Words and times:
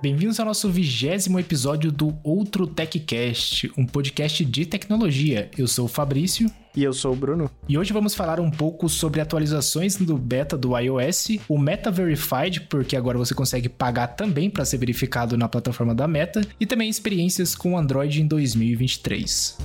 Bem-vindos 0.00 0.38
ao 0.38 0.46
nosso 0.46 0.70
vigésimo 0.70 1.40
episódio 1.40 1.90
do 1.90 2.16
Outro 2.22 2.66
TechCast, 2.66 3.72
um 3.76 3.86
podcast 3.86 4.44
de 4.44 4.66
tecnologia. 4.66 5.50
Eu 5.56 5.66
sou 5.66 5.86
o 5.86 5.88
Fabrício. 5.88 6.50
E 6.76 6.84
eu 6.84 6.92
sou 6.92 7.14
o 7.14 7.16
Bruno. 7.16 7.50
E 7.66 7.78
hoje 7.78 7.92
vamos 7.92 8.14
falar 8.14 8.38
um 8.38 8.50
pouco 8.50 8.88
sobre 8.88 9.20
atualizações 9.20 9.96
do 9.96 10.18
beta 10.18 10.56
do 10.56 10.78
iOS, 10.78 11.38
o 11.48 11.58
Meta 11.58 11.90
Verified, 11.90 12.60
porque 12.68 12.94
agora 12.94 13.16
você 13.16 13.34
consegue 13.34 13.68
pagar 13.68 14.08
também 14.08 14.50
para 14.50 14.66
ser 14.66 14.76
verificado 14.76 15.38
na 15.38 15.48
plataforma 15.48 15.94
da 15.94 16.06
Meta, 16.06 16.42
e 16.60 16.66
também 16.66 16.90
experiências 16.90 17.54
com 17.56 17.78
Android 17.78 18.20
em 18.20 18.26
2023. 18.26 19.56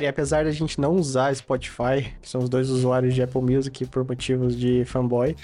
Cara, 0.00 0.04
e 0.04 0.08
apesar 0.08 0.44
da 0.44 0.50
gente 0.50 0.80
não 0.80 0.96
usar 0.96 1.34
Spotify, 1.36 2.14
que 2.22 2.28
são 2.28 2.40
os 2.40 2.48
dois 2.48 2.70
usuários 2.70 3.14
de 3.14 3.22
Apple 3.22 3.42
Music 3.42 3.84
por 3.86 4.02
motivos 4.06 4.56
de 4.56 4.84
fanboy. 4.86 5.36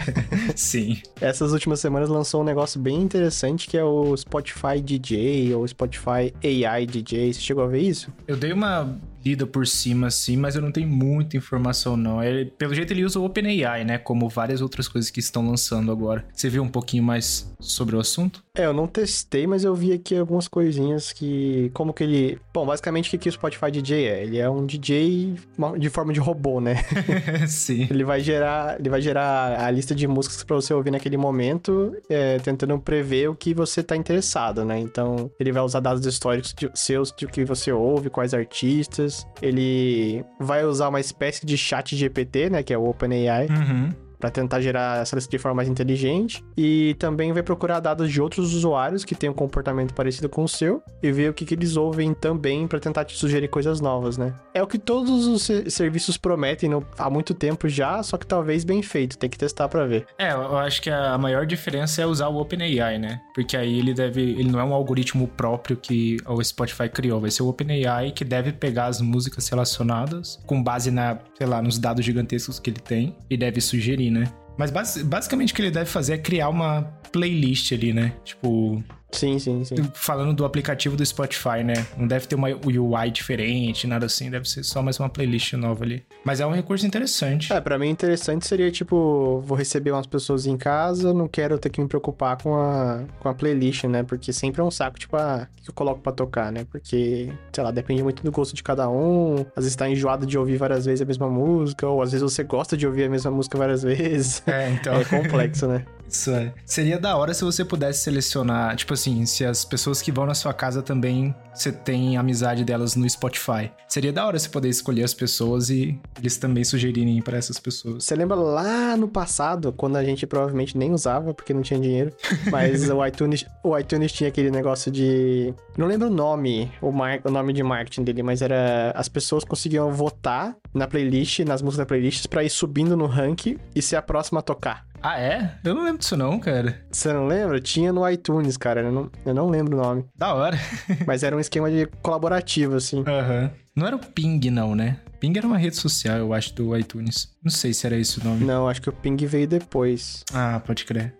Sim. 0.54 1.00
Essas 1.20 1.52
últimas 1.52 1.80
semanas 1.80 2.10
lançou 2.10 2.42
um 2.42 2.44
negócio 2.44 2.78
bem 2.78 3.00
interessante 3.00 3.66
que 3.66 3.78
é 3.78 3.84
o 3.84 4.14
Spotify 4.14 4.80
DJ 4.82 5.54
ou 5.54 5.66
Spotify 5.66 6.32
AI 6.44 6.84
DJ. 6.84 7.32
Você 7.32 7.40
chegou 7.40 7.64
a 7.64 7.66
ver 7.66 7.80
isso? 7.80 8.12
Eu 8.26 8.36
dei 8.36 8.52
uma 8.52 8.94
lida 9.24 9.46
por 9.46 9.66
cima, 9.66 10.08
assim, 10.08 10.36
mas 10.36 10.54
eu 10.54 10.62
não 10.62 10.72
tenho 10.72 10.88
muita 10.88 11.36
informação, 11.36 11.96
não. 11.96 12.22
Ele, 12.22 12.46
pelo 12.46 12.74
jeito, 12.74 12.92
ele 12.92 13.04
usa 13.04 13.18
o 13.18 13.24
OpenAI, 13.24 13.84
né? 13.84 13.98
Como 13.98 14.28
várias 14.28 14.60
outras 14.60 14.88
coisas 14.88 15.10
que 15.10 15.20
estão 15.20 15.46
lançando 15.48 15.92
agora. 15.92 16.24
Você 16.32 16.48
viu 16.48 16.62
um 16.62 16.68
pouquinho 16.68 17.02
mais 17.02 17.52
sobre 17.60 17.96
o 17.96 18.00
assunto? 18.00 18.42
É, 18.54 18.66
eu 18.66 18.72
não 18.72 18.86
testei, 18.86 19.46
mas 19.46 19.64
eu 19.64 19.74
vi 19.74 19.92
aqui 19.92 20.16
algumas 20.16 20.48
coisinhas 20.48 21.12
que. 21.12 21.70
Como 21.72 21.92
que 21.92 22.04
ele. 22.04 22.38
Bom, 22.52 22.66
basicamente, 22.66 23.08
o 23.08 23.10
que, 23.10 23.18
que 23.18 23.28
o 23.28 23.32
Spotify 23.32 23.70
DJ 23.70 24.06
é? 24.06 24.22
Ele 24.24 24.38
é 24.38 24.50
um 24.50 24.66
DJ 24.66 25.36
de 25.78 25.88
forma 25.88 26.12
de 26.12 26.20
robô, 26.20 26.60
né? 26.60 26.76
Sim. 27.48 27.86
Ele 27.88 28.04
vai 28.04 28.20
gerar. 28.20 28.78
Ele 28.78 28.90
vai 28.90 29.00
gerar 29.00 29.64
a 29.64 29.70
lista 29.70 29.94
de 29.94 30.06
músicas 30.06 30.42
para 30.44 30.56
você 30.56 30.74
ouvir 30.74 30.90
naquele 30.90 31.16
momento, 31.16 31.96
é, 32.08 32.38
tentando 32.38 32.78
prever 32.78 33.28
o 33.28 33.34
que 33.34 33.54
você 33.54 33.82
tá 33.82 33.96
interessado, 33.96 34.64
né? 34.64 34.78
Então, 34.78 35.30
ele 35.38 35.52
vai 35.52 35.62
usar 35.62 35.80
dados 35.80 36.04
históricos 36.04 36.54
de, 36.54 36.70
seus 36.74 37.12
de 37.12 37.26
que 37.26 37.44
você 37.44 37.72
ouve, 37.72 38.10
quais 38.10 38.34
artistas 38.34 39.11
ele 39.40 40.24
vai 40.40 40.64
usar 40.64 40.88
uma 40.88 41.00
espécie 41.00 41.44
de 41.44 41.56
chat 41.56 41.96
GPT, 41.96 42.50
né? 42.50 42.62
Que 42.62 42.72
é 42.72 42.78
o 42.78 42.88
OpenAI. 42.88 43.46
Uhum 43.46 44.11
para 44.22 44.30
tentar 44.30 44.60
gerar 44.60 45.02
essa 45.02 45.16
lista 45.16 45.28
de 45.28 45.36
forma 45.36 45.56
mais 45.56 45.68
inteligente. 45.68 46.44
E 46.56 46.94
também 46.94 47.32
vai 47.32 47.42
procurar 47.42 47.80
dados 47.80 48.10
de 48.10 48.22
outros 48.22 48.54
usuários 48.54 49.04
que 49.04 49.16
tenham 49.16 49.32
um 49.32 49.36
comportamento 49.36 49.92
parecido 49.92 50.28
com 50.28 50.44
o 50.44 50.48
seu 50.48 50.80
e 51.02 51.10
ver 51.10 51.30
o 51.30 51.34
que, 51.34 51.44
que 51.44 51.54
eles 51.54 51.76
ouvem 51.76 52.14
também 52.14 52.68
para 52.68 52.78
tentar 52.78 53.04
te 53.04 53.16
sugerir 53.16 53.48
coisas 53.48 53.80
novas, 53.80 54.16
né? 54.16 54.32
É 54.54 54.62
o 54.62 54.66
que 54.66 54.78
todos 54.78 55.26
os 55.26 55.50
serviços 55.74 56.16
prometem 56.16 56.70
no, 56.70 56.86
há 56.96 57.10
muito 57.10 57.34
tempo 57.34 57.68
já, 57.68 58.00
só 58.04 58.16
que 58.16 58.24
talvez 58.24 58.62
bem 58.62 58.80
feito. 58.80 59.18
Tem 59.18 59.28
que 59.28 59.36
testar 59.36 59.68
para 59.68 59.84
ver. 59.86 60.06
É, 60.16 60.32
eu 60.32 60.56
acho 60.56 60.80
que 60.80 60.88
a 60.88 61.18
maior 61.18 61.44
diferença 61.44 62.00
é 62.00 62.06
usar 62.06 62.28
o 62.28 62.36
OpenAI, 62.36 63.00
né? 63.00 63.20
Porque 63.34 63.56
aí 63.56 63.80
ele 63.80 63.92
deve. 63.92 64.20
Ele 64.20 64.52
não 64.52 64.60
é 64.60 64.64
um 64.64 64.72
algoritmo 64.72 65.26
próprio 65.26 65.76
que 65.76 66.18
o 66.28 66.42
Spotify 66.44 66.88
criou. 66.88 67.20
Vai 67.20 67.32
ser 67.32 67.42
o 67.42 67.48
OpenAI 67.48 68.12
que 68.12 68.24
deve 68.24 68.52
pegar 68.52 68.86
as 68.86 69.00
músicas 69.00 69.48
relacionadas 69.48 70.38
com 70.46 70.62
base 70.62 70.92
na, 70.92 71.18
sei 71.36 71.46
lá, 71.48 71.60
nos 71.60 71.76
dados 71.76 72.04
gigantescos 72.04 72.60
que 72.60 72.70
ele 72.70 72.78
tem 72.78 73.16
e 73.28 73.36
deve 73.36 73.60
sugerir, 73.60 74.11
né? 74.12 74.32
Mas 74.56 74.70
basicamente 74.70 75.52
o 75.52 75.56
que 75.56 75.62
ele 75.62 75.70
deve 75.70 75.88
fazer 75.88 76.14
é 76.14 76.18
criar 76.18 76.48
uma 76.48 76.82
playlist 77.10 77.72
ali, 77.72 77.92
né? 77.92 78.12
Tipo, 78.22 78.82
Sim, 79.12 79.38
sim, 79.38 79.62
sim. 79.62 79.76
Falando 79.94 80.32
do 80.32 80.44
aplicativo 80.44 80.96
do 80.96 81.04
Spotify, 81.04 81.62
né? 81.62 81.86
Não 81.96 82.06
deve 82.06 82.26
ter 82.26 82.34
uma 82.34 82.48
UI 82.48 83.10
diferente, 83.10 83.86
nada 83.86 84.06
assim. 84.06 84.30
Deve 84.30 84.48
ser 84.48 84.64
só 84.64 84.82
mais 84.82 84.98
uma 84.98 85.08
playlist 85.08 85.52
nova 85.52 85.84
ali. 85.84 86.02
Mas 86.24 86.40
é 86.40 86.46
um 86.46 86.52
recurso 86.52 86.86
interessante. 86.86 87.52
É, 87.52 87.60
pra 87.60 87.78
mim 87.78 87.90
interessante 87.90 88.46
seria, 88.46 88.70
tipo, 88.70 89.40
vou 89.44 89.56
receber 89.56 89.90
umas 89.92 90.06
pessoas 90.06 90.46
em 90.46 90.56
casa, 90.56 91.12
não 91.12 91.28
quero 91.28 91.58
ter 91.58 91.68
que 91.68 91.80
me 91.80 91.86
preocupar 91.86 92.40
com 92.42 92.54
a, 92.54 93.04
com 93.20 93.28
a 93.28 93.34
playlist, 93.34 93.84
né? 93.84 94.02
Porque 94.02 94.32
sempre 94.32 94.60
é 94.60 94.64
um 94.64 94.70
saco, 94.70 94.98
tipo, 94.98 95.16
ah, 95.16 95.46
o 95.58 95.62
que 95.62 95.70
eu 95.70 95.74
coloco 95.74 96.00
pra 96.00 96.12
tocar, 96.12 96.50
né? 96.50 96.64
Porque, 96.70 97.30
sei 97.52 97.64
lá, 97.64 97.70
depende 97.70 98.02
muito 98.02 98.22
do 98.22 98.32
gosto 98.32 98.54
de 98.54 98.62
cada 98.62 98.88
um. 98.88 99.44
Às 99.54 99.64
vezes 99.64 99.76
tá 99.76 99.88
enjoado 99.88 100.24
de 100.24 100.38
ouvir 100.38 100.56
várias 100.56 100.86
vezes 100.86 101.02
a 101.02 101.04
mesma 101.04 101.28
música, 101.28 101.86
ou 101.86 102.00
às 102.00 102.12
vezes 102.12 102.22
você 102.22 102.42
gosta 102.42 102.76
de 102.76 102.86
ouvir 102.86 103.04
a 103.04 103.10
mesma 103.10 103.30
música 103.30 103.58
várias 103.58 103.82
vezes. 103.84 104.42
É, 104.46 104.70
então. 104.70 104.94
É 104.94 105.04
complexo, 105.04 105.66
né? 105.66 105.84
Isso 106.08 106.30
é. 106.30 106.52
Seria 106.64 106.98
da 106.98 107.16
hora 107.16 107.32
se 107.32 107.44
você 107.44 107.64
pudesse 107.64 108.02
selecionar, 108.02 108.76
tipo 108.76 108.92
assim, 108.92 109.24
se 109.26 109.44
as 109.44 109.64
pessoas 109.64 110.02
que 110.02 110.12
vão 110.12 110.26
na 110.26 110.34
sua 110.34 110.52
casa 110.52 110.82
também 110.82 111.34
você 111.54 111.70
tem 111.70 112.16
amizade 112.16 112.64
delas 112.64 112.96
no 112.96 113.08
Spotify. 113.08 113.70
Seria 113.86 114.12
da 114.12 114.26
hora 114.26 114.38
você 114.38 114.48
poder 114.48 114.68
escolher 114.68 115.04
as 115.04 115.12
pessoas 115.12 115.68
e 115.68 115.98
eles 116.18 116.36
também 116.36 116.64
sugerirem 116.64 117.20
para 117.20 117.36
essas 117.36 117.58
pessoas. 117.58 118.04
Você 118.04 118.14
lembra 118.14 118.36
lá 118.36 118.96
no 118.96 119.06
passado, 119.06 119.72
quando 119.72 119.96
a 119.96 120.04
gente 120.04 120.26
provavelmente 120.26 120.76
nem 120.76 120.92
usava 120.92 121.34
porque 121.34 121.52
não 121.52 121.62
tinha 121.62 121.78
dinheiro, 121.78 122.12
mas 122.50 122.88
o 122.88 123.04
iTunes, 123.06 123.44
o 123.62 123.76
iTunes 123.78 124.12
tinha 124.12 124.28
aquele 124.28 124.50
negócio 124.50 124.90
de, 124.90 125.52
não 125.76 125.86
lembro 125.86 126.08
o 126.08 126.10
nome, 126.10 126.72
o, 126.80 126.90
mar, 126.90 127.20
o 127.24 127.30
nome 127.30 127.52
de 127.52 127.62
marketing 127.62 128.04
dele, 128.04 128.22
mas 128.22 128.40
era 128.40 128.92
as 128.94 129.08
pessoas 129.08 129.44
conseguiam 129.44 129.92
votar 129.92 130.56
na 130.72 130.86
playlist, 130.86 131.40
nas 131.40 131.60
músicas 131.60 131.78
da 131.78 131.86
playlist 131.86 132.26
para 132.28 132.42
ir 132.42 132.50
subindo 132.50 132.96
no 132.96 133.06
ranking 133.06 133.58
e 133.74 133.82
ser 133.82 133.96
a 133.96 134.02
próxima 134.02 134.40
a 134.40 134.42
tocar. 134.42 134.86
Ah, 135.02 135.18
é? 135.18 135.58
Eu 135.64 135.74
não 135.74 135.82
lembro 135.82 135.98
disso 135.98 136.16
não, 136.16 136.38
cara. 136.38 136.80
Você 136.90 137.12
não 137.12 137.26
lembra? 137.26 137.60
Tinha 137.60 137.92
no 137.92 138.08
iTunes, 138.08 138.56
cara. 138.56 138.82
Eu 138.82 138.92
não, 138.92 139.10
eu 139.26 139.34
não 139.34 139.50
lembro 139.50 139.76
o 139.76 139.82
nome. 139.82 140.04
Da 140.16 140.32
hora. 140.32 140.56
Mas 141.06 141.24
era 141.24 141.36
um 141.36 141.40
esquema 141.40 141.68
de 141.70 141.86
colaborativo, 142.02 142.76
assim. 142.76 143.02
Aham. 143.06 143.42
Uhum. 143.42 143.62
Não 143.74 143.86
era 143.86 143.96
o 143.96 143.98
Ping, 143.98 144.50
não, 144.50 144.74
né? 144.74 144.98
Ping 145.18 145.32
era 145.36 145.46
uma 145.46 145.56
rede 145.56 145.76
social, 145.76 146.18
eu 146.18 146.32
acho, 146.32 146.54
do 146.54 146.76
iTunes. 146.76 147.34
Não 147.42 147.50
sei 147.50 147.72
se 147.72 147.86
era 147.86 147.96
esse 147.96 148.20
o 148.20 148.24
nome. 148.24 148.44
Não, 148.44 148.68
acho 148.68 148.82
que 148.82 148.88
o 148.90 148.92
Ping 148.92 149.16
veio 149.26 149.48
depois. 149.48 150.22
Ah, 150.32 150.60
pode 150.64 150.84
crer. 150.84 151.14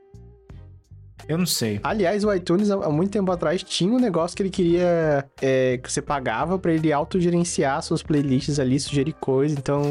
Eu 1.28 1.38
não 1.38 1.46
sei. 1.46 1.80
Aliás, 1.82 2.24
o 2.24 2.32
iTunes, 2.34 2.70
há 2.70 2.90
muito 2.90 3.10
tempo 3.10 3.30
atrás, 3.30 3.62
tinha 3.62 3.92
um 3.92 3.98
negócio 3.98 4.36
que 4.36 4.42
ele 4.42 4.50
queria 4.50 5.24
é, 5.40 5.78
que 5.78 5.90
você 5.90 6.02
pagava 6.02 6.58
para 6.58 6.72
ele 6.72 6.92
autogerenciar 6.92 7.80
suas 7.82 8.02
playlists 8.02 8.58
ali, 8.58 8.78
sugerir 8.78 9.14
coisa. 9.14 9.54
Então, 9.58 9.82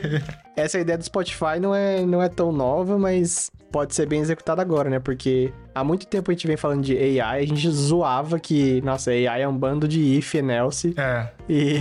essa 0.56 0.78
ideia 0.78 0.96
do 0.96 1.04
Spotify 1.04 1.58
não 1.60 1.74
é, 1.74 2.04
não 2.04 2.22
é 2.22 2.28
tão 2.28 2.52
nova, 2.52 2.98
mas 2.98 3.50
pode 3.74 3.92
ser 3.92 4.06
bem 4.06 4.20
executado 4.20 4.60
agora, 4.60 4.88
né? 4.88 5.00
Porque 5.00 5.52
há 5.74 5.82
muito 5.82 6.06
tempo 6.06 6.30
a 6.30 6.34
gente 6.34 6.46
vem 6.46 6.56
falando 6.56 6.82
de 6.82 6.96
AI, 6.96 7.42
a 7.42 7.46
gente 7.46 7.68
zoava 7.68 8.38
que, 8.38 8.80
nossa, 8.82 9.10
AI 9.10 9.42
é 9.42 9.48
um 9.48 9.56
bando 9.56 9.88
de 9.88 10.16
if 10.16 10.32
else. 10.36 10.94
É. 10.96 11.28
E 11.48 11.78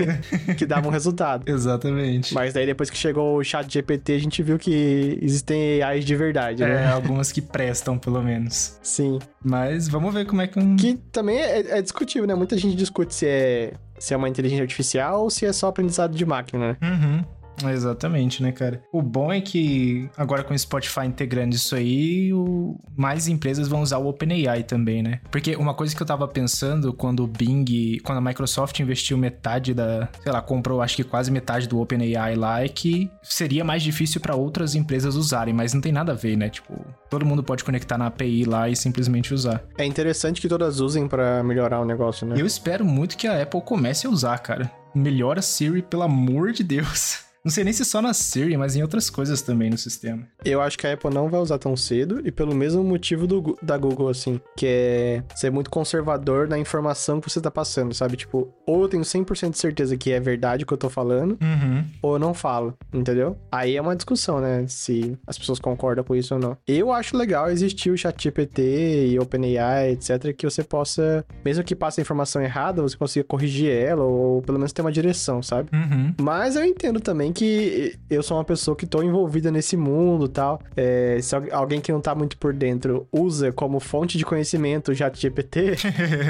que 0.56 0.64
dava 0.64 0.88
um 0.88 0.90
resultado. 0.90 1.46
Exatamente. 1.46 2.32
Mas 2.32 2.54
daí 2.54 2.64
depois 2.64 2.88
que 2.88 2.96
chegou 2.96 3.36
o 3.36 3.44
chat 3.44 3.70
GPT, 3.70 4.14
a 4.14 4.18
gente 4.18 4.42
viu 4.42 4.58
que 4.58 5.18
existem 5.20 5.82
AIs 5.82 6.06
de 6.06 6.16
verdade, 6.16 6.62
é, 6.62 6.66
né? 6.66 6.86
algumas 6.86 7.30
que 7.30 7.42
prestam, 7.42 7.98
pelo 7.98 8.22
menos. 8.22 8.78
Sim. 8.82 9.18
Mas 9.44 9.86
vamos 9.86 10.14
ver 10.14 10.24
como 10.24 10.40
é 10.40 10.46
que... 10.46 10.76
Que 10.76 10.94
também 11.12 11.38
é, 11.38 11.78
é 11.78 11.82
discutível, 11.82 12.26
né? 12.26 12.34
Muita 12.34 12.56
gente 12.56 12.74
discute 12.74 13.14
se 13.14 13.26
é, 13.26 13.74
se 13.98 14.14
é 14.14 14.16
uma 14.16 14.30
inteligência 14.30 14.62
artificial 14.62 15.22
ou 15.22 15.28
se 15.28 15.44
é 15.44 15.52
só 15.52 15.68
aprendizado 15.68 16.14
de 16.14 16.24
máquina, 16.24 16.68
né? 16.68 16.76
Uhum. 16.82 17.43
Exatamente, 17.62 18.42
né, 18.42 18.52
cara? 18.52 18.82
O 18.92 19.02
bom 19.02 19.32
é 19.32 19.40
que 19.40 20.08
agora 20.16 20.42
com 20.42 20.54
o 20.54 20.58
Spotify 20.58 21.06
integrando 21.06 21.54
isso 21.54 21.74
aí, 21.74 22.32
o... 22.32 22.78
mais 22.96 23.28
empresas 23.28 23.68
vão 23.68 23.82
usar 23.82 23.98
o 23.98 24.08
OpenAI 24.08 24.62
também, 24.64 25.02
né? 25.02 25.20
Porque 25.30 25.56
uma 25.56 25.74
coisa 25.74 25.94
que 25.94 26.02
eu 26.02 26.06
tava 26.06 26.26
pensando 26.26 26.92
quando 26.92 27.22
o 27.22 27.26
Bing, 27.26 27.98
quando 28.02 28.18
a 28.18 28.20
Microsoft 28.20 28.78
investiu 28.80 29.16
metade 29.16 29.74
da, 29.74 30.08
sei 30.22 30.32
lá, 30.32 30.40
comprou 30.40 30.82
acho 30.82 30.96
que 30.96 31.04
quase 31.04 31.30
metade 31.30 31.68
do 31.68 31.80
OpenAI 31.80 32.34
lá, 32.34 32.62
é 32.62 32.68
que 32.68 33.10
seria 33.22 33.64
mais 33.64 33.82
difícil 33.82 34.20
para 34.20 34.34
outras 34.34 34.74
empresas 34.74 35.16
usarem, 35.16 35.54
mas 35.54 35.72
não 35.72 35.80
tem 35.80 35.92
nada 35.92 36.12
a 36.12 36.14
ver, 36.14 36.36
né? 36.36 36.48
Tipo, 36.48 36.84
todo 37.08 37.24
mundo 37.24 37.42
pode 37.42 37.64
conectar 37.64 37.98
na 37.98 38.06
API 38.06 38.44
lá 38.44 38.68
e 38.68 38.76
simplesmente 38.76 39.32
usar. 39.32 39.64
É 39.78 39.84
interessante 39.84 40.40
que 40.40 40.48
todas 40.48 40.80
usem 40.80 41.06
para 41.08 41.42
melhorar 41.42 41.80
o 41.80 41.84
negócio, 41.84 42.26
né? 42.26 42.34
Eu 42.38 42.46
espero 42.46 42.84
muito 42.84 43.16
que 43.16 43.26
a 43.26 43.42
Apple 43.42 43.62
comece 43.62 44.06
a 44.06 44.10
usar, 44.10 44.38
cara. 44.38 44.70
Melhora 44.94 45.42
Siri, 45.42 45.82
pelo 45.82 46.02
amor 46.02 46.52
de 46.52 46.62
Deus. 46.62 47.23
Não 47.44 47.50
sei 47.50 47.62
nem 47.62 47.74
se 47.74 47.84
só 47.84 48.00
na 48.00 48.14
Siri, 48.14 48.56
mas 48.56 48.74
em 48.74 48.80
outras 48.80 49.10
coisas 49.10 49.42
também 49.42 49.68
no 49.68 49.76
sistema. 49.76 50.26
Eu 50.42 50.62
acho 50.62 50.78
que 50.78 50.86
a 50.86 50.94
Apple 50.94 51.12
não 51.12 51.28
vai 51.28 51.38
usar 51.38 51.58
tão 51.58 51.76
cedo 51.76 52.22
e 52.24 52.32
pelo 52.32 52.54
mesmo 52.54 52.82
motivo 52.82 53.26
do, 53.26 53.58
da 53.60 53.76
Google, 53.76 54.08
assim, 54.08 54.40
que 54.56 54.64
é 54.66 55.22
ser 55.36 55.50
muito 55.50 55.68
conservador 55.68 56.48
na 56.48 56.58
informação 56.58 57.20
que 57.20 57.28
você 57.28 57.42
tá 57.42 57.50
passando, 57.50 57.92
sabe? 57.92 58.16
Tipo, 58.16 58.48
ou 58.66 58.82
eu 58.82 58.88
tenho 58.88 59.02
100% 59.02 59.50
de 59.50 59.58
certeza 59.58 59.94
que 59.94 60.10
é 60.10 60.18
verdade 60.18 60.64
o 60.64 60.66
que 60.66 60.72
eu 60.72 60.78
tô 60.78 60.88
falando, 60.88 61.32
uhum. 61.32 61.84
ou 62.00 62.14
eu 62.14 62.18
não 62.18 62.32
falo, 62.32 62.78
entendeu? 62.90 63.36
Aí 63.52 63.76
é 63.76 63.82
uma 63.82 63.94
discussão, 63.94 64.40
né? 64.40 64.64
Se 64.66 65.14
as 65.26 65.36
pessoas 65.36 65.58
concordam 65.58 66.02
com 66.02 66.16
isso 66.16 66.32
ou 66.32 66.40
não. 66.40 66.56
Eu 66.66 66.90
acho 66.90 67.14
legal 67.14 67.50
existir 67.50 67.90
o 67.90 67.98
ChatGPT 67.98 69.08
e 69.08 69.18
OpenAI, 69.18 69.90
etc, 69.90 70.34
que 70.34 70.48
você 70.48 70.64
possa, 70.64 71.22
mesmo 71.44 71.62
que 71.62 71.76
passe 71.76 72.00
a 72.00 72.02
informação 72.02 72.40
errada, 72.40 72.80
você 72.80 72.96
consiga 72.96 73.26
corrigir 73.26 73.70
ela 73.70 74.02
ou 74.02 74.40
pelo 74.40 74.58
menos 74.58 74.72
ter 74.72 74.80
uma 74.80 74.92
direção, 74.92 75.42
sabe? 75.42 75.68
Uhum. 75.74 76.14
Mas 76.22 76.56
eu 76.56 76.64
entendo 76.64 77.00
também 77.00 77.33
que 77.34 77.98
eu 78.08 78.22
sou 78.22 78.36
uma 78.38 78.44
pessoa 78.44 78.76
que 78.76 78.86
tô 78.86 79.02
envolvida 79.02 79.50
nesse 79.50 79.76
mundo 79.76 80.26
e 80.26 80.28
tal. 80.28 80.60
É, 80.76 81.18
se 81.20 81.34
alguém 81.52 81.80
que 81.80 81.92
não 81.92 82.00
tá 82.00 82.14
muito 82.14 82.38
por 82.38 82.54
dentro 82.54 83.06
usa 83.12 83.52
como 83.52 83.80
fonte 83.80 84.16
de 84.16 84.24
conhecimento 84.24 84.92
o 84.92 84.94
ChatGPT... 84.94 85.74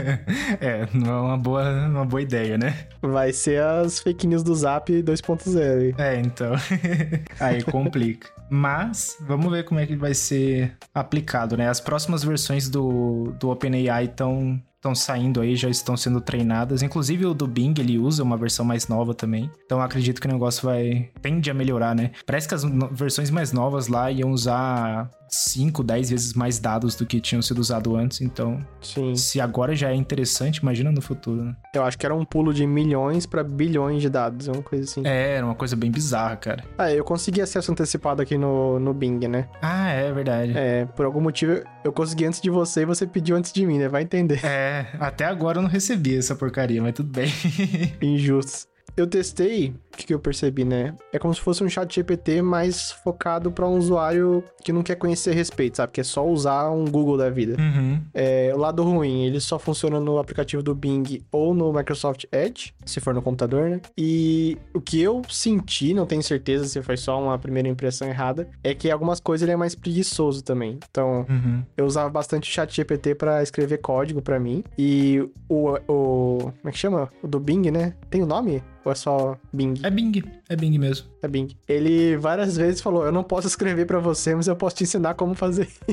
é, 0.60 0.88
não 0.92 1.12
é 1.12 1.20
uma 1.20 1.38
boa, 1.38 1.86
uma 1.86 2.04
boa 2.04 2.22
ideia, 2.22 2.58
né? 2.58 2.88
Vai 3.00 3.32
ser 3.32 3.62
as 3.62 4.00
fake 4.00 4.26
news 4.26 4.42
do 4.42 4.54
Zap 4.54 4.90
2.0. 4.90 5.94
É, 5.98 6.20
então. 6.20 6.52
Aí 7.38 7.62
complica. 7.62 8.28
Mas, 8.50 9.16
vamos 9.20 9.50
ver 9.50 9.64
como 9.64 9.80
é 9.80 9.86
que 9.86 9.96
vai 9.96 10.14
ser 10.14 10.76
aplicado, 10.94 11.56
né? 11.56 11.68
As 11.68 11.80
próximas 11.80 12.22
versões 12.22 12.68
do, 12.68 13.34
do 13.38 13.50
OpenAI 13.50 14.04
estão 14.04 14.60
estão 14.84 14.94
saindo 14.94 15.40
aí, 15.40 15.56
já 15.56 15.70
estão 15.70 15.96
sendo 15.96 16.20
treinadas. 16.20 16.82
Inclusive 16.82 17.24
o 17.24 17.32
do 17.32 17.46
Bing, 17.46 17.74
ele 17.78 17.98
usa 17.98 18.22
uma 18.22 18.36
versão 18.36 18.64
mais 18.64 18.86
nova 18.86 19.14
também. 19.14 19.50
Então 19.64 19.80
acredito 19.80 20.20
que 20.20 20.26
o 20.26 20.30
negócio 20.30 20.62
vai... 20.62 21.10
tende 21.22 21.50
a 21.50 21.54
melhorar, 21.54 21.94
né? 21.94 22.10
Parece 22.26 22.46
que 22.46 22.54
as 22.54 22.64
versões 22.92 23.30
mais 23.30 23.50
novas 23.52 23.88
lá 23.88 24.10
iam 24.10 24.30
usar 24.30 25.10
5, 25.34 25.82
10 25.82 26.10
vezes 26.10 26.34
mais 26.34 26.58
dados 26.58 26.94
do 26.94 27.04
que 27.04 27.20
tinham 27.20 27.42
sido 27.42 27.58
usados 27.58 27.94
antes. 27.94 28.20
Então, 28.20 28.64
Sim. 28.80 29.14
se 29.16 29.40
agora 29.40 29.74
já 29.74 29.90
é 29.90 29.94
interessante, 29.94 30.58
imagina 30.58 30.92
no 30.92 31.00
futuro, 31.00 31.42
né? 31.42 31.56
Eu 31.74 31.82
acho 31.82 31.98
que 31.98 32.06
era 32.06 32.14
um 32.14 32.24
pulo 32.24 32.54
de 32.54 32.66
milhões 32.66 33.26
para 33.26 33.42
bilhões 33.42 34.00
de 34.00 34.08
dados, 34.08 34.46
uma 34.48 34.62
coisa 34.62 34.84
assim. 34.84 35.02
É, 35.04 35.36
era 35.36 35.46
uma 35.46 35.54
coisa 35.54 35.74
bem 35.74 35.90
bizarra, 35.90 36.36
cara. 36.36 36.64
Ah, 36.78 36.92
eu 36.92 37.04
consegui 37.04 37.40
acesso 37.40 37.72
antecipado 37.72 38.22
aqui 38.22 38.38
no, 38.38 38.78
no 38.78 38.94
Bing, 38.94 39.26
né? 39.28 39.48
Ah, 39.60 39.90
é 39.90 40.12
verdade. 40.12 40.52
É, 40.56 40.86
por 40.86 41.04
algum 41.04 41.20
motivo 41.20 41.62
eu 41.84 41.92
consegui 41.92 42.26
antes 42.26 42.40
de 42.40 42.50
você 42.50 42.82
e 42.82 42.84
você 42.84 43.06
pediu 43.06 43.36
antes 43.36 43.52
de 43.52 43.66
mim, 43.66 43.78
né? 43.78 43.88
Vai 43.88 44.02
entender. 44.02 44.44
É, 44.44 44.86
até 45.00 45.24
agora 45.24 45.58
eu 45.58 45.62
não 45.62 45.68
recebi 45.68 46.16
essa 46.16 46.34
porcaria, 46.34 46.80
mas 46.80 46.94
tudo 46.94 47.10
bem. 47.10 47.30
Injusto. 48.00 48.73
Eu 48.96 49.08
testei, 49.08 49.74
o 49.92 49.96
que, 49.96 50.06
que 50.06 50.14
eu 50.14 50.20
percebi, 50.20 50.64
né? 50.64 50.94
É 51.12 51.18
como 51.18 51.34
se 51.34 51.40
fosse 51.40 51.64
um 51.64 51.68
chat 51.68 51.92
GPT 51.92 52.40
mais 52.42 52.92
focado 52.92 53.50
para 53.50 53.66
um 53.68 53.76
usuário 53.76 54.44
que 54.62 54.72
não 54.72 54.84
quer 54.84 54.94
conhecer 54.94 55.34
respeito, 55.34 55.78
sabe? 55.78 55.92
Que 55.92 56.00
é 56.00 56.04
só 56.04 56.24
usar 56.24 56.70
um 56.70 56.84
Google 56.84 57.16
da 57.18 57.28
vida. 57.28 57.56
Uhum. 57.60 58.00
É, 58.14 58.52
o 58.54 58.58
lado 58.58 58.84
ruim, 58.84 59.24
ele 59.24 59.40
só 59.40 59.58
funciona 59.58 59.98
no 59.98 60.18
aplicativo 60.18 60.62
do 60.62 60.76
Bing 60.76 61.22
ou 61.32 61.52
no 61.54 61.72
Microsoft 61.72 62.24
Edge, 62.30 62.72
se 62.86 63.00
for 63.00 63.12
no 63.12 63.20
computador, 63.20 63.68
né? 63.68 63.80
E 63.98 64.56
o 64.72 64.80
que 64.80 65.00
eu 65.00 65.22
senti, 65.28 65.92
não 65.92 66.06
tenho 66.06 66.22
certeza 66.22 66.64
se 66.66 66.80
foi 66.80 66.96
só 66.96 67.20
uma 67.20 67.36
primeira 67.36 67.68
impressão 67.68 68.06
errada, 68.08 68.48
é 68.62 68.74
que 68.74 68.88
algumas 68.92 69.18
coisas 69.18 69.42
ele 69.42 69.52
é 69.52 69.56
mais 69.56 69.74
preguiçoso 69.74 70.42
também. 70.44 70.78
Então, 70.88 71.26
Uhum. 71.28 71.64
eu 71.76 71.84
usava 71.84 72.08
bastante 72.10 72.48
o 72.48 72.52
chat 72.52 72.72
GPT 72.72 73.16
para 73.16 73.42
escrever 73.42 73.78
código 73.78 74.22
para 74.22 74.38
mim. 74.38 74.62
E 74.78 75.18
o, 75.48 75.70
o. 75.88 76.38
Como 76.38 76.52
é 76.66 76.70
que 76.70 76.78
chama? 76.78 77.08
O 77.22 77.26
do 77.26 77.40
Bing, 77.40 77.70
né? 77.72 77.94
Tem 78.08 78.22
o 78.22 78.26
nome? 78.26 78.62
Ou 78.84 78.92
é 78.92 78.94
só 78.94 79.36
Bing? 79.52 79.74
É 79.82 79.90
Bing, 79.90 80.22
é 80.48 80.56
Bing 80.56 80.78
mesmo. 80.78 81.06
É 81.22 81.28
Bing. 81.28 81.56
Ele 81.66 82.16
várias 82.16 82.56
vezes 82.56 82.80
falou: 82.80 83.04
Eu 83.04 83.12
não 83.12 83.24
posso 83.24 83.46
escrever 83.46 83.86
para 83.86 83.98
você, 83.98 84.34
mas 84.34 84.46
eu 84.46 84.54
posso 84.54 84.76
te 84.76 84.84
ensinar 84.84 85.14
como 85.14 85.34
fazer. 85.34 85.68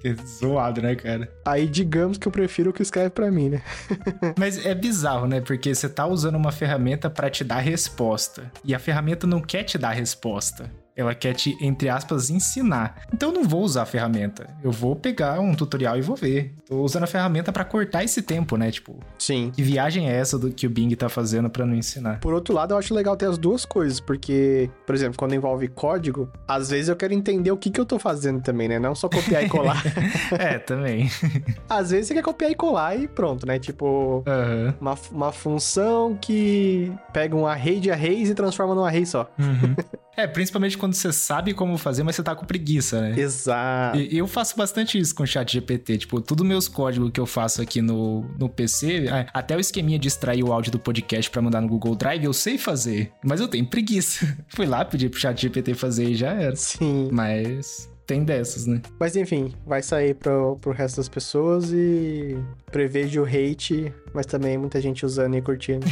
que 0.00 0.14
zoado, 0.26 0.82
né, 0.82 0.94
cara? 0.96 1.30
Aí, 1.44 1.66
digamos 1.66 2.18
que 2.18 2.26
eu 2.26 2.32
prefiro 2.32 2.70
o 2.70 2.72
que 2.72 2.82
escreve 2.82 3.10
para 3.10 3.30
mim, 3.30 3.50
né? 3.50 3.62
Mas 4.38 4.64
é 4.64 4.74
bizarro, 4.74 5.26
né? 5.26 5.40
Porque 5.40 5.74
você 5.74 5.88
tá 5.88 6.06
usando 6.06 6.36
uma 6.36 6.52
ferramenta 6.52 7.08
pra 7.08 7.30
te 7.30 7.44
dar 7.44 7.60
resposta. 7.60 8.50
E 8.64 8.74
a 8.74 8.78
ferramenta 8.78 9.26
não 9.26 9.40
quer 9.40 9.64
te 9.64 9.78
dar 9.78 9.90
resposta. 9.90 10.70
Ela 10.96 11.14
quer 11.14 11.34
te, 11.34 11.56
entre 11.60 11.88
aspas, 11.88 12.30
ensinar. 12.30 13.02
Então 13.12 13.28
eu 13.28 13.34
não 13.34 13.44
vou 13.44 13.62
usar 13.62 13.82
a 13.82 13.86
ferramenta. 13.86 14.48
Eu 14.64 14.72
vou 14.72 14.96
pegar 14.96 15.38
um 15.40 15.54
tutorial 15.54 15.98
e 15.98 16.00
vou 16.00 16.16
ver. 16.16 16.54
Tô 16.66 16.82
usando 16.82 17.02
a 17.04 17.06
ferramenta 17.06 17.52
pra 17.52 17.64
cortar 17.64 18.02
esse 18.02 18.22
tempo, 18.22 18.56
né? 18.56 18.70
Tipo, 18.70 18.98
Sim. 19.18 19.52
que 19.54 19.62
viagem 19.62 20.08
é 20.08 20.16
essa 20.16 20.38
do 20.38 20.50
que 20.50 20.66
o 20.66 20.70
Bing 20.70 20.94
tá 20.96 21.08
fazendo 21.08 21.50
pra 21.50 21.66
não 21.66 21.74
ensinar? 21.74 22.20
Por 22.20 22.32
outro 22.32 22.54
lado, 22.54 22.72
eu 22.72 22.78
acho 22.78 22.94
legal 22.94 23.16
ter 23.16 23.26
as 23.26 23.36
duas 23.36 23.64
coisas, 23.64 24.00
porque, 24.00 24.70
por 24.86 24.94
exemplo, 24.94 25.18
quando 25.18 25.34
envolve 25.34 25.68
código, 25.68 26.30
às 26.48 26.70
vezes 26.70 26.88
eu 26.88 26.96
quero 26.96 27.12
entender 27.12 27.50
o 27.50 27.56
que, 27.56 27.70
que 27.70 27.80
eu 27.80 27.84
tô 27.86 27.98
fazendo 27.98 28.40
também, 28.40 28.66
né? 28.68 28.78
Não 28.78 28.94
só 28.94 29.08
copiar 29.08 29.44
e 29.44 29.48
colar. 29.48 29.82
é, 30.38 30.58
também. 30.58 31.10
às 31.68 31.90
vezes 31.90 32.08
você 32.08 32.14
quer 32.14 32.22
copiar 32.22 32.50
e 32.50 32.54
colar 32.54 32.96
e 32.96 33.06
pronto, 33.06 33.46
né? 33.46 33.58
Tipo, 33.58 34.24
Aham. 34.26 34.74
uma, 34.80 34.98
uma 35.12 35.32
função 35.32 36.16
que 36.20 36.90
pega 37.12 37.36
um 37.36 37.46
array 37.46 37.80
de 37.80 37.90
arrays 37.90 38.30
e 38.30 38.34
transforma 38.34 38.74
num 38.74 38.84
array 38.84 39.04
só. 39.04 39.30
Uhum. 39.38 39.76
É, 40.16 40.26
principalmente 40.26 40.78
quando 40.78 40.94
você 40.94 41.12
sabe 41.12 41.52
como 41.52 41.76
fazer, 41.76 42.02
mas 42.02 42.16
você 42.16 42.22
tá 42.22 42.34
com 42.34 42.46
preguiça, 42.46 43.00
né? 43.00 43.18
Exato. 43.18 43.98
E 43.98 44.16
eu 44.16 44.26
faço 44.26 44.56
bastante 44.56 44.98
isso 44.98 45.14
com 45.14 45.22
o 45.22 45.26
chat 45.26 45.52
GPT. 45.52 45.98
Tipo, 45.98 46.20
tudo 46.20 46.44
meus 46.44 46.68
códigos 46.68 47.10
que 47.10 47.20
eu 47.20 47.26
faço 47.26 47.60
aqui 47.60 47.82
no, 47.82 48.22
no 48.38 48.48
PC, 48.48 49.06
até 49.32 49.56
o 49.56 49.60
esqueminha 49.60 49.98
de 49.98 50.08
extrair 50.08 50.42
o 50.42 50.52
áudio 50.52 50.72
do 50.72 50.78
podcast 50.78 51.30
pra 51.30 51.42
mandar 51.42 51.60
no 51.60 51.68
Google 51.68 51.94
Drive, 51.94 52.24
eu 52.24 52.32
sei 52.32 52.56
fazer. 52.56 53.12
Mas 53.24 53.40
eu 53.40 53.48
tenho 53.48 53.66
preguiça. 53.66 54.36
Fui 54.48 54.66
lá, 54.66 54.84
pedi 54.84 55.08
pro 55.08 55.20
chat 55.20 55.40
GPT 55.40 55.74
fazer 55.74 56.10
e 56.10 56.14
já 56.14 56.32
era. 56.32 56.56
Sim. 56.56 57.08
Mas 57.12 57.88
tem 58.06 58.22
dessas, 58.22 58.66
né? 58.66 58.80
Mas 58.98 59.16
enfim, 59.16 59.52
vai 59.66 59.82
sair 59.82 60.14
pro, 60.14 60.56
pro 60.60 60.72
resto 60.72 60.96
das 60.98 61.08
pessoas 61.08 61.72
e 61.72 62.38
prevejo 62.70 63.24
hate, 63.24 63.92
mas 64.14 64.26
também 64.26 64.56
muita 64.56 64.80
gente 64.80 65.04
usando 65.04 65.36
e 65.36 65.42
curtindo. 65.42 65.84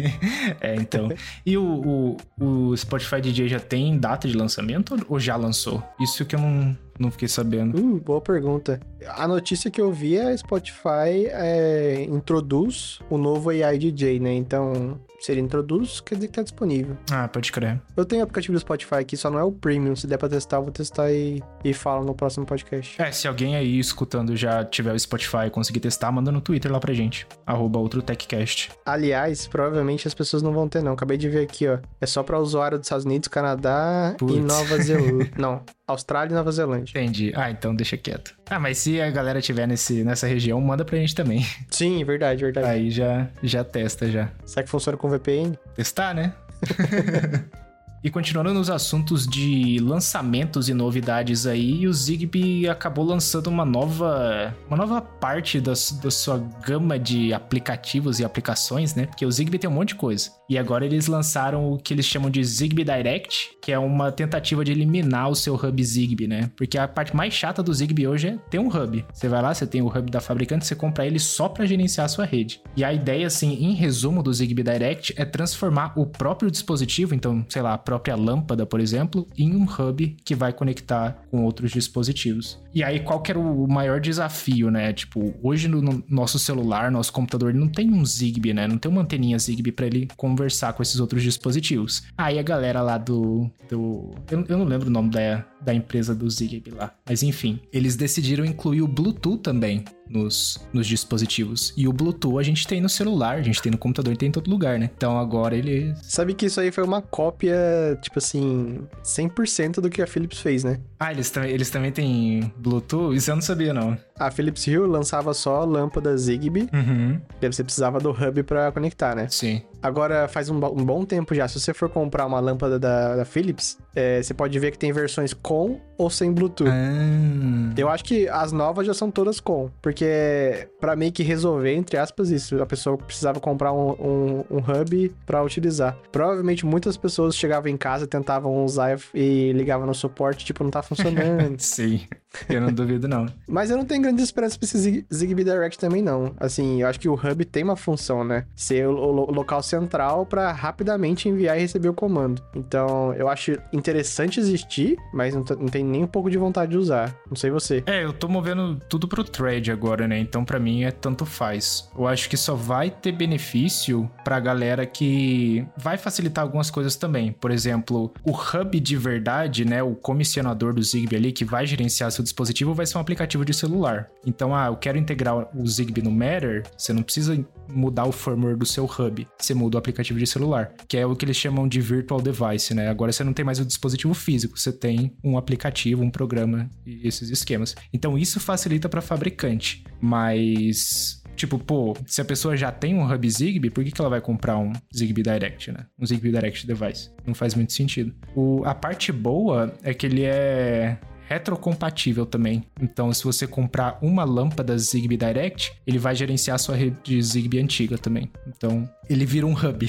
é, 0.60 0.74
então. 0.74 1.08
E 1.44 1.56
o, 1.56 2.16
o, 2.38 2.44
o 2.44 2.76
Spotify 2.76 3.20
DJ 3.20 3.48
já 3.48 3.60
tem 3.60 3.98
data 3.98 4.28
de 4.28 4.36
lançamento 4.36 4.94
ou 5.08 5.18
já 5.18 5.36
lançou? 5.36 5.82
Isso 6.00 6.24
que 6.24 6.36
eu 6.36 6.40
não, 6.40 6.76
não 6.98 7.10
fiquei 7.10 7.28
sabendo. 7.28 7.78
Uh, 7.78 8.00
boa 8.00 8.20
pergunta. 8.20 8.78
A 9.08 9.26
notícia 9.26 9.70
que 9.70 9.80
eu 9.80 9.90
vi 9.90 10.18
é 10.18 10.36
Spotify 10.36 11.26
é, 11.30 12.06
introduz 12.08 12.98
o 13.08 13.16
novo 13.16 13.50
AI 13.50 13.78
DJ, 13.78 14.20
né? 14.20 14.34
Então, 14.34 15.00
se 15.24 15.32
ele 15.32 15.40
introduz, 15.40 16.00
quer 16.00 16.16
dizer 16.16 16.28
que 16.28 16.34
tá 16.34 16.42
disponível. 16.42 16.98
Ah, 17.10 17.26
pode 17.26 17.50
crer. 17.50 17.80
Eu 17.96 18.04
tenho 18.04 18.20
o 18.20 18.24
aplicativo 18.24 18.52
do 18.52 18.60
Spotify 18.60 18.96
aqui, 18.96 19.16
só 19.16 19.30
não 19.30 19.38
é 19.38 19.42
o 19.42 19.50
Premium. 19.50 19.96
Se 19.96 20.06
der 20.06 20.18
pra 20.18 20.28
testar, 20.28 20.58
eu 20.58 20.64
vou 20.64 20.70
testar 20.70 21.10
e, 21.10 21.42
e 21.64 21.72
falo 21.72 22.04
no 22.04 22.14
próximo 22.14 22.44
podcast. 22.44 23.00
É, 23.00 23.10
se 23.10 23.26
alguém 23.26 23.56
aí 23.56 23.78
escutando 23.78 24.36
já 24.36 24.62
tiver 24.62 24.92
o 24.92 24.98
Spotify 24.98 25.46
e 25.46 25.50
conseguir 25.50 25.80
testar, 25.80 26.12
manda 26.12 26.30
no 26.30 26.42
Twitter 26.42 26.70
lá 26.70 26.78
pra 26.78 26.92
gente. 26.92 27.26
Arroba 27.46 27.78
outro 27.78 28.02
TechCast. 28.02 28.72
Aliás, 28.84 29.46
provavelmente 29.46 30.06
as 30.06 30.12
pessoas 30.12 30.42
não 30.42 30.52
vão 30.52 30.68
ter, 30.68 30.82
não. 30.82 30.92
Acabei 30.92 31.16
de 31.16 31.30
ver 31.30 31.44
aqui, 31.44 31.66
ó. 31.68 31.78
É 32.02 32.04
só 32.04 32.22
pra 32.22 32.38
usuário 32.38 32.76
dos 32.76 32.86
Estados 32.86 33.06
Unidos, 33.06 33.28
Canadá 33.28 34.14
Putz. 34.18 34.34
e 34.34 34.40
Nova 34.40 34.76
Zelândia. 34.76 35.32
não, 35.38 35.62
Austrália 35.86 36.32
e 36.32 36.34
Nova 36.34 36.52
Zelândia. 36.52 36.90
Entendi. 36.90 37.32
Ah, 37.34 37.50
então 37.50 37.74
deixa 37.74 37.96
quieto. 37.96 38.34
Ah, 38.48 38.58
mas 38.58 38.78
se 38.78 39.00
a 39.00 39.10
galera 39.10 39.40
tiver 39.40 39.66
nesse, 39.66 40.04
nessa 40.04 40.26
região, 40.26 40.60
manda 40.60 40.84
pra 40.84 40.98
gente 40.98 41.14
também. 41.14 41.46
Sim, 41.70 42.04
verdade, 42.04 42.42
verdade. 42.42 42.66
Aí 42.66 42.90
já, 42.90 43.28
já 43.42 43.64
testa 43.64 44.10
já. 44.10 44.30
Será 44.44 44.62
que 44.62 44.70
funciona 44.70 44.98
com 44.98 45.13
VPN? 45.18 45.58
Testar, 45.74 46.14
né? 46.14 46.34
E 48.04 48.10
continuando 48.10 48.52
nos 48.52 48.68
assuntos 48.68 49.26
de 49.26 49.78
lançamentos 49.80 50.68
e 50.68 50.74
novidades 50.74 51.46
aí, 51.46 51.88
o 51.88 51.92
Zigbee 51.94 52.68
acabou 52.68 53.02
lançando 53.02 53.46
uma 53.46 53.64
nova, 53.64 54.54
uma 54.68 54.76
nova 54.76 55.00
parte 55.00 55.58
da, 55.58 55.72
da 55.72 56.10
sua 56.10 56.36
gama 56.66 56.98
de 56.98 57.32
aplicativos 57.32 58.20
e 58.20 58.24
aplicações, 58.24 58.94
né? 58.94 59.06
Porque 59.06 59.24
o 59.24 59.32
Zigbee 59.32 59.58
tem 59.58 59.70
um 59.70 59.72
monte 59.72 59.88
de 59.88 59.94
coisa. 59.94 60.30
E 60.48 60.58
agora 60.58 60.84
eles 60.84 61.06
lançaram 61.06 61.72
o 61.72 61.78
que 61.78 61.94
eles 61.94 62.06
chamam 62.06 62.30
de 62.30 62.42
Zigbee 62.42 62.84
Direct, 62.84 63.50
que 63.62 63.72
é 63.72 63.78
uma 63.78 64.10
tentativa 64.10 64.64
de 64.64 64.72
eliminar 64.72 65.30
o 65.30 65.34
seu 65.34 65.54
hub 65.54 65.84
Zigbee, 65.84 66.26
né? 66.26 66.50
Porque 66.56 66.76
a 66.76 66.88
parte 66.88 67.14
mais 67.14 67.32
chata 67.32 67.62
do 67.62 67.72
Zigbee 67.72 68.06
hoje 68.06 68.28
é 68.28 68.38
ter 68.50 68.58
um 68.58 68.68
hub. 68.68 69.04
Você 69.12 69.28
vai 69.28 69.40
lá, 69.40 69.54
você 69.54 69.66
tem 69.66 69.80
o 69.80 69.88
hub 69.88 70.10
da 70.10 70.20
fabricante, 70.20 70.66
você 70.66 70.74
compra 70.74 71.06
ele 71.06 71.18
só 71.18 71.48
para 71.48 71.66
gerenciar 71.66 72.06
a 72.06 72.08
sua 72.08 72.24
rede. 72.24 72.60
E 72.76 72.82
a 72.82 72.92
ideia, 72.92 73.26
assim, 73.26 73.54
em 73.54 73.74
resumo 73.74 74.22
do 74.22 74.32
Zigbee 74.32 74.64
Direct 74.64 75.14
é 75.16 75.24
transformar 75.24 75.92
o 75.96 76.06
próprio 76.06 76.50
dispositivo, 76.50 77.14
então, 77.14 77.44
sei 77.48 77.62
lá, 77.62 77.74
a 77.74 77.78
própria 77.78 78.16
lâmpada, 78.16 78.66
por 78.66 78.80
exemplo, 78.80 79.26
em 79.38 79.54
um 79.54 79.64
hub 79.64 80.16
que 80.24 80.34
vai 80.34 80.52
conectar 80.52 81.24
com 81.30 81.44
outros 81.44 81.70
dispositivos. 81.70 82.58
E 82.74 82.82
aí, 82.82 83.00
qual 83.00 83.20
que 83.20 83.30
era 83.30 83.38
o 83.38 83.68
maior 83.68 84.00
desafio, 84.00 84.70
né? 84.70 84.92
Tipo, 84.92 85.32
hoje 85.42 85.68
no 85.68 85.84
no 85.84 86.02
nosso 86.08 86.38
celular, 86.38 86.90
nosso 86.90 87.12
computador, 87.12 87.52
não 87.52 87.68
tem 87.68 87.92
um 87.92 88.04
Zigbee, 88.04 88.54
né? 88.54 88.66
Não 88.66 88.78
tem 88.78 88.90
uma 88.90 89.02
anteninha 89.02 89.38
Zigbee 89.38 89.72
para 89.72 89.86
ele 89.86 90.08
conversar 90.34 90.72
com 90.72 90.82
esses 90.82 90.98
outros 90.98 91.22
dispositivos. 91.22 92.02
Aí 92.18 92.38
a 92.38 92.42
galera 92.42 92.82
lá 92.82 92.98
do. 92.98 93.48
do 93.68 94.10
eu, 94.30 94.44
eu 94.48 94.58
não 94.58 94.64
lembro 94.64 94.88
o 94.88 94.90
nome 94.90 95.10
da, 95.10 95.44
da 95.64 95.72
empresa 95.74 96.14
do 96.14 96.28
Zigbee 96.28 96.70
lá. 96.72 96.92
Mas 97.08 97.22
enfim, 97.22 97.60
eles 97.72 97.96
decidiram 97.96 98.44
incluir 98.44 98.82
o 98.82 98.88
Bluetooth 98.88 99.38
também 99.42 99.84
nos, 100.08 100.58
nos 100.72 100.86
dispositivos. 100.86 101.72
E 101.76 101.88
o 101.88 101.92
Bluetooth 101.92 102.38
a 102.38 102.42
gente 102.42 102.66
tem 102.66 102.80
no 102.80 102.88
celular, 102.88 103.36
a 103.38 103.42
gente 103.42 103.62
tem 103.62 103.72
no 103.72 103.78
computador, 103.78 104.16
tem 104.16 104.28
em 104.28 104.32
todo 104.32 104.50
lugar, 104.50 104.78
né? 104.78 104.90
Então 104.96 105.18
agora 105.18 105.56
ele. 105.56 105.94
Sabe 106.02 106.34
que 106.34 106.46
isso 106.46 106.60
aí 106.60 106.70
foi 106.70 106.84
uma 106.84 107.00
cópia, 107.00 107.56
tipo 108.02 108.18
assim, 108.18 108.80
100% 109.02 109.80
do 109.80 109.88
que 109.90 110.02
a 110.02 110.06
Philips 110.06 110.40
fez, 110.40 110.64
né? 110.64 110.80
Ah, 111.00 111.12
eles, 111.12 111.30
tam 111.30 111.44
eles 111.44 111.70
também 111.70 111.90
têm 111.92 112.52
Bluetooth? 112.58 113.14
Isso 113.16 113.30
eu 113.30 113.34
não 113.36 113.42
sabia, 113.42 113.72
não. 113.72 113.96
A 114.18 114.30
Philips 114.30 114.66
Hue 114.66 114.76
lançava 114.86 115.32
só 115.34 115.64
lâmpada 115.64 116.16
Zigbee, 116.16 116.68
Uhum. 116.72 117.20
daí 117.40 117.52
você 117.52 117.64
precisava 117.64 117.98
do 117.98 118.10
hub 118.10 118.42
pra 118.42 118.70
conectar, 118.72 119.14
né? 119.14 119.26
Sim. 119.28 119.62
Agora, 119.82 120.28
faz 120.28 120.48
um, 120.48 120.56
um 120.56 120.84
bom 120.84 121.04
tempo 121.04 121.34
já, 121.34 121.46
se 121.48 121.58
você 121.60 121.74
for 121.74 121.88
comprar 121.88 122.26
uma 122.26 122.40
lâmpada 122.40 122.78
da, 122.78 123.16
da 123.16 123.24
Philips, 123.24 123.76
é, 123.94 124.22
você 124.22 124.34
pode 124.34 124.58
ver 124.58 124.70
que 124.70 124.78
tem 124.78 124.92
versões 124.92 125.32
com 125.32 125.80
ou 125.96 126.10
sem 126.10 126.32
Bluetooth. 126.32 126.70
Ah. 126.70 127.72
Eu 127.76 127.88
acho 127.88 128.04
que 128.04 128.28
as 128.28 128.52
novas 128.52 128.86
já 128.86 128.94
são 128.94 129.10
todas 129.10 129.40
com, 129.40 129.70
porque 129.80 130.68
pra 130.80 130.96
meio 130.96 131.12
que 131.12 131.22
resolver, 131.22 131.74
entre 131.74 131.96
aspas, 131.96 132.30
isso, 132.30 132.60
a 132.60 132.66
pessoa 132.66 132.96
precisava 132.96 133.40
comprar 133.40 133.72
um, 133.72 133.90
um, 133.92 134.44
um 134.50 134.58
hub 134.58 135.14
pra 135.24 135.42
utilizar. 135.42 135.96
Provavelmente 136.10 136.66
muitas 136.66 136.96
pessoas 136.96 137.36
chegavam 137.36 137.70
em 137.70 137.76
casa, 137.76 138.06
tentavam 138.06 138.64
usar 138.64 138.98
e 139.14 139.52
ligavam 139.52 139.86
no 139.86 139.94
suporte, 139.94 140.44
tipo, 140.44 140.62
não 140.64 140.70
tá 140.70 140.82
funcionando. 140.84 141.60
Sim. 141.60 142.06
Eu 142.48 142.60
não 142.60 142.72
duvido, 142.72 143.06
não. 143.08 143.26
Mas 143.48 143.70
eu 143.70 143.76
não 143.76 143.84
tenho 143.84 144.02
grandes 144.02 144.24
esperanças 144.24 144.56
pra 144.56 144.64
esse 144.66 144.78
Zig- 144.78 145.06
Zigbee 145.12 145.44
Direct 145.44 145.78
também, 145.78 146.02
não. 146.02 146.34
Assim, 146.38 146.80
eu 146.82 146.88
acho 146.88 146.98
que 147.00 147.08
o 147.08 147.14
hub 147.14 147.44
tem 147.44 147.62
uma 147.62 147.76
função, 147.76 148.24
né? 148.24 148.44
Ser 148.54 148.86
o, 148.86 148.92
lo- 148.92 149.30
local 149.30 149.62
central 149.62 150.26
pra 150.26 150.52
rapidamente 150.52 151.28
enviar 151.28 151.56
e 151.56 151.60
receber 151.60 151.88
o 151.88 151.94
comando. 151.94 152.42
Então, 152.54 153.12
eu 153.14 153.28
acho 153.28 153.56
interessante 153.72 154.40
existir, 154.40 154.96
mas 155.12 155.34
não, 155.34 155.44
não 155.58 155.66
tem 155.68 155.84
nem 155.84 156.04
um 156.04 156.06
pouco 156.06 156.30
de 156.30 156.38
vontade 156.38 156.72
de 156.72 156.78
usar. 156.78 157.14
Não 157.28 157.36
sei 157.36 157.50
você. 157.50 157.82
É, 157.86 158.04
eu 158.04 158.12
tô 158.12 158.28
movendo 158.28 158.76
tudo 158.88 159.06
pro 159.06 159.22
thread 159.24 159.70
agora, 159.70 160.06
né? 160.08 160.18
Então 160.18 160.44
pra 160.44 160.58
mim 160.58 160.84
é 160.84 160.90
tanto 160.90 161.24
faz. 161.26 161.88
Eu 161.96 162.06
acho 162.06 162.28
que 162.28 162.36
só 162.36 162.54
vai 162.54 162.90
ter 162.90 163.12
benefício 163.12 164.10
pra 164.24 164.40
galera 164.40 164.86
que 164.86 165.64
vai 165.76 165.96
facilitar 165.98 166.42
algumas 166.42 166.70
coisas 166.70 166.96
também. 166.96 167.32
Por 167.32 167.50
exemplo, 167.50 168.12
o 168.24 168.30
hub 168.32 168.80
de 168.80 168.96
verdade, 168.96 169.64
né? 169.64 169.82
O 169.82 169.94
comissionador 169.94 170.72
do 170.74 170.82
Zigbee 170.82 171.16
ali 171.16 171.32
que 171.32 171.44
vai 171.44 171.66
gerenciar 171.66 172.10
seu 172.10 172.23
dispositivo 172.24 172.74
vai 172.74 172.86
ser 172.86 172.98
um 172.98 173.00
aplicativo 173.00 173.44
de 173.44 173.54
celular. 173.54 174.08
Então, 174.26 174.54
ah, 174.54 174.66
eu 174.66 174.76
quero 174.76 174.98
integrar 174.98 175.48
o 175.56 175.66
Zigbee 175.66 176.02
no 176.02 176.10
Matter, 176.10 176.64
você 176.76 176.92
não 176.92 177.02
precisa 177.02 177.44
mudar 177.68 178.04
o 178.04 178.12
firmware 178.12 178.56
do 178.56 178.66
seu 178.66 178.84
hub. 178.84 179.26
Você 179.38 179.54
muda 179.54 179.76
o 179.76 179.78
aplicativo 179.78 180.18
de 180.18 180.26
celular, 180.26 180.72
que 180.88 180.96
é 180.96 181.06
o 181.06 181.14
que 181.14 181.24
eles 181.24 181.36
chamam 181.36 181.68
de 181.68 181.80
virtual 181.80 182.20
device, 182.20 182.74
né? 182.74 182.88
Agora 182.88 183.12
você 183.12 183.22
não 183.22 183.32
tem 183.32 183.44
mais 183.44 183.60
o 183.60 183.64
dispositivo 183.64 184.14
físico, 184.14 184.58
você 184.58 184.72
tem 184.72 185.14
um 185.22 185.38
aplicativo, 185.38 186.02
um 186.02 186.10
programa 186.10 186.68
e 186.84 187.06
esses 187.06 187.30
esquemas. 187.30 187.74
Então 187.92 188.18
isso 188.18 188.40
facilita 188.40 188.88
para 188.88 189.00
fabricante, 189.00 189.84
mas 190.00 191.22
Tipo, 191.36 191.58
pô, 191.58 191.96
se 192.06 192.20
a 192.20 192.24
pessoa 192.24 192.56
já 192.56 192.70
tem 192.70 192.94
um 192.94 193.12
hub 193.12 193.28
Zigbee, 193.28 193.70
por 193.70 193.82
que, 193.82 193.90
que 193.90 194.00
ela 194.00 194.10
vai 194.10 194.20
comprar 194.20 194.56
um 194.56 194.72
Zigbee 194.94 195.22
Direct, 195.22 195.72
né? 195.72 195.86
Um 195.98 196.06
Zigbee 196.06 196.30
Direct 196.30 196.66
Device. 196.66 197.10
Não 197.26 197.34
faz 197.34 197.54
muito 197.54 197.72
sentido. 197.72 198.14
O, 198.34 198.62
a 198.64 198.74
parte 198.74 199.10
boa 199.10 199.74
é 199.82 199.92
que 199.92 200.06
ele 200.06 200.22
é 200.22 200.96
retrocompatível 201.28 202.26
também. 202.26 202.64
Então, 202.80 203.12
se 203.12 203.24
você 203.24 203.46
comprar 203.46 203.98
uma 204.02 204.24
lâmpada 204.24 204.76
Zigbee 204.76 205.16
Direct, 205.16 205.72
ele 205.86 205.98
vai 205.98 206.14
gerenciar 206.14 206.58
sua 206.58 206.76
rede 206.76 207.20
Zigbee 207.22 207.60
antiga 207.60 207.98
também. 207.98 208.30
Então, 208.46 208.88
ele 209.08 209.24
vira 209.24 209.46
um 209.46 209.52
hub. 209.52 209.88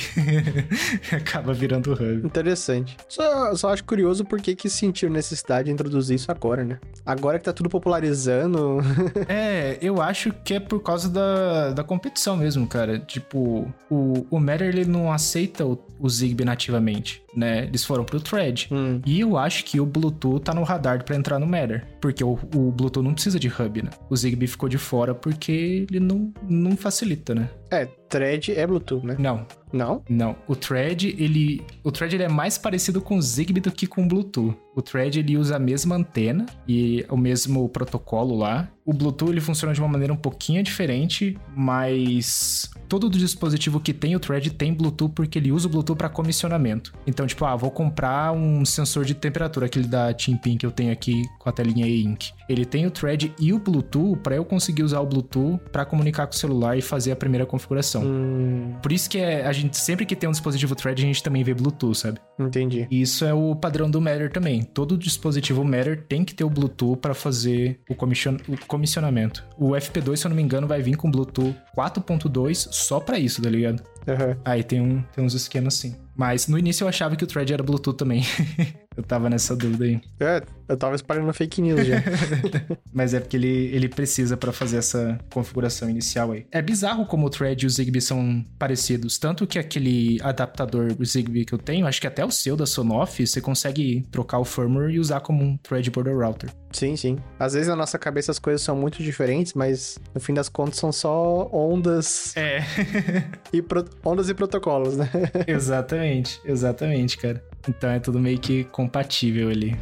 Acaba 1.11 1.53
virando 1.53 1.93
hub. 1.93 2.25
Interessante. 2.25 2.97
Só, 3.07 3.55
só 3.55 3.73
acho 3.73 3.83
curioso 3.83 4.25
por 4.25 4.41
que 4.41 4.55
que 4.55 4.69
sentiu 4.69 5.09
necessidade 5.09 5.65
de 5.65 5.71
introduzir 5.71 6.15
isso 6.15 6.31
agora, 6.31 6.63
né? 6.63 6.79
Agora 7.05 7.39
que 7.39 7.45
tá 7.45 7.53
tudo 7.53 7.69
popularizando. 7.69 8.79
É, 9.27 9.77
eu 9.81 10.01
acho 10.01 10.31
que 10.43 10.53
é 10.53 10.59
por 10.59 10.81
causa 10.81 11.09
da, 11.09 11.71
da 11.71 11.83
competição 11.83 12.37
mesmo, 12.37 12.67
cara. 12.67 12.99
Tipo, 12.99 13.67
o, 13.89 14.25
o 14.29 14.39
Matter 14.39 14.67
ele 14.67 14.85
não 14.85 15.11
aceita 15.11 15.65
o, 15.65 15.79
o 15.99 16.09
Zigbee 16.09 16.45
nativamente, 16.45 17.21
né? 17.35 17.65
Eles 17.65 17.83
foram 17.83 18.03
pro 18.03 18.19
Thread. 18.19 18.67
Hum. 18.71 19.01
E 19.05 19.19
eu 19.19 19.37
acho 19.37 19.63
que 19.65 19.79
o 19.79 19.85
Bluetooth 19.85 20.43
tá 20.43 20.53
no 20.53 20.63
radar 20.63 21.03
pra 21.03 21.15
entrar 21.15 21.24
no 21.39 21.47
Matter. 21.47 21.85
Porque 21.99 22.23
o, 22.23 22.33
o 22.55 22.71
Bluetooth 22.71 23.03
não 23.03 23.13
precisa 23.13 23.39
de 23.39 23.47
hub, 23.47 23.81
né? 23.81 23.89
O 24.09 24.15
Zigbee 24.15 24.47
ficou 24.47 24.69
de 24.69 24.77
fora 24.77 25.13
porque 25.13 25.85
ele 25.89 25.99
não, 25.99 26.33
não 26.47 26.77
facilita, 26.77 27.33
né? 27.33 27.49
É, 27.71 27.85
thread 27.85 28.51
é 28.51 28.67
Bluetooth, 28.67 29.05
né? 29.05 29.15
Não, 29.17 29.45
Não? 29.75 30.01
não. 30.09 30.35
O 30.47 30.55
Thread, 30.55 31.15
ele... 31.19 31.61
O 31.83 31.91
Thread, 31.91 32.15
ele 32.15 32.23
é 32.23 32.29
mais 32.29 32.57
parecido 32.57 33.01
com 33.01 33.17
o 33.17 33.21
Zigbee 33.21 33.61
do 33.61 33.71
que 33.71 33.85
com 33.85 34.03
o 34.03 34.07
Bluetooth. 34.07 34.55
O 34.75 34.81
Thread, 34.81 35.19
ele 35.19 35.37
usa 35.37 35.55
a 35.55 35.59
mesma 35.59 35.95
antena 35.95 36.45
e 36.67 37.05
o 37.09 37.17
mesmo 37.17 37.67
protocolo 37.69 38.35
lá. 38.35 38.67
O 38.85 38.93
Bluetooth, 38.93 39.31
ele 39.31 39.41
funciona 39.41 39.73
de 39.73 39.79
uma 39.79 39.87
maneira 39.87 40.13
um 40.13 40.17
pouquinho 40.17 40.61
diferente, 40.61 41.37
mas... 41.55 42.69
Todo 42.87 43.09
dispositivo 43.09 43.79
que 43.79 43.93
tem 43.93 44.15
o 44.15 44.19
Thread 44.19 44.51
tem 44.51 44.73
Bluetooth 44.73 45.11
porque 45.13 45.39
ele 45.39 45.51
usa 45.51 45.67
o 45.67 45.71
Bluetooth 45.71 45.97
para 45.97 46.07
comissionamento. 46.07 46.93
Então, 47.07 47.25
tipo, 47.25 47.43
ah, 47.45 47.55
vou 47.55 47.71
comprar 47.71 48.31
um 48.31 48.63
sensor 48.63 49.03
de 49.03 49.15
temperatura, 49.15 49.65
aquele 49.65 49.87
da 49.87 50.13
Timpin 50.13 50.57
que 50.57 50.65
eu 50.65 50.71
tenho 50.71 50.91
aqui 50.91 51.23
com 51.39 51.49
a 51.49 51.51
telinha 51.51 51.87
e-ink. 51.87 52.31
Ele 52.47 52.63
tem 52.63 52.85
o 52.85 52.91
Thread 52.91 53.33
e 53.39 53.51
o 53.53 53.59
Bluetooth 53.59 54.19
para 54.21 54.35
eu 54.35 54.45
conseguir 54.45 54.83
usar 54.83 54.99
o 54.99 55.05
Bluetooth 55.05 55.59
para 55.71 55.83
comunicar 55.83 56.27
com 56.27 56.33
o 56.33 56.37
celular 56.37 56.77
e 56.77 56.81
fazer 56.81 57.11
a 57.11 57.15
primeira 57.15 57.45
configuração. 57.45 58.03
Hum, 58.05 58.73
Por 58.83 58.91
isso 58.91 59.09
que 59.09 59.17
é, 59.17 59.47
a 59.47 59.51
gente 59.51 59.64
sempre 59.71 60.05
que 60.05 60.15
tem 60.15 60.27
um 60.27 60.31
dispositivo 60.31 60.75
Thread, 60.75 61.01
a 61.03 61.05
gente 61.05 61.23
também 61.23 61.43
vê 61.43 61.53
Bluetooth, 61.53 61.95
sabe? 61.97 62.19
entendi. 62.39 62.87
E 62.91 63.01
isso 63.01 63.23
é 63.25 63.33
o 63.33 63.55
padrão 63.55 63.89
do 63.89 63.99
Matter 64.01 64.31
também. 64.31 64.61
Todo 64.63 64.97
dispositivo 64.97 65.63
Matter 65.63 66.05
tem 66.07 66.23
que 66.23 66.33
ter 66.35 66.43
o 66.43 66.49
Bluetooth 66.49 66.97
para 66.99 67.13
fazer 67.13 67.79
o, 67.89 67.95
comission- 67.95 68.37
o 68.47 68.57
comissionamento. 68.67 69.43
O 69.57 69.71
FP2, 69.71 70.17
se 70.17 70.25
eu 70.27 70.29
não 70.29 70.35
me 70.35 70.41
engano, 70.43 70.67
vai 70.67 70.81
vir 70.81 70.95
com 70.97 71.09
Bluetooth 71.09 71.55
4.2 71.77 72.67
só 72.71 72.99
para 72.99 73.17
isso, 73.19 73.41
tá 73.41 73.49
ligado? 73.49 73.83
Aham. 74.07 74.37
Aí 74.45 74.63
tem, 74.63 74.81
um, 74.81 75.01
tem 75.13 75.23
uns 75.23 75.33
esquemas 75.33 75.75
assim. 75.75 75.95
Mas 76.15 76.47
no 76.47 76.57
início 76.57 76.83
eu 76.83 76.87
achava 76.87 77.15
que 77.15 77.23
o 77.23 77.27
Thread 77.27 77.53
era 77.53 77.63
Bluetooth 77.63 77.97
também. 77.97 78.23
eu 78.95 79.03
tava 79.03 79.29
nessa 79.29 79.55
dúvida 79.55 79.85
aí. 79.85 79.99
É, 80.19 80.41
eu 80.69 80.77
tava 80.77 80.95
espalhando 80.95 81.33
fake 81.33 81.61
news 81.61 81.85
já. 81.85 82.01
Mas 82.93 83.13
é 83.13 83.19
porque 83.19 83.35
ele, 83.35 83.47
ele 83.73 83.89
precisa 83.89 84.37
pra 84.37 84.51
fazer 84.53 84.77
essa 84.77 85.19
configuração 85.33 85.89
inicial 85.89 86.31
aí. 86.31 86.45
É 86.51 86.61
bizarro 86.61 87.05
como 87.05 87.27
o 87.27 87.29
Thread 87.29 87.63
e 87.63 87.67
o 87.67 87.69
Zigbee 87.69 87.99
são 88.01 88.43
parecidos. 88.57 89.17
Tanto 89.17 89.45
que 89.45 89.59
aquele 89.59 90.17
adaptador 90.21 90.93
do 90.93 91.03
Zigbee 91.05 91.43
que 91.45 91.53
eu 91.53 91.57
tenho, 91.59 91.85
acho 91.85 91.99
que 91.99 92.07
até 92.07 92.23
o 92.23 92.31
seu 92.31 92.55
da 92.55 92.65
Sonoff, 92.65 93.25
você 93.27 93.41
consegue 93.41 94.05
trocar 94.11 94.39
o 94.39 94.45
firmware 94.45 94.91
e 94.91 94.99
usar 94.99 95.19
como 95.19 95.43
um 95.43 95.57
Thread 95.57 95.89
Border 95.91 96.17
Router. 96.17 96.49
sim, 96.71 96.95
sim. 96.95 97.17
Às 97.37 97.53
vezes 97.53 97.67
na 97.67 97.75
nossa 97.75 97.99
cabeça 97.99 98.31
as 98.31 98.39
coisas 98.39 98.61
são 98.61 98.75
muito 98.77 99.03
diferentes, 99.03 99.53
mas 99.53 99.97
no 100.13 100.21
fim 100.21 100.33
das 100.33 100.47
contas 100.47 100.77
são 100.79 100.91
só 100.91 101.49
ondas 101.53 102.35
É, 102.37 102.63
e, 103.51 103.61
pro- 103.61 103.85
ondas 104.05 104.29
e 104.29 104.33
protocolos, 104.33 104.95
né? 104.97 105.09
exatamente, 105.47 106.04
exatamente, 106.45 107.17
cara. 107.17 107.43
Então 107.67 107.89
é 107.89 107.99
tudo 107.99 108.19
meio 108.19 108.39
que 108.39 108.63
compatível 108.65 109.49
ali. 109.49 109.75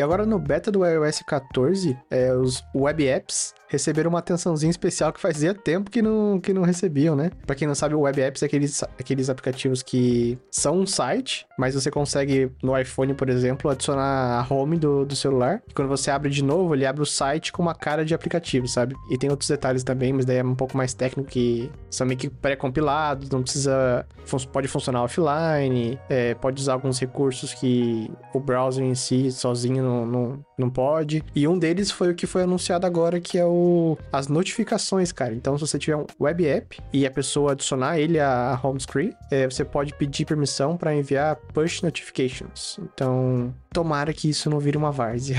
E 0.00 0.02
agora 0.02 0.24
no 0.24 0.38
beta 0.38 0.72
do 0.72 0.82
iOS 0.82 1.20
14, 1.26 1.94
é, 2.10 2.32
os 2.32 2.64
web 2.74 3.06
apps 3.06 3.52
receberam 3.68 4.08
uma 4.08 4.18
atençãozinha 4.18 4.70
especial 4.70 5.12
que 5.12 5.20
fazia 5.20 5.54
tempo 5.54 5.90
que 5.90 6.02
não, 6.02 6.40
que 6.40 6.52
não 6.52 6.62
recebiam, 6.62 7.14
né? 7.14 7.30
Pra 7.46 7.54
quem 7.54 7.68
não 7.68 7.74
sabe, 7.74 7.94
o 7.94 8.00
web 8.00 8.20
apps 8.20 8.42
é 8.42 8.46
aqueles, 8.46 8.82
aqueles 8.82 9.30
aplicativos 9.30 9.82
que 9.82 10.36
são 10.50 10.80
um 10.80 10.86
site, 10.86 11.46
mas 11.56 11.74
você 11.74 11.90
consegue 11.90 12.50
no 12.62 12.76
iPhone, 12.76 13.14
por 13.14 13.28
exemplo, 13.28 13.70
adicionar 13.70 14.40
a 14.40 14.52
home 14.52 14.76
do, 14.76 15.04
do 15.04 15.14
celular. 15.14 15.62
E 15.68 15.74
quando 15.74 15.88
você 15.88 16.10
abre 16.10 16.30
de 16.30 16.42
novo, 16.42 16.74
ele 16.74 16.84
abre 16.84 17.02
o 17.02 17.06
site 17.06 17.52
com 17.52 17.62
uma 17.62 17.74
cara 17.74 18.04
de 18.04 18.12
aplicativo, 18.12 18.66
sabe? 18.66 18.96
E 19.10 19.16
tem 19.16 19.30
outros 19.30 19.48
detalhes 19.48 19.84
também, 19.84 20.12
mas 20.12 20.24
daí 20.24 20.38
é 20.38 20.44
um 20.44 20.54
pouco 20.54 20.76
mais 20.76 20.92
técnico 20.94 21.30
que 21.30 21.70
são 21.90 22.06
meio 22.06 22.18
que 22.18 22.28
pré-compilados, 22.28 23.30
não 23.30 23.42
precisa. 23.42 24.04
Pode 24.52 24.68
funcionar 24.68 25.02
offline, 25.02 25.98
é, 26.08 26.34
pode 26.34 26.60
usar 26.60 26.72
alguns 26.72 26.98
recursos 26.98 27.52
que 27.52 28.10
o 28.32 28.40
browser 28.40 28.84
em 28.84 28.94
si 28.94 29.30
sozinho 29.30 29.82
não, 29.90 30.06
não, 30.06 30.44
não 30.58 30.70
pode. 30.70 31.24
E 31.34 31.46
um 31.48 31.58
deles 31.58 31.90
foi 31.90 32.10
o 32.10 32.14
que 32.14 32.26
foi 32.26 32.42
anunciado 32.42 32.86
agora, 32.86 33.20
que 33.20 33.38
é 33.38 33.44
o 33.44 33.98
as 34.12 34.28
notificações, 34.28 35.12
cara. 35.12 35.34
Então, 35.34 35.56
se 35.58 35.66
você 35.66 35.78
tiver 35.78 35.96
um 35.96 36.06
web 36.20 36.46
app 36.46 36.78
e 36.92 37.06
a 37.06 37.10
pessoa 37.10 37.52
adicionar 37.52 37.98
ele 37.98 38.18
a 38.18 38.58
home 38.62 38.80
screen, 38.80 39.12
é, 39.30 39.48
você 39.48 39.64
pode 39.64 39.94
pedir 39.94 40.24
permissão 40.24 40.76
para 40.76 40.94
enviar 40.94 41.36
push 41.52 41.82
notifications. 41.82 42.78
Então, 42.82 43.54
tomara 43.72 44.12
que 44.12 44.28
isso 44.28 44.48
não 44.48 44.60
vire 44.60 44.76
uma 44.76 44.92
várzea. 44.92 45.36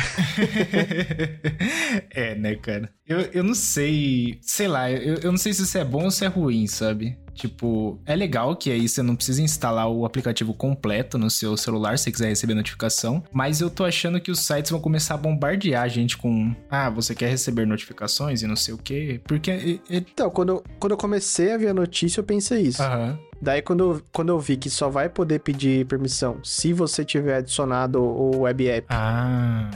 é, 2.12 2.36
né, 2.36 2.56
cara? 2.56 2.90
Eu, 3.08 3.20
eu 3.34 3.44
não 3.44 3.56
sei. 3.56 4.40
Sei 4.42 4.68
lá, 4.68 4.92
eu, 4.92 5.16
eu 5.16 5.32
não 5.32 5.38
sei 5.38 5.54
se 5.54 5.64
isso 5.64 5.78
é 5.78 5.84
bom 5.84 6.06
ou 6.06 6.12
se 6.12 6.26
é 6.26 6.28
ruim, 6.28 6.68
sabe? 6.68 7.18
Tipo, 7.34 8.00
é 8.06 8.16
legal 8.16 8.56
que 8.56 8.72
aí 8.72 8.88
você 8.88 9.02
não 9.02 9.16
precisa 9.16 9.42
instalar 9.42 9.90
o 9.90 10.06
aplicativo 10.06 10.54
completo 10.54 11.18
no 11.18 11.30
seu 11.30 11.56
celular 11.58 11.98
se 11.98 12.06
você 12.06 12.12
quiser 12.12 12.28
receber 12.28 12.54
notificação. 12.54 13.24
Mas 13.32 13.62
eu 13.62 13.70
tô 13.70 13.84
achando 13.84 14.20
que 14.20 14.32
os 14.32 14.40
sites 14.40 14.72
vão 14.72 14.80
começar 14.80 15.16
a 15.16 15.18
bombardear 15.18 15.84
a 15.84 15.88
gente 15.88 16.18
com. 16.18 16.54
Ah, 16.70 16.90
você 16.90 17.16
quer 17.16 17.30
receber 17.30 17.66
notificações 17.66 18.42
e 18.42 18.48
não 18.48 18.56
sei 18.56 18.74
o 18.74 18.78
quê. 18.78 19.22
Porque. 19.24 19.80
Então, 19.90 20.30
quando 20.30 20.50
eu, 20.50 20.64
quando 20.80 20.92
eu 20.92 20.98
comecei 20.98 21.54
a 21.54 21.58
ver 21.58 21.70
a 21.70 21.74
notícia, 21.74 22.20
eu 22.20 22.24
pensei 22.24 22.62
isso. 22.62 22.82
Aham. 22.82 23.18
Daí, 23.42 23.62
quando 23.62 23.94
eu, 23.94 24.02
quando 24.12 24.30
eu 24.30 24.40
vi 24.40 24.56
que 24.56 24.70
só 24.70 24.88
vai 24.88 25.10
poder 25.10 25.40
pedir 25.40 25.86
permissão 25.88 26.38
se 26.44 26.74
você 26.74 27.04
tiver 27.04 27.38
adicionado 27.38 28.00
o 28.00 28.42
web 28.42 28.68
app 28.68 28.88
Ah. 28.90 29.70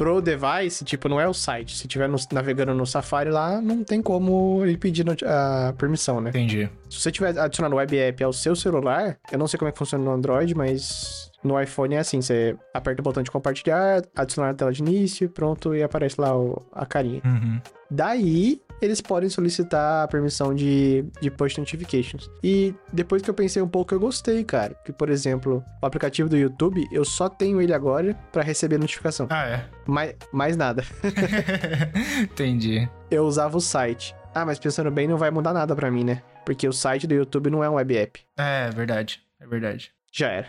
Pro 0.00 0.22
device, 0.22 0.82
tipo, 0.82 1.10
não 1.10 1.20
é 1.20 1.28
o 1.28 1.34
site. 1.34 1.76
Se 1.76 1.86
estiver 1.86 2.08
navegando 2.32 2.72
no 2.72 2.86
Safari 2.86 3.28
lá, 3.28 3.60
não 3.60 3.84
tem 3.84 4.00
como 4.00 4.64
ele 4.64 4.78
pedir 4.78 5.04
a 5.26 5.74
permissão, 5.76 6.22
né? 6.22 6.30
Entendi. 6.30 6.70
Se 6.88 7.00
você 7.02 7.12
tiver 7.12 7.38
adicionado 7.38 7.74
o 7.74 7.76
web 7.76 7.98
app 7.98 8.24
ao 8.24 8.32
seu 8.32 8.56
celular, 8.56 9.18
eu 9.30 9.38
não 9.38 9.46
sei 9.46 9.58
como 9.58 9.68
é 9.68 9.72
que 9.72 9.76
funciona 9.76 10.02
no 10.02 10.10
Android, 10.10 10.54
mas 10.54 11.30
no 11.44 11.60
iPhone 11.60 11.96
é 11.96 11.98
assim, 11.98 12.22
você 12.22 12.56
aperta 12.72 13.02
o 13.02 13.04
botão 13.04 13.22
de 13.22 13.30
compartilhar, 13.30 14.02
adicionar 14.16 14.48
a 14.48 14.54
tela 14.54 14.72
de 14.72 14.80
início, 14.80 15.28
pronto, 15.28 15.74
e 15.74 15.82
aparece 15.82 16.18
lá 16.18 16.34
o, 16.34 16.62
a 16.72 16.86
carinha. 16.86 17.20
Uhum. 17.22 17.60
Daí, 17.90 18.58
eles 18.80 19.00
podem 19.00 19.28
solicitar 19.28 20.04
a 20.04 20.08
permissão 20.08 20.54
de, 20.54 21.04
de 21.20 21.30
push 21.30 21.56
notifications. 21.58 22.30
E 22.42 22.74
depois 22.92 23.22
que 23.22 23.30
eu 23.30 23.34
pensei 23.34 23.60
um 23.60 23.68
pouco, 23.68 23.94
eu 23.94 24.00
gostei, 24.00 24.42
cara. 24.44 24.74
Que, 24.84 24.92
por 24.92 25.08
exemplo, 25.10 25.64
o 25.82 25.86
aplicativo 25.86 26.28
do 26.28 26.36
YouTube, 26.36 26.86
eu 26.90 27.04
só 27.04 27.28
tenho 27.28 27.60
ele 27.60 27.72
agora 27.72 28.14
para 28.32 28.42
receber 28.42 28.78
notificação. 28.78 29.26
Ah, 29.30 29.46
é? 29.46 29.64
Mais, 29.86 30.14
mais 30.32 30.56
nada. 30.56 30.84
Entendi. 32.22 32.88
Eu 33.10 33.24
usava 33.24 33.56
o 33.56 33.60
site. 33.60 34.14
Ah, 34.34 34.44
mas 34.44 34.58
pensando 34.58 34.90
bem, 34.90 35.08
não 35.08 35.16
vai 35.16 35.30
mudar 35.30 35.52
nada 35.52 35.74
para 35.74 35.90
mim, 35.90 36.04
né? 36.04 36.22
Porque 36.44 36.66
o 36.68 36.72
site 36.72 37.06
do 37.06 37.14
YouTube 37.14 37.50
não 37.50 37.64
é 37.64 37.68
um 37.68 37.74
web 37.74 37.96
app. 37.96 38.20
É, 38.36 38.70
verdade. 38.70 39.20
É 39.40 39.46
verdade. 39.46 39.92
Já 40.12 40.28
era. 40.28 40.48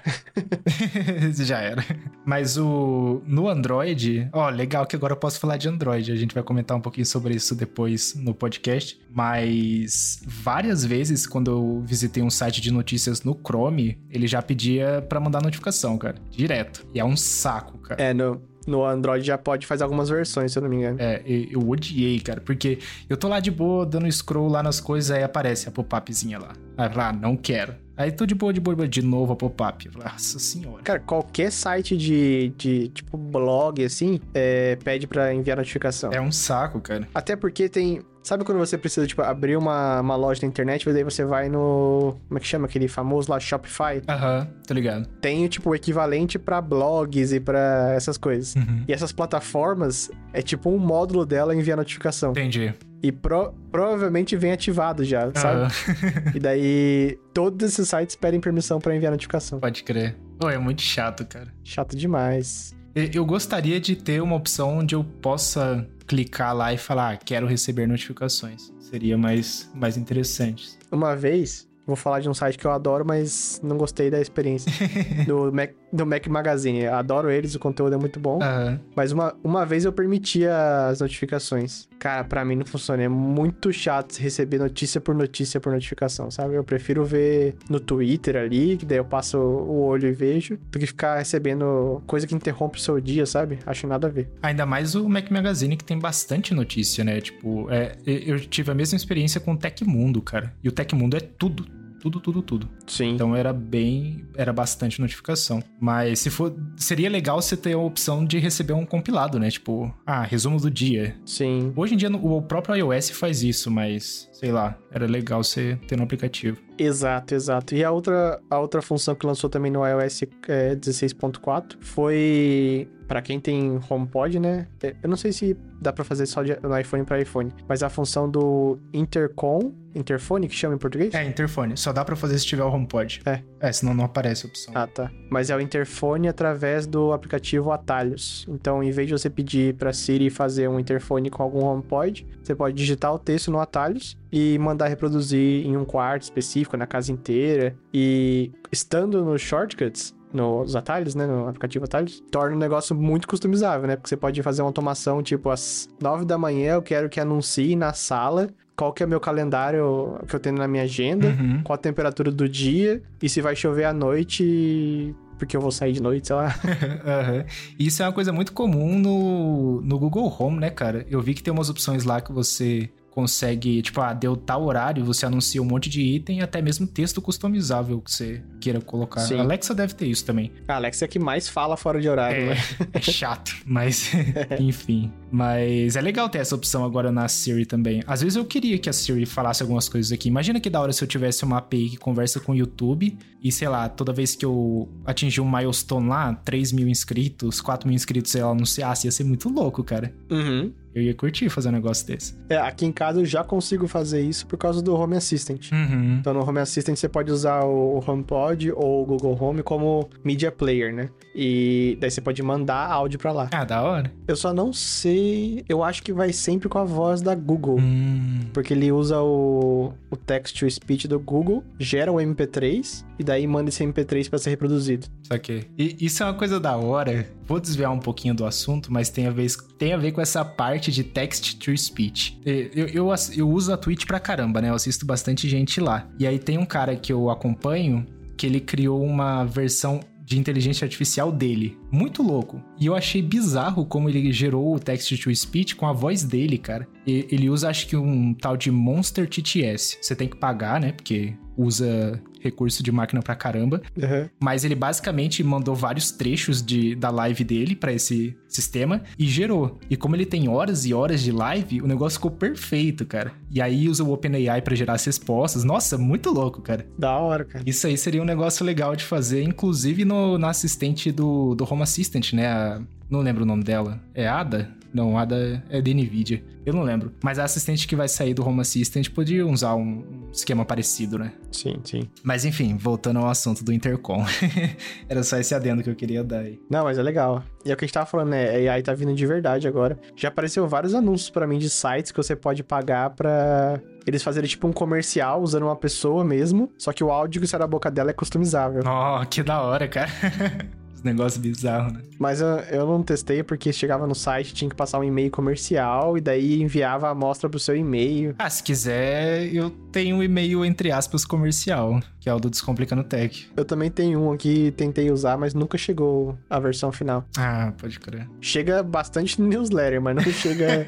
Já 1.34 1.60
era. 1.60 1.86
Mas 2.26 2.58
o 2.58 3.22
no 3.26 3.48
Android, 3.48 4.28
ó, 4.34 4.50
legal 4.50 4.86
que 4.88 4.96
agora 4.96 5.14
eu 5.14 5.18
posso 5.18 5.40
falar 5.40 5.58
de 5.58 5.70
Android. 5.70 6.12
A 6.12 6.16
gente 6.16 6.34
vai 6.34 6.44
comentar 6.44 6.76
um 6.76 6.82
pouquinho 6.82 7.06
sobre 7.06 7.36
isso 7.36 7.54
depois 7.54 8.16
no 8.16 8.34
podcast. 8.34 9.00
Mas 9.12 10.22
várias 10.26 10.84
vezes, 10.84 11.28
quando 11.28 11.52
eu 11.52 11.84
visitei 11.86 12.24
um 12.24 12.30
site 12.30 12.60
de 12.60 12.72
notícias 12.72 13.24
no 13.24 13.36
Chrome, 13.36 14.00
ele 14.10 14.26
já 14.26 14.42
pedia 14.42 15.06
para 15.08 15.20
mandar 15.20 15.44
notificação, 15.44 15.98
cara. 15.98 16.16
Direto. 16.32 16.88
E 16.94 17.00
é 17.00 17.06
um 17.06 17.16
saco, 17.16 17.78
cara. 17.78 18.02
É, 18.02 18.14
no, 18.14 18.42
no 18.66 18.84
Android 18.84 19.26
já 19.26 19.38
pode 19.38 19.68
fazer 19.68 19.84
algumas 19.84 20.10
versões, 20.10 20.52
se 20.52 20.58
eu 20.58 20.64
não 20.64 20.70
me 20.70 20.78
engano. 20.78 20.98
É, 21.00 21.22
eu 21.26 21.68
odiei, 21.70 22.20
cara, 22.20 22.42
porque 22.42 22.80
eu 23.08 23.18
tô 23.18 23.28
lá 23.28 23.40
de 23.40 23.52
boa, 23.52 23.86
dando 23.86 24.12
scroll 24.12 24.48
lá 24.48 24.64
nas 24.64 24.80
coisas, 24.80 25.12
aí 25.12 25.24
aparece 25.24 25.70
a 25.70 25.72
pop-upzinha 25.72 26.40
lá. 26.40 26.54
Aí 26.78 26.96
lá, 26.96 27.10
ah, 27.10 27.14
não 27.14 27.38
quero. 27.38 27.76
Aí 28.02 28.12
tô 28.12 28.26
de 28.26 28.34
boa, 28.34 28.52
de 28.52 28.60
boa, 28.60 28.88
de 28.88 29.02
novo 29.04 29.34
a 29.34 29.36
pop-up. 29.36 29.90
Nossa 29.96 30.40
senhora. 30.40 30.82
Cara, 30.82 31.00
qualquer 31.00 31.52
site 31.52 31.96
de, 31.96 32.52
de 32.58 32.90
tipo, 32.90 33.16
blog, 33.16 33.84
assim, 33.86 34.20
é, 34.34 34.76
pede 34.78 35.06
para 35.06 35.32
enviar 35.34 35.56
notificação. 35.56 36.12
É 36.12 36.20
um 36.20 36.32
saco, 36.32 36.82
cara. 36.82 37.08
Até 37.14 37.36
porque 37.36 37.70
tem... 37.70 38.02
Sabe 38.24 38.44
quando 38.44 38.60
você 38.60 38.78
precisa, 38.78 39.06
tipo, 39.06 39.22
abrir 39.22 39.56
uma, 39.56 40.00
uma 40.00 40.16
loja 40.16 40.42
na 40.44 40.48
internet, 40.48 40.88
mas 40.88 40.96
aí 40.96 41.04
você 41.04 41.26
vai 41.26 41.50
no... 41.50 42.18
Como 42.28 42.38
é 42.38 42.40
que 42.40 42.48
chama? 42.48 42.66
Aquele 42.68 42.88
famoso 42.88 43.32
lá, 43.32 43.40
Shopify? 43.40 44.02
Aham, 44.08 44.40
uhum, 44.40 44.62
tá 44.64 44.74
ligado. 44.74 45.08
Tem, 45.20 45.48
tipo, 45.48 45.70
o 45.72 45.76
equivalente 45.76 46.38
para 46.38 46.62
blogs 46.62 47.32
e 47.34 47.40
para 47.40 47.94
essas 47.96 48.18
coisas. 48.18 48.56
Uhum. 48.56 48.84
E 48.88 48.94
essas 48.94 49.12
plataformas, 49.12 50.12
é 50.34 50.42
tipo 50.42 50.70
um 50.70 50.78
módulo 50.78 51.26
dela 51.26 51.56
enviar 51.56 51.78
notificação. 51.78 52.32
Entendi. 52.32 52.74
E 53.04 53.12
pro, 53.12 53.54
provavelmente 53.72 54.36
vem 54.36 54.52
ativado 54.52 55.04
já, 55.04 55.32
sabe? 55.34 55.62
Uhum. 55.64 56.32
e 56.36 56.40
daí, 56.40 57.20
todos 57.34 57.72
esses 57.72 57.90
sites 57.90 58.16
pedem 58.16 58.40
permissão 58.40 58.80
para 58.80 58.96
enviar 58.96 59.12
notificação. 59.12 59.60
Pode 59.60 59.84
crer. 59.84 60.16
É 60.44 60.58
muito 60.58 60.82
chato, 60.82 61.26
cara. 61.26 61.48
Chato 61.64 61.96
demais. 61.96 62.76
Eu 62.94 63.26
gostaria 63.26 63.80
de 63.80 63.96
ter 63.96 64.22
uma 64.22 64.36
opção 64.36 64.80
onde 64.80 64.96
eu 64.96 65.04
possa 65.04 65.88
clicar 66.06 66.56
lá 66.56 66.74
e 66.74 66.78
falar, 66.78 67.14
ah, 67.14 67.18
quero 67.18 67.48
receber 67.48 67.88
notificações. 67.88 68.72
Seria 68.80 69.18
mais, 69.18 69.72
mais 69.74 69.98
interessante. 69.98 70.78
Uma 70.92 71.16
vez, 71.16 71.70
Vou 71.86 71.96
falar 71.96 72.20
de 72.20 72.30
um 72.30 72.34
site 72.34 72.58
que 72.58 72.66
eu 72.66 72.72
adoro, 72.72 73.04
mas 73.06 73.60
não 73.64 73.78
gostei 73.78 74.10
da 74.10 74.22
experiência. 74.22 74.72
do, 75.26 75.52
Mac, 75.52 75.72
do 75.92 76.06
Mac 76.06 76.26
Magazine. 76.28 76.82
Eu 76.82 76.96
adoro 76.96 77.30
eles, 77.30 77.56
o 77.56 77.60
conteúdo 77.60 77.96
é 77.96 77.98
muito 77.98 78.20
bom. 78.20 78.40
Uhum. 78.42 78.80
Mas 78.96 79.12
uma, 79.12 79.36
uma 79.44 79.66
vez 79.66 79.86
eu 79.86 79.92
permitia 79.92 80.88
as 80.88 81.02
notificações. 81.02 81.88
Cara, 82.00 82.24
para 82.24 82.44
mim 82.44 82.56
não 82.56 82.66
funciona. 82.66 83.04
É 83.04 83.10
muito 83.10 83.72
chato 83.72 84.18
receber 84.18 84.58
notícia 84.58 85.00
por 85.00 85.14
notícia 85.14 85.60
por 85.60 85.72
notificação, 85.72 86.32
sabe? 86.32 86.56
Eu 86.56 86.64
prefiro 86.64 87.04
ver 87.06 87.56
no 87.70 87.80
Twitter 87.80 88.36
ali, 88.36 88.78
que 88.78 88.86
daí 88.86 88.98
eu 88.98 89.06
passo 89.06 89.38
o 89.38 89.82
olho 89.84 90.08
e 90.08 90.12
vejo, 90.12 90.58
do 90.72 90.80
que 90.80 90.88
ficar 90.88 91.18
recebendo 91.18 92.02
coisa 92.08 92.26
que 92.26 92.34
interrompe 92.34 92.78
o 92.78 92.82
seu 92.82 93.00
dia, 93.00 93.26
sabe? 93.26 93.60
Acho 93.66 93.88
nada 93.88 94.08
a 94.08 94.10
ver. 94.10 94.30
Ainda 94.42 94.66
mais 94.66 94.96
o 94.96 95.08
Mac 95.08 95.30
Magazine, 95.30 95.78
que 95.78 95.84
tem 95.84 96.00
bastante 96.00 96.54
notícia, 96.54 97.04
né? 97.04 97.22
Tipo, 97.22 97.70
é, 97.70 97.96
eu 98.06 98.40
tive 98.40 98.72
a 98.72 98.76
mesma 98.76 98.96
experiência 98.96 99.40
com 99.40 99.54
o 99.54 99.58
Tecmundo, 99.58 100.22
cara. 100.22 100.54
E 100.64 100.70
o 100.70 100.72
Tecmundo 100.72 101.18
é 101.18 101.20
tudo 101.20 101.81
tudo, 102.02 102.20
tudo, 102.20 102.42
tudo. 102.42 102.70
Sim. 102.88 103.12
Então 103.12 103.36
era 103.36 103.54
bem, 103.54 104.26
era 104.36 104.52
bastante 104.52 105.00
notificação. 105.00 105.64
Mas 105.80 106.20
se 106.20 106.30
for, 106.30 106.56
seria 106.76 107.10
legal 107.10 107.42
você 107.42 107.56
ter 107.56 107.74
a 107.74 107.78
opção 107.78 108.26
de 108.26 108.40
receber 108.40 108.74
um 108.74 108.86
compilado, 108.86 109.40
né? 109.40 109.50
Tipo, 109.50 109.94
ah, 110.06 110.24
resumo 110.24 110.60
do 110.60 110.70
dia. 110.70 111.16
Sim. 111.26 111.72
Hoje 111.76 111.94
em 111.94 111.98
dia 111.98 112.10
o 112.10 112.42
próprio 112.42 112.76
iOS 112.76 113.12
faz 113.12 113.44
isso, 113.44 113.70
mas 113.70 114.30
sei 114.42 114.52
lá, 114.52 114.76
era 114.90 115.06
legal 115.06 115.44
você 115.44 115.78
ter 115.88 115.96
no 115.96 116.04
aplicativo. 116.04 116.60
Exato, 116.76 117.36
exato. 117.36 117.76
E 117.76 117.84
a 117.84 117.92
outra, 117.92 118.42
a 118.50 118.60
outra 118.60 118.82
função 118.82 119.14
que 119.14 119.24
lançou 119.24 119.52
também 119.52 119.72
no 119.72 119.86
iOS 119.88 120.24
é, 120.48 120.76
16.4 120.76 121.78
foi 121.80 122.90
para 123.08 123.22
quem 123.22 123.40
tem 123.40 123.80
HomePod, 123.88 124.40
né? 124.40 124.68
É, 124.82 124.96
eu 125.04 125.10
não 125.10 125.18
sei 125.18 125.32
se 125.32 125.56
dá 125.80 125.94
para 125.94 126.04
fazer 126.04 126.26
só 126.26 126.42
no 126.42 126.80
iPhone 126.80 127.04
para 127.04 127.22
iPhone, 127.22 127.52
mas 127.68 127.84
a 127.84 127.90
função 127.90 128.28
do 128.28 128.80
intercom, 128.94 129.74
interfone 129.94 130.48
que 130.48 130.56
chama 130.56 130.76
em 130.76 130.78
português? 130.78 131.14
É, 131.14 131.24
interfone. 131.24 131.78
Só 131.78 131.92
dá 131.92 132.06
para 132.06 132.16
fazer 132.16 132.40
se 132.40 132.46
tiver 132.46 132.64
o 132.64 132.74
HomePod. 132.74 133.22
É. 133.26 133.42
É, 133.60 133.72
senão 133.72 133.94
não 133.94 134.06
aparece 134.06 134.46
a 134.46 134.50
opção. 134.50 134.74
Ah, 134.76 134.88
tá. 134.88 135.12
Mas 135.30 135.50
é 135.50 135.56
o 135.56 135.60
interfone 135.60 136.30
através 136.30 136.88
do 136.88 137.12
aplicativo 137.12 137.72
Atalhos. 137.72 138.46
Então, 138.48 138.82
em 138.82 138.92
vez 138.92 139.08
de 139.08 139.14
você 139.14 139.30
pedir 139.30 139.76
para 139.76 139.92
Siri 139.92 140.30
fazer 140.30 140.70
um 140.70 140.80
interfone 140.80 141.30
com 141.30 141.44
algum 141.44 141.66
HomePod, 141.66 142.26
você 142.42 142.56
pode 142.56 142.76
digitar 142.76 143.14
o 143.14 143.20
texto 143.20 143.52
no 143.52 143.60
Atalhos 143.60 144.18
e 144.32 144.58
mandar 144.60 144.88
reproduzir 144.88 145.66
em 145.66 145.76
um 145.76 145.86
quarto 145.86 146.24
específico, 146.24 146.78
na 146.78 146.88
casa 146.88 147.12
inteira. 147.12 147.76
E 147.94 148.52
estando 148.72 149.24
nos 149.24 149.42
shortcuts, 149.42 150.16
nos 150.34 150.76
atalhos, 150.76 151.14
né, 151.14 151.28
no 151.28 151.48
aplicativo 151.48 151.86
atalhos, 151.86 152.24
torna 152.32 152.56
um 152.56 152.60
negócio 152.60 152.96
muito 152.96 153.28
customizável, 153.28 153.88
né? 153.88 153.96
Porque 153.96 154.10
você 154.10 154.18
pode 154.18 154.42
fazer 154.42 154.62
uma 154.62 154.70
automação, 154.70 155.22
tipo, 155.22 155.50
às 155.50 155.90
9 156.02 156.26
da 156.26 156.38
manhã 156.38 156.76
eu 156.76 156.82
quero 156.82 157.10
que 157.10 157.20
anuncie 157.20 157.76
na 157.76 157.94
sala 157.94 158.50
qual 158.76 158.92
que 158.92 159.04
é 159.04 159.06
o 159.06 159.10
meu 159.10 159.20
calendário 159.20 160.18
que 160.28 160.36
eu 160.36 160.40
tenho 160.40 160.58
na 160.58 160.68
minha 160.68 160.84
agenda, 160.84 161.28
uhum. 161.28 161.62
qual 161.64 161.76
a 161.76 161.78
temperatura 161.78 162.32
do 162.32 162.50
dia 162.50 163.04
e 163.22 163.30
se 163.30 163.40
vai 163.40 163.56
chover 163.56 163.84
à 163.84 163.94
noite 163.94 165.14
porque 165.38 165.58
eu 165.58 165.62
vou 165.62 165.72
sair 165.72 165.94
de 165.94 166.02
noite, 166.02 166.28
sei 166.28 166.36
lá. 166.36 166.54
uhum. 166.56 167.44
Isso 167.80 168.02
é 168.02 168.06
uma 168.06 168.12
coisa 168.14 168.32
muito 168.32 168.54
comum 168.54 168.98
no, 169.00 169.82
no 169.82 170.00
Google 170.00 170.32
Home, 170.40 170.60
né, 170.60 170.70
cara? 170.70 171.06
Eu 171.10 171.20
vi 171.20 171.34
que 171.34 171.42
tem 171.42 171.52
umas 171.52 171.70
opções 171.70 172.06
lá 172.06 172.22
que 172.22 172.32
você 172.32 172.90
consegue, 173.12 173.82
tipo, 173.82 174.00
ah, 174.02 174.14
deu 174.14 174.36
tal 174.36 174.64
horário, 174.64 175.04
você 175.04 175.26
anuncia 175.26 175.62
um 175.62 175.66
monte 175.66 175.90
de 175.90 176.02
item 176.02 176.40
e 176.40 176.42
até 176.42 176.62
mesmo 176.62 176.88
texto 176.88 177.22
customizável 177.22 178.00
que 178.02 178.12
você 178.12 178.42
queira 178.60 178.80
colocar. 178.80 179.20
Sim. 179.20 179.38
A 179.38 179.42
Alexa 179.42 179.76
deve 179.76 179.94
ter 179.94 180.08
isso 180.08 180.26
também. 180.26 180.52
A 180.68 180.76
Alexa 180.76 181.06
é 181.06 181.08
que 181.08 181.20
mais 181.20 181.50
fala 181.50 181.76
fora 181.76 182.00
de 182.00 182.08
horário, 182.08 182.44
é, 182.44 182.46
né? 182.56 182.56
É 182.94 183.02
chato, 183.02 183.54
mas 183.66 184.12
enfim. 184.60 185.12
Mas 185.30 185.96
é 185.96 186.02
legal 186.02 186.30
ter 186.30 186.40
essa 186.40 186.56
opção 186.56 186.86
agora 186.86 187.12
na 187.12 187.28
Siri 187.28 187.66
também. 187.66 188.02
Às 188.08 188.22
vezes 188.22 188.38
eu 188.38 188.46
queria 188.46 188.78
que 188.80 188.90
a 188.90 188.94
Siri 188.94 189.26
falasse 189.26 189.62
algumas 189.62 189.90
coisas 189.90 190.12
aqui. 190.12 190.30
Imagina 190.30 190.60
que 190.60 190.70
da 190.70 190.80
hora 190.80 190.94
se 190.94 191.04
eu 191.04 191.08
tivesse 191.08 191.44
uma 191.44 191.58
API 191.58 191.90
que 191.90 191.98
conversa 191.98 192.40
com 192.40 192.54
o 192.54 192.56
YouTube 192.56 193.18
e, 193.44 193.52
sei 193.52 193.68
lá, 193.68 193.90
toda 193.90 194.14
vez 194.14 194.36
que 194.36 194.46
eu 194.46 194.88
atingir 195.06 195.42
um 195.42 195.50
milestone 195.50 196.08
lá, 196.08 196.34
3 196.34 196.72
mil 196.72 196.88
inscritos, 196.88 197.60
4 197.60 197.88
mil 197.88 197.96
inscritos, 197.96 198.36
ela 198.36 198.52
anunciasse, 198.52 199.08
ia 199.08 199.12
ser 199.12 199.24
muito 199.24 199.50
louco, 199.50 199.84
cara. 199.84 200.14
Uhum. 200.30 200.72
Eu 200.94 201.02
ia 201.02 201.14
curtir 201.14 201.50
fazer 201.50 201.70
um 201.70 201.74
negócio 201.74 202.06
desse. 202.06 202.36
É, 202.50 202.58
aqui 202.58 202.86
em 202.86 202.92
casa 202.92 203.20
eu 203.20 203.26
já 203.26 203.44
consigo 203.44 203.88
fazer 203.88 204.22
isso 204.22 204.46
por 204.46 204.58
causa 204.58 204.82
do 204.82 204.94
Home 204.94 205.16
Assistant. 205.16 205.72
Uhum. 205.72 206.18
Então 206.20 206.34
no 206.34 206.48
Home 206.48 206.60
Assistant 206.60 206.98
você 206.98 207.08
pode 207.08 207.32
usar 207.32 207.64
o 207.64 208.04
HomePod 208.06 208.72
ou 208.74 209.04
o 209.04 209.06
Google 209.06 209.38
Home 209.42 209.64
como 209.64 210.10
media 210.24 210.52
player, 210.52 210.94
né? 210.94 211.10
E 211.34 211.98
daí 212.00 212.12
você 212.12 212.20
pode 212.20 212.42
mandar 212.44 212.92
áudio 212.92 213.18
para 213.18 213.32
lá. 213.32 213.50
Ah, 213.52 213.64
da 213.64 213.82
hora. 213.82 214.12
Eu 214.28 214.36
só 214.36 214.54
não 214.54 214.74
sei, 214.74 215.64
eu 215.68 215.84
acho 215.84 216.04
que 216.04 216.12
vai 216.12 216.34
sempre 216.34 216.68
com 216.68 216.78
a 216.78 216.84
voz 216.84 217.22
da 217.22 217.34
Google. 217.36 217.80
Hum. 217.80 218.42
Porque 218.54 218.74
ele 218.74 218.92
usa 218.92 219.22
o, 219.22 219.94
o 220.10 220.16
text 220.18 220.60
to 220.60 220.70
speech 220.70 221.08
do 221.08 221.20
Google, 221.20 221.64
gera 221.80 222.12
o 222.12 222.16
MP3 222.16 223.06
e 223.18 223.24
daí 223.24 223.48
manda 223.48 223.70
esse 223.70 223.84
MP3 223.84 224.30
para 224.30 224.40
ser 224.40 224.50
reproduzido. 224.50 225.08
Saquei. 225.24 225.68
E 225.78 225.96
isso 226.02 226.22
é 226.24 226.26
uma 226.26 226.34
coisa 226.34 226.60
da 226.60 226.76
hora. 226.76 227.26
Vou 227.46 227.60
desviar 227.60 227.92
um 227.92 228.00
pouquinho 228.00 228.34
do 228.34 228.46
assunto, 228.46 228.92
mas 228.92 229.10
tem 229.10 229.28
a 229.28 229.32
ver, 229.32 229.48
tem 229.82 229.94
a 229.94 229.98
ver 229.98 230.12
com 230.12 230.22
essa 230.22 230.46
parte 230.46 230.92
de 230.92 231.04
text 231.04 231.58
to 231.58 231.76
speech. 231.76 232.40
Eu, 232.46 232.86
eu, 232.86 233.16
eu 233.36 233.50
uso 233.50 233.74
a 233.74 233.78
Twitch 233.78 234.06
pra 234.06 234.20
caramba, 234.20 234.62
né? 234.62 234.70
Eu 234.70 234.76
assisto 234.76 235.08
bastante 235.08 235.50
gente 235.50 235.82
lá. 235.82 236.08
E 236.20 236.28
aí 236.28 236.38
tem 236.38 236.60
um 236.60 236.68
cara 236.68 236.96
que 236.96 237.12
eu 237.12 237.32
acompanho 237.32 238.06
que 238.38 238.46
ele 238.46 238.60
criou 238.60 239.04
uma 239.04 239.44
versão 239.44 240.00
de 240.24 240.38
inteligência 240.38 240.86
artificial 240.86 241.32
dele. 241.32 241.80
Muito 241.92 242.22
louco. 242.22 242.62
E 242.80 242.86
eu 242.86 242.96
achei 242.96 243.24
bizarro 243.24 243.84
como 243.84 244.08
ele 244.08 244.32
gerou 244.32 244.76
o 244.76 244.80
text 244.80 245.20
to 245.20 245.34
speech 245.34 245.76
com 245.76 245.88
a 245.88 245.94
voz 245.94 246.24
dele, 246.24 246.60
cara. 246.60 246.88
E 247.08 247.26
ele 247.32 247.50
usa, 247.50 247.68
acho 247.68 247.88
que, 247.88 247.98
um 247.98 248.36
tal 248.36 248.56
de 248.56 248.70
Monster 248.70 249.28
TTS. 249.28 249.98
Você 250.00 250.16
tem 250.16 250.28
que 250.28 250.38
pagar, 250.38 250.80
né? 250.80 250.92
Porque 250.92 251.34
usa 251.58 252.22
recurso 252.42 252.84
de 252.84 252.92
máquina 252.92 253.22
pra 253.22 253.36
caramba. 253.36 253.82
Uhum. 253.96 254.30
Mas 254.40 254.64
ele 254.64 254.76
basicamente 254.76 255.44
mandou 255.44 255.76
vários 255.76 256.12
trechos 256.12 256.62
de, 256.62 256.96
da 256.96 257.10
live 257.10 257.44
dele 257.44 257.76
para 257.76 257.94
esse 257.94 258.36
sistema 258.48 259.04
e 259.18 259.26
gerou. 259.26 259.80
E 259.90 259.96
como 259.96 260.16
ele 260.16 260.26
tem 260.26 260.50
horas 260.50 260.86
e 260.86 260.94
horas 260.94 261.22
de 261.22 261.32
live, 261.32 261.82
o 261.82 261.88
negócio 261.88 262.18
ficou 262.18 262.32
perfeito, 262.32 263.06
cara. 263.06 263.32
E 263.50 263.62
aí 263.62 263.88
usa 263.88 264.04
o 264.04 264.12
OpenAI 264.12 264.62
para 264.62 264.76
gerar 264.76 264.94
as 264.94 265.06
respostas. 265.06 265.64
Nossa, 265.64 265.98
muito 265.98 266.32
louco, 266.32 266.62
cara. 266.62 266.86
Da 266.98 267.18
hora, 267.18 267.46
cara. 267.46 267.64
Isso 267.68 267.88
aí 267.88 267.98
seria 267.98 268.22
um 268.22 268.26
negócio 268.26 268.66
legal 268.66 268.96
de 268.96 269.04
fazer, 269.04 269.44
inclusive 269.44 270.06
no, 270.06 270.38
na 270.38 270.50
assistente 270.50 271.12
do, 271.12 271.56
do 271.56 271.68
Home 271.72 271.84
Assistant, 271.84 272.34
né? 272.34 272.48
A, 272.48 272.82
não 273.10 273.20
lembro 273.20 273.44
o 273.44 273.46
nome 273.46 273.64
dela. 273.64 274.02
É 274.14 274.28
Ada? 274.28 274.81
Não, 274.94 275.18
Ada 275.18 275.64
é 275.70 275.82
da 275.82 275.92
NVIDIA. 275.92 276.44
Eu 276.66 276.74
não 276.74 276.84
lembro. 276.84 277.12
Mas 277.24 277.40
a 277.40 277.44
assistente 277.44 277.88
que 277.88 277.96
vai 277.96 278.08
sair 278.08 278.34
do 278.34 278.48
Home 278.48 278.62
Assistant 278.62 279.10
podia 279.10 279.46
usar 279.48 279.76
um 279.76 280.28
esquema 280.32 280.64
parecido, 280.64 281.18
né? 281.18 281.34
Sim, 281.52 281.80
sim. 281.84 282.10
Mas 282.24 282.46
enfim, 282.46 282.78
voltando 282.78 283.20
ao 283.20 283.28
assunto 283.28 283.64
do 283.64 283.74
Intercom. 283.74 284.24
Era 285.10 285.24
só 285.24 285.38
esse 285.38 285.56
adendo 285.56 285.82
que 285.82 285.90
eu 285.90 285.96
queria 285.96 286.24
dar 286.24 286.40
aí. 286.40 286.60
Não, 286.70 286.84
mas 286.84 286.98
é 286.98 287.04
legal. 287.04 287.44
E 287.66 287.72
é 287.72 287.74
o 287.74 287.78
que 287.78 287.86
a 287.86 287.88
gente 287.88 287.94
tava 287.94 288.06
falando, 288.06 288.30
né? 288.30 288.70
A 288.70 288.74
AI 288.74 288.84
tá 288.84 288.94
vindo 288.94 289.14
de 289.14 289.26
verdade 289.26 289.68
agora. 289.68 290.00
Já 290.16 290.28
apareceu 290.28 290.68
vários 290.68 290.94
anúncios 290.94 291.30
para 291.30 291.48
mim 291.48 291.58
de 291.58 291.70
sites 291.70 292.12
que 292.12 292.18
você 292.18 292.36
pode 292.36 292.64
pagar 292.64 293.12
pra 293.12 293.80
eles 294.06 294.24
fazerem 294.24 294.50
tipo 294.50 294.68
um 294.68 294.74
comercial 294.74 295.42
usando 295.42 295.64
uma 295.64 295.76
pessoa 295.76 296.24
mesmo, 296.24 296.72
só 296.78 296.92
que 296.92 297.04
o 297.04 297.12
áudio 297.12 297.40
que 297.40 297.48
sai 297.48 297.60
da 297.60 297.68
boca 297.68 297.92
dela 297.92 298.10
é 298.10 298.14
customizável. 298.14 298.82
Oh, 298.86 299.26
que 299.26 299.44
da 299.44 299.62
hora, 299.62 299.88
cara. 299.88 300.10
negócio 301.04 301.40
bizarro, 301.40 301.94
né? 301.94 302.02
Mas 302.20 302.42
eu, 302.42 302.48
eu 302.48 302.86
não 302.86 303.02
testei 303.02 303.44
porque 303.44 303.74
chegava 303.74 304.06
no 304.06 304.16
site, 304.16 304.54
tinha 304.54 304.70
que 304.70 304.76
passar 304.76 305.00
um 305.00 305.04
e-mail 305.04 305.32
comercial 305.32 306.18
e 306.18 306.22
daí 306.22 306.62
enviava 306.62 307.08
a 307.08 307.12
amostra 307.12 307.50
pro 307.50 307.60
seu 307.60 307.76
e-mail. 307.76 308.36
Ah, 308.38 308.50
se 308.50 308.62
quiser, 308.62 309.54
eu 309.54 309.70
tenho 309.92 310.18
um 310.18 310.24
e-mail, 310.24 310.64
entre 310.64 310.92
aspas, 310.92 311.26
comercial, 311.26 312.00
que 312.20 312.30
é 312.30 312.34
o 312.34 312.40
do 312.40 312.50
Descomplicando 312.50 313.04
Tech. 313.04 313.50
Eu 313.56 313.66
também 313.66 313.90
tenho 313.90 314.20
um 314.22 314.32
aqui, 314.32 314.72
tentei 314.78 315.12
usar, 315.12 315.38
mas 315.38 315.54
nunca 315.54 315.78
chegou 315.78 316.38
a 316.50 316.60
versão 316.60 316.92
final. 316.92 317.26
Ah, 317.38 317.74
pode 317.80 318.00
crer. 318.00 318.28
Chega 318.40 318.84
bastante 318.84 319.42
newsletter, 319.42 320.02
mas 320.02 320.16
não 320.16 320.24
chega 320.24 320.86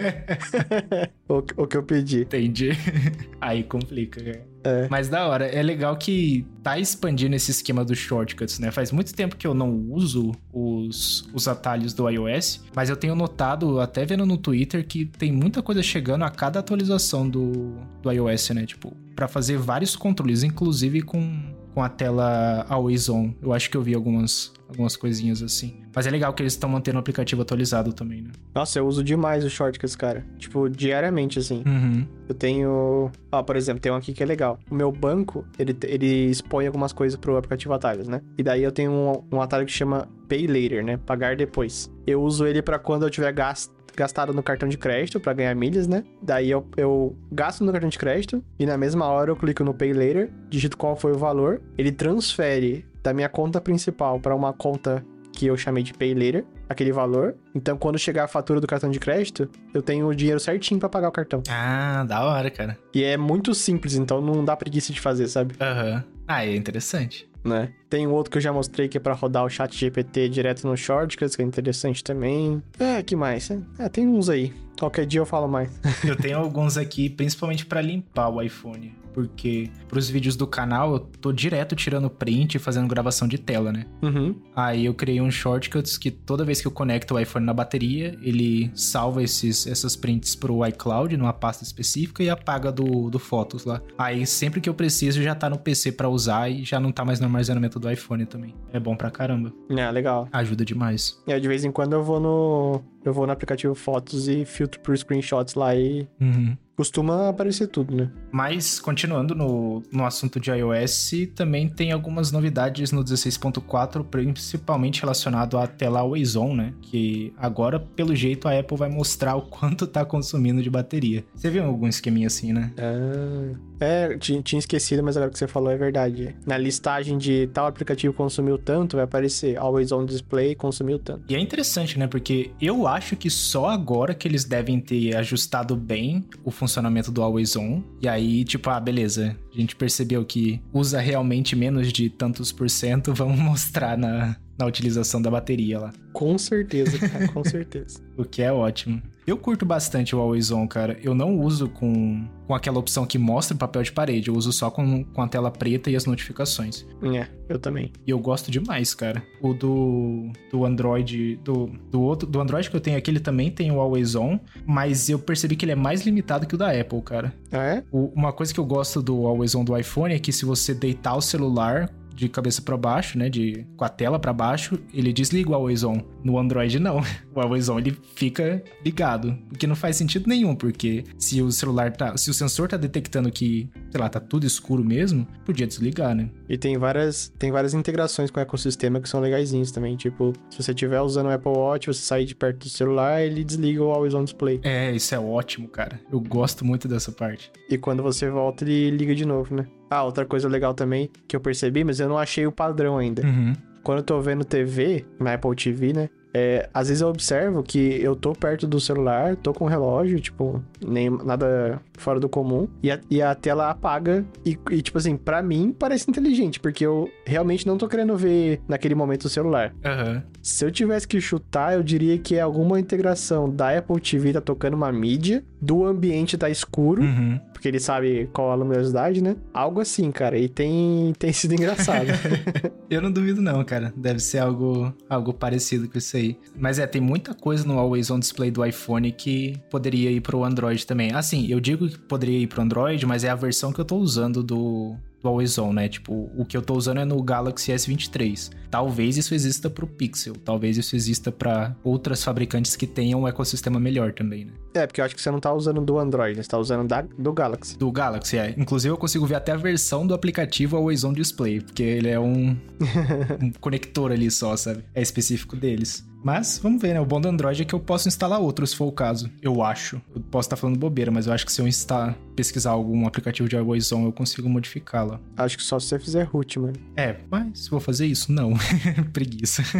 o, 1.27 1.37
o 1.63 1.67
que 1.67 1.77
eu 1.77 1.83
pedi. 1.83 2.21
Entendi. 2.21 2.71
Aí 3.41 3.63
complica, 3.63 4.23
cara. 4.23 4.52
É. 4.63 4.87
Mas 4.89 5.09
da 5.09 5.27
hora, 5.27 5.45
é 5.45 5.61
legal 5.61 5.95
que 5.97 6.45
tá 6.61 6.79
expandindo 6.79 7.35
esse 7.35 7.51
esquema 7.51 7.83
dos 7.83 7.97
shortcuts, 7.97 8.59
né? 8.59 8.71
Faz 8.71 8.91
muito 8.91 9.13
tempo 9.13 9.35
que 9.35 9.45
eu 9.45 9.53
não 9.53 9.71
uso 9.89 10.31
os, 10.51 11.27
os 11.33 11.47
atalhos 11.47 11.93
do 11.93 12.09
iOS, 12.09 12.63
mas 12.75 12.89
eu 12.89 12.95
tenho 12.95 13.15
notado, 13.15 13.79
até 13.79 14.05
vendo 14.05 14.25
no 14.25 14.37
Twitter, 14.37 14.87
que 14.87 15.05
tem 15.05 15.31
muita 15.31 15.61
coisa 15.61 15.83
chegando 15.83 16.23
a 16.23 16.29
cada 16.29 16.59
atualização 16.59 17.27
do, 17.27 17.75
do 18.01 18.11
iOS, 18.11 18.49
né? 18.51 18.65
Tipo, 18.65 18.95
para 19.15 19.27
fazer 19.27 19.57
vários 19.57 19.95
controles, 19.95 20.43
inclusive 20.43 21.01
com, 21.01 21.53
com 21.73 21.83
a 21.83 21.89
tela 21.89 22.65
Always 22.69 23.09
On. 23.09 23.33
Eu 23.41 23.53
acho 23.53 23.69
que 23.69 23.75
eu 23.75 23.81
vi 23.81 23.93
algumas, 23.93 24.53
algumas 24.69 24.95
coisinhas 24.95 25.41
assim. 25.41 25.82
Mas 25.95 26.07
é 26.07 26.09
legal 26.09 26.33
que 26.33 26.41
eles 26.41 26.53
estão 26.53 26.69
mantendo 26.69 26.97
o 26.97 26.99
aplicativo 26.99 27.41
atualizado 27.41 27.93
também, 27.93 28.21
né? 28.21 28.31
Nossa, 28.53 28.79
eu 28.79 28.87
uso 28.87 29.03
demais 29.03 29.43
os 29.43 29.51
shortcuts, 29.51 29.95
cara. 29.95 30.25
Tipo, 30.37 30.69
diariamente, 30.69 31.39
assim. 31.39 31.63
Uhum. 31.65 32.05
Eu 32.27 32.35
tenho. 32.35 33.11
Ó, 33.31 33.43
por 33.43 33.55
exemplo, 33.55 33.81
tem 33.81 33.91
um 33.91 33.95
aqui 33.95 34.13
que 34.13 34.23
é 34.23 34.25
legal. 34.25 34.59
O 34.69 34.75
meu 34.75 34.91
banco, 34.91 35.45
ele, 35.57 35.75
ele 35.83 36.29
expõe 36.29 36.65
algumas 36.65 36.93
coisas 36.93 37.17
pro 37.19 37.37
aplicativo 37.37 37.73
atalhos, 37.73 38.07
né? 38.07 38.21
E 38.37 38.43
daí 38.43 38.63
eu 38.63 38.71
tenho 38.71 38.91
um, 38.91 39.37
um 39.37 39.41
atalho 39.41 39.65
que 39.65 39.71
chama 39.71 40.07
Pay 40.27 40.47
Later, 40.47 40.83
né? 40.83 40.97
Pagar 40.97 41.35
depois. 41.35 41.91
Eu 42.07 42.21
uso 42.21 42.45
ele 42.45 42.61
para 42.61 42.79
quando 42.79 43.03
eu 43.03 43.09
tiver 43.09 43.31
gasto 43.31 43.83
gastado 43.95 44.33
no 44.33 44.41
cartão 44.41 44.67
de 44.67 44.77
crédito 44.77 45.19
para 45.19 45.33
ganhar 45.33 45.55
milhas, 45.55 45.87
né? 45.87 46.03
Daí 46.21 46.49
eu, 46.49 46.65
eu 46.75 47.15
gasto 47.31 47.63
no 47.63 47.71
cartão 47.71 47.89
de 47.89 47.97
crédito 47.97 48.43
e 48.57 48.65
na 48.65 48.77
mesma 48.77 49.05
hora 49.05 49.31
eu 49.31 49.35
clico 49.35 49.63
no 49.63 49.73
Pay 49.73 49.93
Later, 49.93 50.31
digito 50.49 50.77
qual 50.77 50.95
foi 50.95 51.11
o 51.11 51.17
valor, 51.17 51.61
ele 51.77 51.91
transfere 51.91 52.85
da 53.03 53.13
minha 53.13 53.29
conta 53.29 53.59
principal 53.59 54.19
para 54.19 54.33
uma 54.33 54.53
conta 54.53 55.05
que 55.33 55.47
eu 55.47 55.57
chamei 55.57 55.83
de 55.83 55.93
Pay 55.93 56.13
Later, 56.13 56.45
aquele 56.69 56.91
valor. 56.91 57.35
Então, 57.53 57.77
quando 57.77 57.97
chegar 57.97 58.23
a 58.23 58.27
fatura 58.27 58.61
do 58.61 58.67
cartão 58.67 58.89
de 58.89 58.99
crédito, 58.99 59.49
eu 59.73 59.81
tenho 59.81 60.07
o 60.07 60.15
dinheiro 60.15 60.39
certinho 60.39 60.79
para 60.79 60.87
pagar 60.87 61.09
o 61.09 61.11
cartão. 61.11 61.41
Ah, 61.49 62.05
da 62.07 62.23
hora, 62.23 62.49
cara. 62.49 62.77
E 62.93 63.03
é 63.03 63.17
muito 63.17 63.53
simples, 63.53 63.95
então 63.95 64.21
não 64.21 64.45
dá 64.45 64.55
preguiça 64.55 64.93
de 64.93 65.01
fazer, 65.01 65.27
sabe? 65.27 65.55
Aham. 65.59 65.95
Uhum. 65.95 66.13
Ah, 66.27 66.45
é 66.45 66.55
interessante. 66.55 67.29
Né? 67.43 67.73
Tem 67.89 68.07
outro 68.07 68.31
que 68.31 68.37
eu 68.37 68.41
já 68.41 68.53
mostrei 68.53 68.87
que 68.87 68.97
é 68.97 69.01
para 69.01 69.13
rodar 69.13 69.43
o 69.43 69.49
chat 69.49 69.77
GPT 69.77 70.29
direto 70.29 70.65
no 70.65 70.77
Shortcuts, 70.77 71.35
que 71.35 71.41
é 71.41 71.45
interessante 71.45 72.01
também. 72.01 72.63
É, 72.79 73.03
que 73.03 73.17
mais? 73.17 73.51
É, 73.77 73.89
tem 73.89 74.07
uns 74.07 74.29
aí. 74.29 74.53
Qualquer 74.79 75.05
dia 75.05 75.19
eu 75.19 75.25
falo 75.25 75.47
mais. 75.47 75.69
eu 76.07 76.15
tenho 76.15 76.37
alguns 76.37 76.77
aqui, 76.77 77.09
principalmente 77.09 77.65
para 77.65 77.81
limpar 77.81 78.29
o 78.29 78.41
iPhone 78.41 79.02
porque 79.13 79.69
pros 79.87 80.09
vídeos 80.09 80.35
do 80.35 80.47
canal 80.47 80.93
eu 80.93 80.99
tô 80.99 81.31
direto 81.31 81.75
tirando 81.75 82.09
print 82.09 82.55
e 82.55 82.59
fazendo 82.59 82.87
gravação 82.87 83.27
de 83.27 83.37
tela, 83.37 83.71
né? 83.71 83.85
Uhum. 84.01 84.35
Aí 84.55 84.85
eu 84.85 84.93
criei 84.93 85.21
um 85.21 85.31
shortcuts 85.31 85.97
que 85.97 86.11
toda 86.11 86.43
vez 86.43 86.61
que 86.61 86.67
eu 86.67 86.71
conecto 86.71 87.15
o 87.15 87.19
iPhone 87.19 87.45
na 87.45 87.53
bateria, 87.53 88.17
ele 88.21 88.71
salva 88.73 89.23
esses, 89.23 89.67
essas 89.67 89.95
prints 89.95 90.35
pro 90.35 90.65
iCloud 90.67 91.15
numa 91.15 91.33
pasta 91.33 91.63
específica 91.63 92.23
e 92.23 92.29
apaga 92.29 92.71
do, 92.71 93.09
do 93.09 93.19
Fotos 93.19 93.65
lá. 93.65 93.81
Aí 93.97 94.25
sempre 94.25 94.59
que 94.59 94.69
eu 94.69 94.73
preciso 94.73 95.21
já 95.21 95.35
tá 95.35 95.49
no 95.49 95.57
PC 95.57 95.91
para 95.91 96.09
usar 96.09 96.49
e 96.49 96.63
já 96.63 96.79
não 96.79 96.91
tá 96.91 97.05
mais 97.05 97.19
no 97.19 97.25
armazenamento 97.25 97.79
do 97.79 97.89
iPhone 97.89 98.25
também. 98.25 98.53
É 98.71 98.79
bom 98.79 98.95
pra 98.95 99.11
caramba. 99.11 99.53
É, 99.69 99.91
legal. 99.91 100.27
Ajuda 100.31 100.65
demais. 100.65 101.21
É, 101.27 101.39
de 101.39 101.47
vez 101.47 101.63
em 101.63 101.71
quando 101.71 101.93
eu 101.93 102.03
vou 102.03 102.19
no. 102.19 102.81
Eu 103.05 103.13
vou 103.13 103.27
no 103.27 103.33
aplicativo 103.33 103.75
Fotos 103.75 104.27
e 104.27 104.45
filtro 104.45 104.79
por 104.79 104.97
screenshots 104.97 105.55
lá 105.55 105.75
e. 105.75 106.07
Uhum. 106.19 106.57
Costuma 106.75 107.29
aparecer 107.29 107.67
tudo, 107.67 107.95
né? 107.95 108.09
Mas, 108.31 108.79
continuando 108.79 109.35
no, 109.35 109.83
no 109.91 110.05
assunto 110.05 110.39
de 110.39 110.49
iOS, 110.49 111.11
também 111.35 111.69
tem 111.69 111.91
algumas 111.91 112.31
novidades 112.31 112.91
no 112.91 113.03
16.4, 113.03 114.03
principalmente 114.03 115.01
relacionado 115.01 115.57
à 115.57 115.67
tela 115.67 115.99
Always 115.99 116.35
On, 116.35 116.55
né? 116.55 116.73
Que 116.81 117.31
agora, 117.37 117.79
pelo 117.79 118.15
jeito, 118.15 118.47
a 118.47 118.57
Apple 118.57 118.77
vai 118.77 118.89
mostrar 118.89 119.35
o 119.35 119.43
quanto 119.43 119.85
tá 119.85 120.03
consumindo 120.03 120.63
de 120.63 120.69
bateria. 120.69 121.23
Você 121.35 121.49
viu 121.49 121.63
algum 121.63 121.87
esqueminha 121.87 122.27
assim, 122.27 122.53
né? 122.53 122.71
Ah, 122.77 123.55
é, 123.83 124.17
tinha, 124.17 124.41
tinha 124.41 124.59
esquecido, 124.59 125.03
mas 125.03 125.17
agora 125.17 125.31
que 125.31 125.37
você 125.37 125.47
falou 125.47 125.69
é 125.69 125.75
verdade. 125.75 126.35
Na 126.45 126.57
listagem 126.57 127.17
de 127.17 127.47
tal 127.47 127.67
aplicativo 127.67 128.13
consumiu 128.13 128.57
tanto, 128.57 128.95
vai 128.95 129.05
aparecer 129.05 129.57
Always 129.57 129.91
On 129.91 130.05
Display 130.05 130.55
consumiu 130.55 130.97
tanto. 130.97 131.23
E 131.29 131.35
é 131.35 131.39
interessante, 131.39 131.99
né? 131.99 132.07
Porque 132.07 132.51
eu 132.61 132.87
acho 132.87 133.15
que 133.15 133.29
só 133.29 133.67
agora 133.67 134.13
que 134.13 134.27
eles 134.27 134.45
devem 134.45 134.79
ter 134.79 135.15
ajustado 135.15 135.75
bem 135.75 136.25
o 136.43 136.51
funcionamento 136.51 137.11
do 137.11 137.21
Always 137.21 137.55
On. 137.55 137.83
E 138.01 138.07
aí, 138.07 138.45
tipo, 138.45 138.69
ah, 138.69 138.79
beleza. 138.79 139.35
A 139.53 139.59
gente 139.59 139.75
percebeu 139.75 140.23
que 140.25 140.61
usa 140.71 140.99
realmente 140.99 141.55
menos 141.55 141.91
de 141.91 142.09
tantos 142.09 142.51
por 142.51 142.69
cento. 142.69 143.13
Vamos 143.23 143.39
mostrar 143.39 143.97
na, 143.97 144.37
na 144.57 144.65
utilização 144.65 145.21
da 145.21 145.29
bateria 145.29 145.79
lá. 145.79 145.93
Com 146.13 146.37
certeza, 146.37 146.97
cara, 146.97 147.27
com 147.27 147.43
certeza. 147.43 147.99
o 148.17 148.23
que 148.23 148.41
é 148.41 148.51
ótimo. 148.51 149.01
Eu 149.25 149.37
curto 149.37 149.65
bastante 149.65 150.15
o 150.15 150.19
Always 150.19 150.51
On, 150.51 150.67
cara. 150.67 150.97
Eu 151.01 151.15
não 151.15 151.39
uso 151.39 151.69
com, 151.69 152.27
com 152.45 152.53
aquela 152.53 152.77
opção 152.77 153.05
que 153.05 153.17
mostra 153.17 153.55
o 153.55 153.57
papel 153.57 153.81
de 153.81 153.91
parede. 153.91 154.27
Eu 154.27 154.35
uso 154.35 154.51
só 154.51 154.69
com, 154.69 155.03
com 155.03 155.21
a 155.21 155.27
tela 155.27 155.49
preta 155.49 155.89
e 155.89 155.95
as 155.95 156.05
notificações. 156.05 156.85
É, 157.01 157.27
eu 157.47 157.57
também. 157.57 157.91
E 158.05 158.11
eu 158.11 158.19
gosto 158.19 158.51
demais, 158.51 158.93
cara. 158.93 159.23
O 159.41 159.53
do, 159.53 160.29
do 160.51 160.65
Android, 160.65 161.37
do, 161.37 161.67
do 161.89 162.01
outro, 162.01 162.27
do 162.27 162.41
Android 162.41 162.69
que 162.69 162.75
eu 162.75 162.81
tenho 162.81 162.97
aqui, 162.97 163.09
ele 163.11 163.19
também 163.19 163.49
tem 163.49 163.71
o 163.71 163.79
Always 163.79 164.15
On, 164.15 164.37
mas 164.65 165.09
eu 165.09 165.17
percebi 165.17 165.55
que 165.55 165.63
ele 165.63 165.71
é 165.71 165.75
mais 165.75 166.05
limitado 166.05 166.45
que 166.45 166.55
o 166.55 166.57
da 166.57 166.71
Apple, 166.71 167.01
cara. 167.01 167.33
Ah, 167.51 167.63
é? 167.63 167.83
O, 167.91 168.11
uma 168.13 168.33
coisa 168.33 168.53
que 168.53 168.59
eu 168.59 168.65
gosto 168.65 169.01
do 169.01 169.25
Always 169.25 169.55
On 169.55 169.63
do 169.63 169.77
iPhone 169.77 170.13
é 170.13 170.19
que 170.19 170.33
se 170.33 170.43
você 170.43 170.73
deitar 170.73 171.15
o 171.15 171.21
celular 171.21 171.89
de 172.13 172.29
cabeça 172.29 172.61
para 172.61 172.77
baixo, 172.77 173.17
né, 173.17 173.29
de 173.29 173.65
com 173.75 173.83
a 173.83 173.89
tela 173.89 174.19
para 174.19 174.31
baixo, 174.33 174.79
ele 174.93 175.11
desliga 175.11 175.49
o 175.49 175.55
Always 175.55 175.83
On. 175.83 176.01
No 176.23 176.37
Android 176.37 176.79
não. 176.79 177.01
O 177.35 177.41
Always 177.41 177.67
On 177.67 177.79
ele 177.79 177.97
fica 178.15 178.63
ligado, 178.85 179.35
o 179.51 179.57
que 179.57 179.65
não 179.65 179.75
faz 179.75 179.95
sentido 179.95 180.27
nenhum, 180.27 180.55
porque 180.55 181.03
se 181.17 181.41
o 181.41 181.51
celular 181.51 181.91
tá, 181.91 182.15
se 182.15 182.29
o 182.29 182.33
sensor 182.33 182.67
tá 182.67 182.77
detectando 182.77 183.31
que, 183.31 183.67
sei 183.93 184.01
lá, 184.01 184.09
tá 184.09 184.19
tudo 184.19 184.47
escuro 184.47 184.83
mesmo, 184.83 185.27
podia 185.45 185.67
desligar, 185.67 186.15
né? 186.15 186.27
E 186.49 186.57
tem 186.57 186.75
várias 186.79 187.31
tem 187.37 187.51
várias 187.51 187.75
integrações 187.75 188.31
com 188.31 188.39
o 188.39 188.41
ecossistema 188.41 188.99
que 188.99 189.07
são 189.07 189.19
legaisinhos 189.19 189.71
também, 189.71 189.95
tipo, 189.95 190.33
se 190.49 190.63
você 190.63 190.71
estiver 190.71 190.99
usando 190.99 191.27
o 191.27 191.29
Apple 191.29 191.51
Watch, 191.51 191.85
você 191.85 192.01
sair 192.01 192.25
de 192.25 192.33
perto 192.33 192.63
do 192.63 192.69
celular, 192.69 193.21
ele 193.21 193.43
desliga 193.43 193.83
o 193.83 193.91
Always 193.91 194.15
On 194.15 194.23
Display. 194.23 194.59
É, 194.63 194.91
isso 194.91 195.13
é 195.13 195.19
ótimo, 195.19 195.67
cara. 195.67 195.99
Eu 196.11 196.19
gosto 196.19 196.65
muito 196.65 196.87
dessa 196.87 197.11
parte. 197.11 197.51
E 197.69 197.77
quando 197.77 198.01
você 198.01 198.27
volta, 198.31 198.63
ele 198.63 198.89
liga 198.89 199.13
de 199.13 199.27
novo, 199.27 199.53
né? 199.53 199.67
Ah, 199.91 200.03
outra 200.03 200.25
coisa 200.25 200.49
legal 200.49 200.73
também 200.73 201.11
que 201.27 201.35
eu 201.35 201.39
percebi, 201.39 201.83
mas 201.83 201.99
eu 201.99 202.09
não 202.09 202.17
achei 202.17 202.47
o 202.47 202.51
padrão 202.51 202.97
ainda. 202.97 203.21
Uhum. 203.23 203.53
Quando 203.83 203.99
eu 203.99 204.03
tô 204.03 204.19
vendo 204.19 204.43
TV, 204.43 205.05
na 205.19 205.35
Apple 205.35 205.55
TV, 205.55 205.93
né? 205.93 206.09
É, 206.33 206.67
às 206.73 206.87
vezes 206.87 207.01
eu 207.01 207.09
observo 207.09 207.61
que 207.61 208.01
eu 208.01 208.15
tô 208.15 208.33
perto 208.33 208.65
do 208.65 208.79
celular, 208.79 209.35
tô 209.35 209.53
com 209.53 209.65
o 209.65 209.67
relógio, 209.67 210.19
tipo, 210.19 210.63
nem 210.85 211.09
nada 211.09 211.79
fora 211.97 212.19
do 212.19 212.27
comum, 212.27 212.67
e 212.81 212.91
a, 212.91 212.99
e 213.09 213.21
a 213.21 213.35
tela 213.35 213.69
apaga. 213.69 214.25
E, 214.45 214.57
e, 214.71 214.81
tipo 214.81 214.97
assim, 214.97 215.15
pra 215.15 215.43
mim 215.43 215.75
parece 215.77 216.09
inteligente, 216.09 216.59
porque 216.59 216.85
eu 216.85 217.09
realmente 217.25 217.67
não 217.67 217.77
tô 217.77 217.87
querendo 217.87 218.17
ver 218.17 218.61
naquele 218.67 218.95
momento 218.95 219.25
o 219.25 219.29
celular. 219.29 219.73
Uhum. 219.85 220.21
Se 220.43 220.65
eu 220.65 220.69
tivesse 220.69 221.07
que 221.07 221.21
chutar, 221.21 221.73
eu 221.73 221.81
diria 221.81 222.17
que 222.17 222.35
é 222.35 222.41
alguma 222.41 222.77
integração 222.77 223.49
da 223.49 223.77
Apple 223.77 223.99
TV 224.01 224.33
tá 224.33 224.41
tocando 224.41 224.73
uma 224.73 224.91
mídia, 224.91 225.41
do 225.61 225.85
ambiente 225.85 226.37
tá 226.37 226.49
escuro. 226.49 227.01
Uhum 227.01 227.39
porque 227.63 227.69
ele 227.69 227.79
sabe 227.79 228.29
qual 228.33 228.51
a 228.51 228.55
luminosidade, 228.55 229.23
né? 229.23 229.37
Algo 229.53 229.79
assim, 229.79 230.11
cara. 230.11 230.37
E 230.37 230.49
tem, 230.49 231.13
tem 231.17 231.31
sido 231.31 231.53
engraçado. 231.53 232.07
eu 232.91 233.01
não 233.01 233.09
duvido 233.09 233.41
não, 233.41 233.63
cara. 233.63 233.93
Deve 233.95 234.19
ser 234.19 234.39
algo, 234.39 234.93
algo 235.09 235.33
parecido 235.33 235.87
com 235.87 235.97
isso 235.97 236.17
aí. 236.17 236.37
Mas 236.57 236.77
é, 236.77 236.85
tem 236.85 237.01
muita 237.01 237.33
coisa 237.33 237.65
no 237.65 237.79
Always 237.79 238.11
On 238.11 238.19
Display 238.19 238.51
do 238.51 238.65
iPhone 238.65 239.09
que 239.13 239.57
poderia 239.69 240.11
ir 240.11 240.19
pro 240.19 240.43
Android 240.43 240.85
também. 240.85 241.13
Assim, 241.13 241.47
eu 241.49 241.61
digo 241.61 241.87
que 241.87 241.97
poderia 241.97 242.37
ir 242.37 242.47
pro 242.47 242.61
Android, 242.61 243.05
mas 243.05 243.23
é 243.23 243.29
a 243.29 243.35
versão 243.35 243.71
que 243.71 243.79
eu 243.79 243.85
tô 243.85 243.95
usando 243.95 244.43
do, 244.43 244.97
do 245.21 245.29
Always 245.29 245.57
On, 245.57 245.71
né? 245.71 245.87
Tipo, 245.87 246.29
o 246.35 246.43
que 246.43 246.57
eu 246.57 246.61
tô 246.61 246.73
usando 246.73 246.99
é 246.99 247.05
no 247.05 247.23
Galaxy 247.23 247.71
S23. 247.71 248.51
Talvez 248.73 249.17
isso 249.17 249.35
exista 249.35 249.69
pro 249.69 249.85
Pixel, 249.85 250.33
talvez 250.33 250.79
isso 250.79 250.95
exista 250.95 251.31
para 251.31 251.75
outras 251.83 252.23
fabricantes 252.23 252.75
que 252.75 252.87
tenham 252.87 253.21
um 253.21 253.27
ecossistema 253.27 253.79
melhor 253.79 254.13
também, 254.13 254.45
né? 254.45 254.53
É, 254.73 254.87
porque 254.87 254.99
eu 254.99 255.05
acho 255.05 255.15
que 255.15 255.21
você 255.21 255.29
não 255.29 255.39
tá 255.39 255.53
usando 255.53 255.79
do 255.79 255.99
Android? 255.99 256.35
Você 256.41 256.49
tá 256.49 256.57
usando 256.57 256.87
da, 256.87 257.03
do 257.03 257.31
Galaxy. 257.31 257.77
Do 257.77 257.91
Galaxy, 257.91 258.35
é. 258.35 258.55
Inclusive 258.57 258.91
eu 258.91 258.97
consigo 258.97 259.27
ver 259.27 259.35
até 259.35 259.51
a 259.51 259.57
versão 259.57 260.07
do 260.07 260.15
aplicativo 260.15 260.75
Always 260.75 261.03
On 261.03 261.13
Display, 261.13 261.61
porque 261.61 261.83
ele 261.83 262.09
é 262.09 262.19
um, 262.19 262.57
um 263.39 263.51
conector 263.61 264.11
ali 264.11 264.31
só, 264.31 264.57
sabe? 264.57 264.83
É 264.95 265.03
específico 265.03 265.55
deles. 265.55 266.03
Mas 266.23 266.57
vamos 266.57 266.81
ver, 266.81 266.93
né? 266.93 267.01
O 267.01 267.05
bom 267.05 267.19
do 267.19 267.27
Android 267.27 267.61
é 267.61 267.65
que 267.65 267.75
eu 267.75 267.79
posso 267.81 268.07
instalar 268.07 268.39
outro, 268.39 268.65
se 268.65 268.75
for 268.75 268.85
o 268.85 268.91
caso. 268.93 269.29
Eu 269.41 269.61
acho. 269.61 270.01
Eu 270.15 270.21
posso 270.21 270.45
estar 270.45 270.55
falando 270.55 270.79
bobeira, 270.79 271.11
mas 271.11 271.27
eu 271.27 271.33
acho 271.33 271.45
que 271.45 271.51
se 271.51 271.61
eu 271.61 271.67
instalar, 271.67 272.17
pesquisar 272.33 272.71
algum 272.71 273.05
aplicativo 273.05 273.49
de 273.49 273.57
Always 273.57 273.91
On, 273.91 274.05
eu 274.05 274.13
consigo 274.13 274.47
modificá-la. 274.47 275.19
Acho 275.35 275.57
que 275.57 275.63
só 275.63 275.77
se 275.79 275.87
você 275.87 275.99
fizer 275.99 276.23
root, 276.23 276.57
mano. 276.59 276.73
É, 276.95 277.17
mas 277.29 277.65
se 277.65 277.69
vou 277.69 277.81
fazer 277.81 278.05
isso, 278.05 278.31
não. 278.31 278.53
Preguiça. 279.13 279.63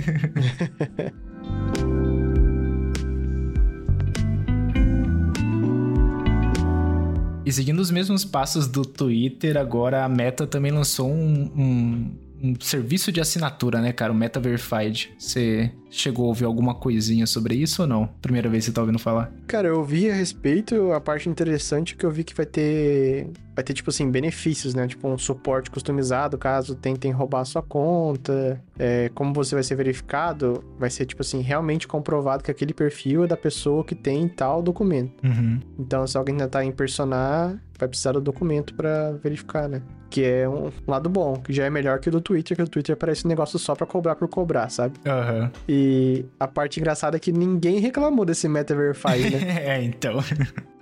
E 7.46 7.52
seguindo 7.52 7.80
os 7.80 7.92
mesmos 7.92 8.24
passos 8.24 8.68
do 8.68 8.86
Twitter, 8.86 9.58
agora 9.58 10.06
a 10.06 10.10
Meta 10.10 10.48
também 10.48 10.72
lançou 10.72 11.12
um, 11.12 11.52
um, 11.56 12.16
um 12.44 12.54
serviço 12.60 13.10
de 13.12 13.22
assinatura, 13.22 13.80
né, 13.80 13.94
cara? 13.94 14.12
O 14.12 14.16
Meta 14.16 14.40
Verified. 14.40 15.14
Você 15.18 15.72
chegou 15.90 16.26
a 16.26 16.28
ouvir 16.28 16.44
alguma 16.44 16.76
coisinha 16.76 17.26
sobre 17.26 17.56
isso 17.56 17.84
ou 17.84 17.88
não? 17.88 18.08
Primeira 18.22 18.50
vez 18.50 18.66
que 18.66 18.72
você 18.72 18.76
tá 18.76 18.82
ouvindo 18.82 19.00
falar? 19.00 19.32
Cara, 19.48 19.70
eu 19.70 19.78
ouvi 19.78 20.10
a 20.10 20.14
respeito. 20.14 20.92
A 20.92 21.00
parte 21.00 21.30
interessante 21.30 21.94
é 21.94 21.98
que 21.98 22.06
eu 22.06 22.12
vi 22.12 22.24
que 22.26 22.36
vai 22.36 22.46
ter. 22.46 23.30
Vai 23.56 23.64
ter, 23.64 23.74
tipo 23.74 23.92
assim, 23.92 24.10
benefícios, 24.10 24.74
né? 24.74 24.88
Tipo, 24.88 25.08
um 25.08 25.18
suporte 25.18 25.72
customizado 25.72 26.38
caso 26.38 26.76
tentem 26.76 27.12
roubar 27.12 27.42
a 27.42 27.46
sua 27.46 27.62
conta. 27.62 28.62
É, 28.78 29.10
como 29.14 29.34
você 29.34 29.56
vai 29.56 29.64
ser 29.64 29.76
verificado, 29.76 30.64
vai 30.78 30.90
ser, 30.90 31.06
tipo 31.06 31.22
assim, 31.22 31.40
realmente 31.40 31.88
comprovado 31.88 32.44
que 32.44 32.52
aquele 32.52 32.74
perfil 32.74 33.24
é 33.24 33.28
da 33.28 33.38
pessoa 33.38 33.86
que 33.86 33.96
tem 33.96 34.28
tal 34.28 34.62
documento. 34.62 35.24
Uhum. 35.24 35.60
Então, 35.80 36.06
se 36.06 36.18
alguém 36.18 36.36
tentar 36.36 36.66
impersonar, 36.66 37.58
vai 37.80 37.88
precisar 37.88 38.14
do 38.14 38.22
documento 38.22 38.74
para 38.74 39.12
verificar, 39.24 39.70
né? 39.70 39.82
Que 40.14 40.24
é 40.24 40.48
um 40.48 40.72
lado 40.88 41.10
bom, 41.10 41.38
que 41.38 41.52
já 41.52 41.66
é 41.66 41.72
melhor 41.72 41.98
que 41.98 42.08
o 42.08 42.12
do 42.12 42.22
Twitter, 42.22 42.56
que 42.56 42.62
o 42.62 42.68
Twitter 42.68 42.96
parece 42.96 43.26
um 43.26 43.30
negócio 43.30 43.58
só 43.58 43.74
pra 43.74 43.88
cobrar 43.88 44.16
por 44.16 44.28
cobrar, 44.28 44.70
sabe? 44.70 44.94
Aham. 45.04 45.42
Uhum. 45.42 45.50
E 45.68 46.24
a 46.40 46.48
parte 46.48 46.80
engraçada 46.80 47.18
é 47.18 47.20
que 47.20 47.32
ninguém 47.32 47.80
reclamou 47.80 48.24
desse 48.24 48.48
Meta 48.48 48.76
Verified, 48.76 49.32
né? 49.32 49.58
é, 49.66 49.84
então. 49.84 50.24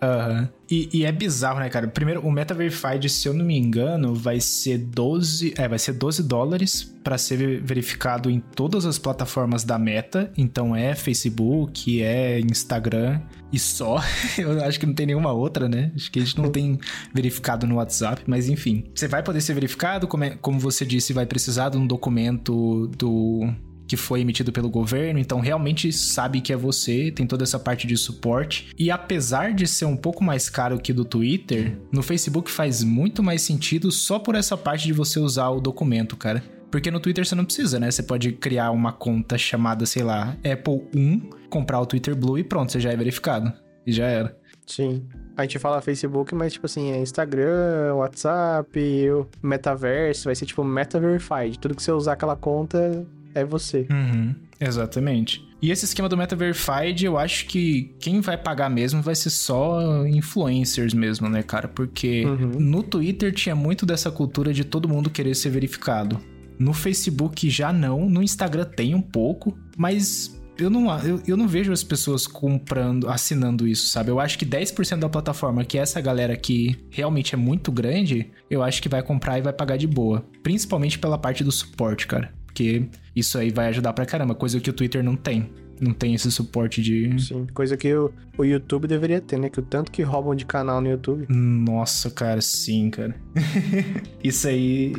Aham. 0.02 0.40
Uhum. 0.42 0.62
E, 0.72 0.90
e, 0.94 1.06
é 1.06 1.12
bizarro, 1.12 1.60
né, 1.60 1.70
cara? 1.70 1.86
Primeiro, 1.88 2.22
o 2.22 2.32
Meta 2.32 2.54
Verified, 2.54 3.10
se 3.10 3.28
eu 3.28 3.34
não 3.34 3.44
me 3.44 3.58
engano, 3.58 4.16
vai 4.16 4.40
ser 4.40 4.78
12. 4.78 5.54
É, 5.58 5.68
vai 5.68 5.78
ser 5.78 5.92
12 5.92 6.24
dólares 6.24 6.84
para 7.04 7.18
ser 7.18 7.62
verificado 7.62 8.30
em 8.30 8.40
todas 8.40 8.86
as 8.86 8.98
plataformas 8.98 9.66
da 9.66 9.78
Meta. 9.78 10.32
Então 10.38 10.74
é 10.74 10.96
Facebook, 10.96 12.02
é 12.02 12.40
Instagram 12.40 13.20
e 13.52 13.60
só. 13.60 14.02
Eu 14.38 14.64
acho 14.64 14.80
que 14.80 14.86
não 14.86 14.94
tem 14.94 15.06
nenhuma 15.06 15.34
outra, 15.34 15.68
né? 15.68 15.92
Acho 15.94 16.10
que 16.10 16.20
a 16.20 16.24
gente 16.24 16.40
não 16.40 16.50
tem 16.50 16.80
verificado 17.14 17.68
no 17.68 17.76
WhatsApp, 17.76 18.24
mas 18.26 18.48
enfim. 18.48 18.86
Você 18.96 19.08
vai 19.08 19.21
poder 19.22 19.42
ser 19.42 19.54
verificado, 19.54 20.08
como, 20.08 20.24
é, 20.24 20.32
como 20.42 20.60
você 20.60 20.86
disse, 20.86 21.14
vai 21.14 21.26
precisar 21.26 21.70
de 21.70 21.78
um 21.78 21.86
documento 21.86 22.88
do 22.98 23.54
que 23.92 23.98
foi 23.98 24.22
emitido 24.22 24.54
pelo 24.54 24.70
governo, 24.70 25.20
então 25.20 25.42
realmente 25.42 25.92
sabe 25.92 26.40
que 26.40 26.54
é 26.54 26.56
você, 26.56 27.12
tem 27.12 27.28
toda 27.28 27.44
essa 27.44 27.60
parte 27.60 27.86
de 27.86 27.98
suporte. 27.98 28.70
E 28.80 28.90
apesar 28.90 29.54
de 29.54 29.68
ser 29.68 29.84
um 29.84 29.98
pouco 29.98 30.24
mais 30.24 30.48
caro 30.50 30.80
que 30.80 30.94
do 30.94 31.04
Twitter, 31.04 31.78
no 31.92 32.02
Facebook 32.02 32.50
faz 32.50 32.84
muito 32.84 33.22
mais 33.22 33.42
sentido 33.42 33.92
só 33.92 34.18
por 34.18 34.34
essa 34.34 34.56
parte 34.56 34.88
de 34.88 34.94
você 34.94 35.20
usar 35.20 35.50
o 35.50 35.60
documento, 35.60 36.16
cara. 36.16 36.42
Porque 36.72 36.90
no 36.90 37.02
Twitter 37.02 37.26
você 37.26 37.36
não 37.36 37.44
precisa, 37.44 37.82
né? 37.82 37.92
Você 37.92 38.02
pode 38.02 38.32
criar 38.32 38.72
uma 38.72 38.94
conta 38.94 39.38
chamada, 39.38 39.86
sei 39.86 40.04
lá, 40.04 40.38
Apple 40.38 40.84
1, 40.96 41.20
comprar 41.50 41.82
o 41.82 41.86
Twitter 41.86 42.16
Blue 42.16 42.40
e 42.40 42.46
pronto, 42.46 42.72
você 42.72 42.80
já 42.80 42.94
é 42.94 42.96
verificado. 42.96 43.52
E 43.86 43.92
já 43.92 44.06
era. 44.06 44.38
Sim. 44.66 45.06
A 45.42 45.44
gente 45.44 45.58
fala 45.58 45.82
Facebook, 45.82 46.36
mas 46.36 46.54
tipo 46.54 46.68
assim, 46.68 46.92
é 46.92 47.00
Instagram, 47.00 47.96
WhatsApp, 47.96 48.80
o 49.10 49.28
Metaverse, 49.42 50.26
vai 50.26 50.36
ser 50.36 50.46
tipo 50.46 50.64
Meta 50.64 51.00
Verified. 51.00 51.58
Tudo 51.58 51.76
que 51.76 51.82
você 51.82 51.92
usar 51.92 52.14
aquela 52.14 52.36
conta 52.36 53.06
é 53.34 53.44
você. 53.44 53.88
Uhum, 53.90 54.36
exatamente. 54.60 55.44
E 55.62 55.72
esse 55.72 55.86
esquema 55.86 56.10
do 56.10 56.18
Meta 56.18 56.36
Verified, 56.36 57.06
eu 57.06 57.18
acho 57.18 57.46
que 57.46 57.94
quem 58.00 58.20
vai 58.20 58.38
pagar 58.38 58.70
mesmo 58.70 59.02
vai 59.02 59.16
ser 59.16 59.30
só 59.30 60.06
influencers 60.08 60.94
mesmo, 60.94 61.30
né, 61.30 61.44
cara? 61.44 61.68
Porque 61.68 62.26
uhum. 62.26 62.60
no 62.60 62.84
Twitter 62.84 63.32
tinha 63.32 63.56
muito 63.56 63.86
dessa 63.86 64.10
cultura 64.10 64.54
de 64.54 64.64
todo 64.64 64.90
mundo 64.90 65.10
querer 65.10 65.36
ser 65.36 65.50
verificado. 65.50 66.20
No 66.58 66.74
Facebook 66.74 67.50
já 67.50 67.74
não, 67.74 68.08
no 68.10 68.22
Instagram 68.22 68.66
tem 68.66 68.94
um 68.94 69.02
pouco, 69.02 69.58
mas 69.76 70.40
eu 70.58 70.70
não, 70.70 70.98
eu, 71.00 71.22
eu 71.28 71.38
não 71.38 71.48
vejo 71.48 71.72
as 71.72 71.84
pessoas 71.84 72.28
comprando, 72.28 73.10
assinando 73.10 73.68
isso, 73.68 73.88
sabe? 73.88 74.10
Eu 74.12 74.20
acho 74.20 74.38
que 74.38 74.46
10% 74.46 75.00
da 75.00 75.10
plataforma, 75.10 75.66
que 75.66 75.78
é 75.78 75.82
essa 75.82 76.00
galera 76.00 76.36
que 76.36 76.78
realmente 76.90 77.34
é 77.34 77.38
muito 77.38 77.72
grande, 77.72 78.32
eu 78.50 78.62
acho 78.62 78.82
que 78.82 78.90
vai 78.90 79.02
comprar 79.02 79.40
e 79.40 79.42
vai 79.42 79.54
pagar 79.54 79.78
de 79.78 79.88
boa. 79.88 80.26
Principalmente 80.44 81.00
pela 81.00 81.18
parte 81.18 81.44
do 81.44 81.52
suporte, 81.52 82.08
cara. 82.08 82.34
Porque 82.46 82.86
isso 83.16 83.38
aí 83.38 83.50
vai 83.50 83.68
ajudar 83.68 83.94
pra 83.94 84.06
caramba, 84.06 84.36
coisa 84.36 84.60
que 84.60 84.70
o 84.70 84.74
Twitter 84.74 85.04
não 85.04 85.16
tem. 85.16 85.50
Não 85.80 85.94
tem 85.94 86.14
esse 86.14 86.32
suporte 86.32 86.80
de. 86.80 87.20
Sim, 87.20 87.48
coisa 87.56 87.76
que 87.76 87.92
o, 87.92 88.14
o 88.38 88.46
YouTube 88.46 88.88
deveria 88.88 89.20
ter, 89.20 89.40
né? 89.40 89.50
Que 89.50 89.60
o 89.60 89.64
tanto 89.64 89.92
que 89.92 90.04
roubam 90.04 90.36
de 90.36 90.46
canal 90.46 90.80
no 90.80 90.88
YouTube. 90.88 91.26
Nossa, 91.28 92.12
cara, 92.12 92.40
sim, 92.40 92.92
cara. 92.92 93.16
isso 94.24 94.48
aí. 94.48 94.94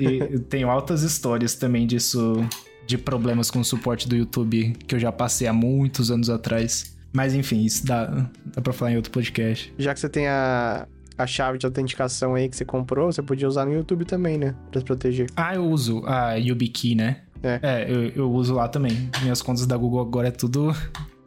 tem 0.49 0.65
altas 0.65 1.05
histórias 1.05 1.55
também 1.55 1.87
disso. 1.87 2.45
De 2.87 2.99
problemas 2.99 3.51
com 3.51 3.61
o 3.61 3.65
suporte 3.65 4.09
do 4.09 4.17
YouTube 4.17 4.77
que 4.87 4.95
eu 4.95 4.99
já 4.99 5.13
passei 5.13 5.47
há 5.47 5.53
muitos 5.53 6.11
anos 6.11 6.29
atrás. 6.29 6.97
Mas 7.13 7.35
enfim, 7.35 7.65
isso 7.65 7.87
dá, 7.87 8.07
dá 8.47 8.63
pra 8.63 8.73
falar 8.73 8.93
em 8.93 8.97
outro 8.97 9.13
podcast. 9.13 9.73
Já 9.79 9.93
que 9.93 10.01
você 10.01 10.09
tem 10.09 10.27
a, 10.29 10.87
a 11.17 11.27
chave 11.27 11.59
de 11.59 11.67
autenticação 11.67 12.35
aí 12.35 12.49
que 12.49 12.57
você 12.57 12.65
comprou, 12.65 13.13
você 13.13 13.23
podia 13.23 13.47
usar 13.47 13.67
no 13.67 13.73
YouTube 13.73 14.05
também, 14.05 14.39
né? 14.39 14.55
Pra 14.71 14.81
se 14.81 14.85
proteger. 14.85 15.29
Ah, 15.37 15.55
eu 15.55 15.65
uso 15.67 16.03
a 16.07 16.35
YubiKey, 16.35 16.95
né? 16.95 17.23
É, 17.43 17.61
é 17.63 17.87
eu, 17.91 18.09
eu 18.11 18.33
uso 18.33 18.55
lá 18.55 18.69
também. 18.69 19.11
Minhas 19.23 19.43
contas 19.43 19.67
da 19.67 19.77
Google 19.77 20.01
agora 20.01 20.29
é 20.29 20.31
tudo 20.31 20.75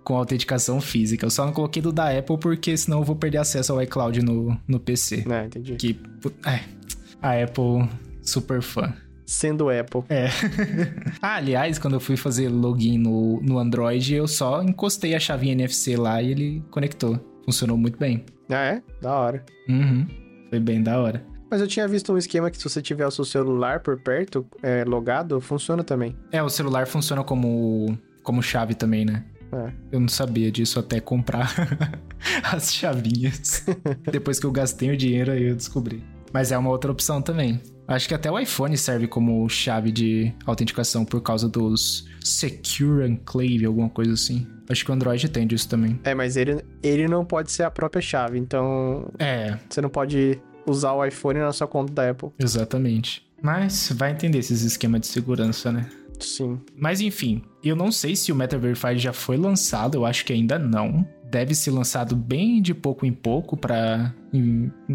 com 0.04 0.16
autenticação 0.16 0.80
física. 0.80 1.26
Eu 1.26 1.30
só 1.30 1.46
não 1.46 1.52
coloquei 1.52 1.82
do 1.82 1.92
da 1.92 2.18
Apple 2.18 2.38
porque 2.38 2.78
senão 2.78 3.00
eu 3.00 3.04
vou 3.04 3.16
perder 3.16 3.40
acesso 3.40 3.74
ao 3.74 3.82
iCloud 3.82 4.22
no, 4.24 4.58
no 4.68 4.80
PC. 4.80 5.26
É, 5.30 5.46
entendi. 5.46 5.76
Que, 5.76 6.00
é, 6.46 6.62
a 7.22 7.44
Apple, 7.44 7.90
super 8.22 8.62
fã. 8.62 8.94
Sendo 9.26 9.70
Apple. 9.70 10.04
É. 10.10 10.28
ah, 11.22 11.36
aliás, 11.36 11.80
quando 11.80 11.96
eu 11.96 12.00
fui 12.00 12.16
fazer 12.16 12.50
login 12.50 12.98
no, 12.98 13.42
no 13.42 13.58
Android, 13.58 14.14
eu 14.14 14.28
só 14.28 14.62
encostei 14.62 15.16
a 15.16 15.20
chavinha 15.20 15.54
NFC 15.54 15.96
lá 15.96 16.22
e 16.22 16.32
ele 16.32 16.64
conectou. 16.70 17.20
Funcionou 17.44 17.78
muito 17.78 17.98
bem. 17.98 18.26
Ah, 18.50 18.66
é? 18.66 18.84
Da 19.02 19.16
hora. 19.16 19.44
Uhum. 19.68 20.08
Foi 20.50 20.60
bem 20.60 20.82
da 20.82 21.00
hora. 21.00 21.26
Mas 21.50 21.62
eu 21.62 21.68
tinha 21.68 21.88
visto 21.88 22.12
um 22.12 22.18
esquema 22.18 22.52
que 22.52 22.58
se 22.58 22.64
você 22.64 22.82
tiver 22.82 23.06
o 23.06 23.12
seu 23.12 23.24
celular 23.24 23.80
por 23.80 24.00
perto, 24.00 24.46
é, 24.62 24.84
logado, 24.84 25.40
funciona 25.40 25.84
também. 25.84 26.16
É, 26.32 26.42
o 26.42 26.50
celular 26.50 26.88
funciona 26.88 27.24
como, 27.24 27.98
como 28.24 28.42
chave 28.42 28.74
também, 28.74 29.06
né? 29.06 29.24
É. 29.52 29.72
Eu 29.92 30.00
não 30.00 30.08
sabia 30.08 30.52
disso 30.52 30.80
até 30.80 31.00
comprar 31.00 31.54
as 32.52 32.74
chavinhas. 32.74 33.66
Depois 34.12 34.40
que 34.40 34.46
eu 34.46 34.52
gastei 34.52 34.92
o 34.92 34.98
dinheiro, 34.98 35.32
aí 35.32 35.44
eu 35.44 35.56
descobri. 35.56 36.04
Mas 36.34 36.52
é 36.52 36.58
uma 36.58 36.70
outra 36.70 36.92
opção 36.92 37.22
também. 37.22 37.62
Acho 37.88 38.08
que 38.08 38.14
até 38.14 38.32
o 38.32 38.40
iPhone 38.40 38.76
serve 38.78 39.08
como 39.08 39.48
chave 39.48 39.92
de 39.92 40.34
autenticação 40.46 41.06
por 41.06 41.22
causa 41.22 41.48
dos 41.48 42.08
Secure 42.24 43.08
Enclave, 43.08 43.66
alguma 43.66 43.90
coisa 43.90 44.14
assim. 44.14 44.48
Acho 44.68 44.84
que 44.84 44.92
o 44.92 44.94
Android 44.94 45.30
tem 45.30 45.46
disso 45.46 45.70
também. 45.70 46.00
É, 46.04 46.16
mas 46.16 46.36
ele, 46.36 46.64
ele 46.82 47.08
não 47.08 47.24
pode 47.24 47.52
ser 47.52 47.64
a 47.64 47.72
própria 47.72 48.02
chave, 48.02 48.40
então. 48.40 49.08
É. 49.20 49.58
Você 49.70 49.82
não 49.82 49.90
pode 49.90 50.40
usar 50.66 50.94
o 50.94 51.06
iPhone 51.06 51.40
na 51.40 51.52
sua 51.52 51.68
conta 51.68 51.94
da 51.94 52.10
Apple. 52.10 52.30
Exatamente. 52.40 53.24
Mas 53.42 53.92
vai 53.96 54.12
entender 54.12 54.40
esses 54.40 54.64
esquemas 54.64 55.02
de 55.02 55.08
segurança, 55.08 55.72
né? 55.72 55.88
Sim. 56.20 56.60
Mas 56.76 57.02
enfim, 57.02 57.44
eu 57.64 57.76
não 57.76 57.92
sei 57.92 58.16
se 58.16 58.32
o 58.32 58.36
Meta 58.36 58.58
Verified 58.58 58.98
já 58.98 59.14
foi 59.14 59.38
lançado, 59.38 59.96
eu 59.96 60.06
acho 60.06 60.26
que 60.26 60.34
ainda 60.34 60.58
não 60.58 61.08
deve 61.30 61.54
ser 61.56 61.72
lançado 61.72 62.16
bem 62.16 62.62
de 62.62 62.74
pouco 62.74 63.06
em 63.06 63.12
pouco 63.12 63.58
para 63.58 64.14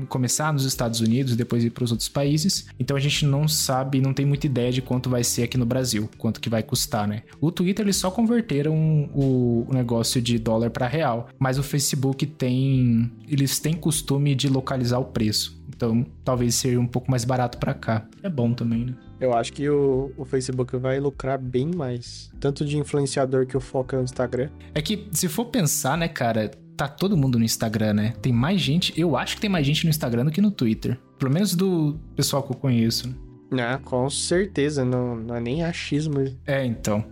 começar 0.09 0.53
nos 0.53 0.64
Estados 0.64 1.01
Unidos, 1.01 1.35
depois 1.35 1.64
ir 1.64 1.71
para 1.71 1.85
os 1.85 1.90
outros 1.90 2.09
países. 2.09 2.66
Então 2.79 2.97
a 2.97 3.01
gente 3.01 3.25
não 3.25 3.49
sabe, 3.49 4.01
não 4.01 4.12
tem 4.12 4.27
muita 4.27 4.47
ideia 4.47 4.71
de 4.71 4.83
quanto 4.83 5.09
vai 5.09 5.25
ser 5.25 5.45
aqui 5.45 5.57
no 5.57 5.64
Brasil, 5.64 6.09
quanto 6.19 6.40
que 6.40 6.51
vai 6.51 6.62
custar, 6.62 7.09
né? 7.09 7.23
O 7.40 7.51
Twitter 7.51 7.85
eles 7.85 7.97
só 7.97 8.11
converteram 8.11 8.75
o 9.14 9.66
negócio 9.71 10.21
de 10.21 10.38
dólar 10.38 10.71
para 10.71 10.87
real, 10.87 11.29
mas 11.38 11.59
o 11.59 11.62
Facebook 11.62 12.27
tem, 12.27 13.11
eles 13.27 13.59
têm 13.59 13.75
costume 13.75 14.35
de 14.35 14.49
localizar 14.49 14.99
o 14.99 15.07
preço. 15.07 15.59
Então, 15.69 16.05
talvez 16.23 16.57
seja 16.57 16.79
um 16.79 16.87
pouco 16.87 17.11
mais 17.11 17.25
barato 17.25 17.57
para 17.57 17.73
cá. 17.73 18.07
É 18.23 18.29
bom 18.29 18.53
também, 18.53 18.85
né? 18.85 18.95
Eu 19.21 19.35
acho 19.35 19.53
que 19.53 19.69
o, 19.69 20.13
o 20.17 20.25
Facebook 20.25 20.77
vai 20.77 20.99
lucrar 20.99 21.39
bem 21.39 21.71
mais. 21.75 22.31
Tanto 22.41 22.65
de 22.65 22.79
influenciador 22.79 23.47
que 23.47 23.57
o 23.57 23.61
foca 23.61 23.97
no 23.97 24.05
Instagram. 24.05 24.49
É 24.75 24.81
que, 24.81 25.09
se 25.13 25.29
for 25.29 25.47
pensar, 25.47 25.99
né, 25.99 26.09
cara, 26.09 26.51
tá 26.77 26.89
todo 26.89 27.17
mundo 27.17 27.39
no 27.39 27.45
Instagram, 27.45 27.93
né? 27.93 28.15
Tem 28.23 28.33
mais 28.33 28.61
gente, 28.61 28.99
eu 28.99 29.17
acho 29.17 29.35
que 29.35 29.41
tem 29.43 29.51
mais 29.51 29.67
gente 29.67 29.85
no 29.85 29.91
Instagram 29.91 30.25
do 30.25 30.31
que 30.31 30.41
no 30.41 30.51
Twitter. 30.51 30.99
Pelo 31.19 31.31
menos 31.31 31.55
do 31.55 32.01
pessoal 32.17 32.43
que 32.43 32.53
eu 32.53 32.57
conheço, 32.57 33.09
né? 33.09 33.15
Ah, 33.53 33.81
com 33.83 34.09
certeza, 34.09 34.85
não, 34.85 35.17
não 35.17 35.35
é 35.35 35.41
nem 35.41 35.65
achismo. 35.65 36.25
É, 36.47 36.65
então. 36.65 37.05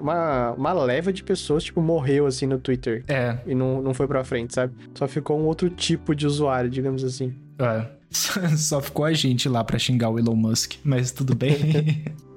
Uma, 0.00 0.52
uma 0.52 0.72
leva 0.72 1.12
de 1.12 1.22
pessoas, 1.22 1.64
tipo, 1.64 1.80
morreu 1.80 2.26
assim 2.26 2.46
no 2.46 2.58
Twitter. 2.58 3.04
É. 3.08 3.38
E 3.46 3.54
não, 3.54 3.80
não 3.80 3.94
foi 3.94 4.06
pra 4.06 4.22
frente, 4.22 4.54
sabe? 4.54 4.74
Só 4.94 5.08
ficou 5.08 5.38
um 5.40 5.44
outro 5.44 5.70
tipo 5.70 6.14
de 6.14 6.26
usuário, 6.26 6.68
digamos 6.68 7.02
assim. 7.02 7.34
É. 7.58 7.97
Só 8.56 8.80
ficou 8.80 9.04
a 9.04 9.12
gente 9.12 9.48
lá 9.48 9.62
pra 9.62 9.78
xingar 9.78 10.10
o 10.10 10.18
Elon 10.18 10.36
Musk, 10.36 10.74
mas 10.84 11.12
tudo 11.12 11.34
bem. 11.34 12.04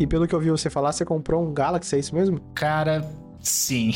E 0.00 0.06
pelo 0.06 0.26
que 0.26 0.34
eu 0.34 0.40
vi 0.40 0.50
você 0.50 0.70
falar, 0.70 0.92
você 0.92 1.04
comprou 1.04 1.46
um 1.46 1.52
Galaxy, 1.52 1.94
é 1.94 1.98
isso 1.98 2.14
mesmo? 2.14 2.40
Cara, 2.54 3.06
Sim. 3.42 3.92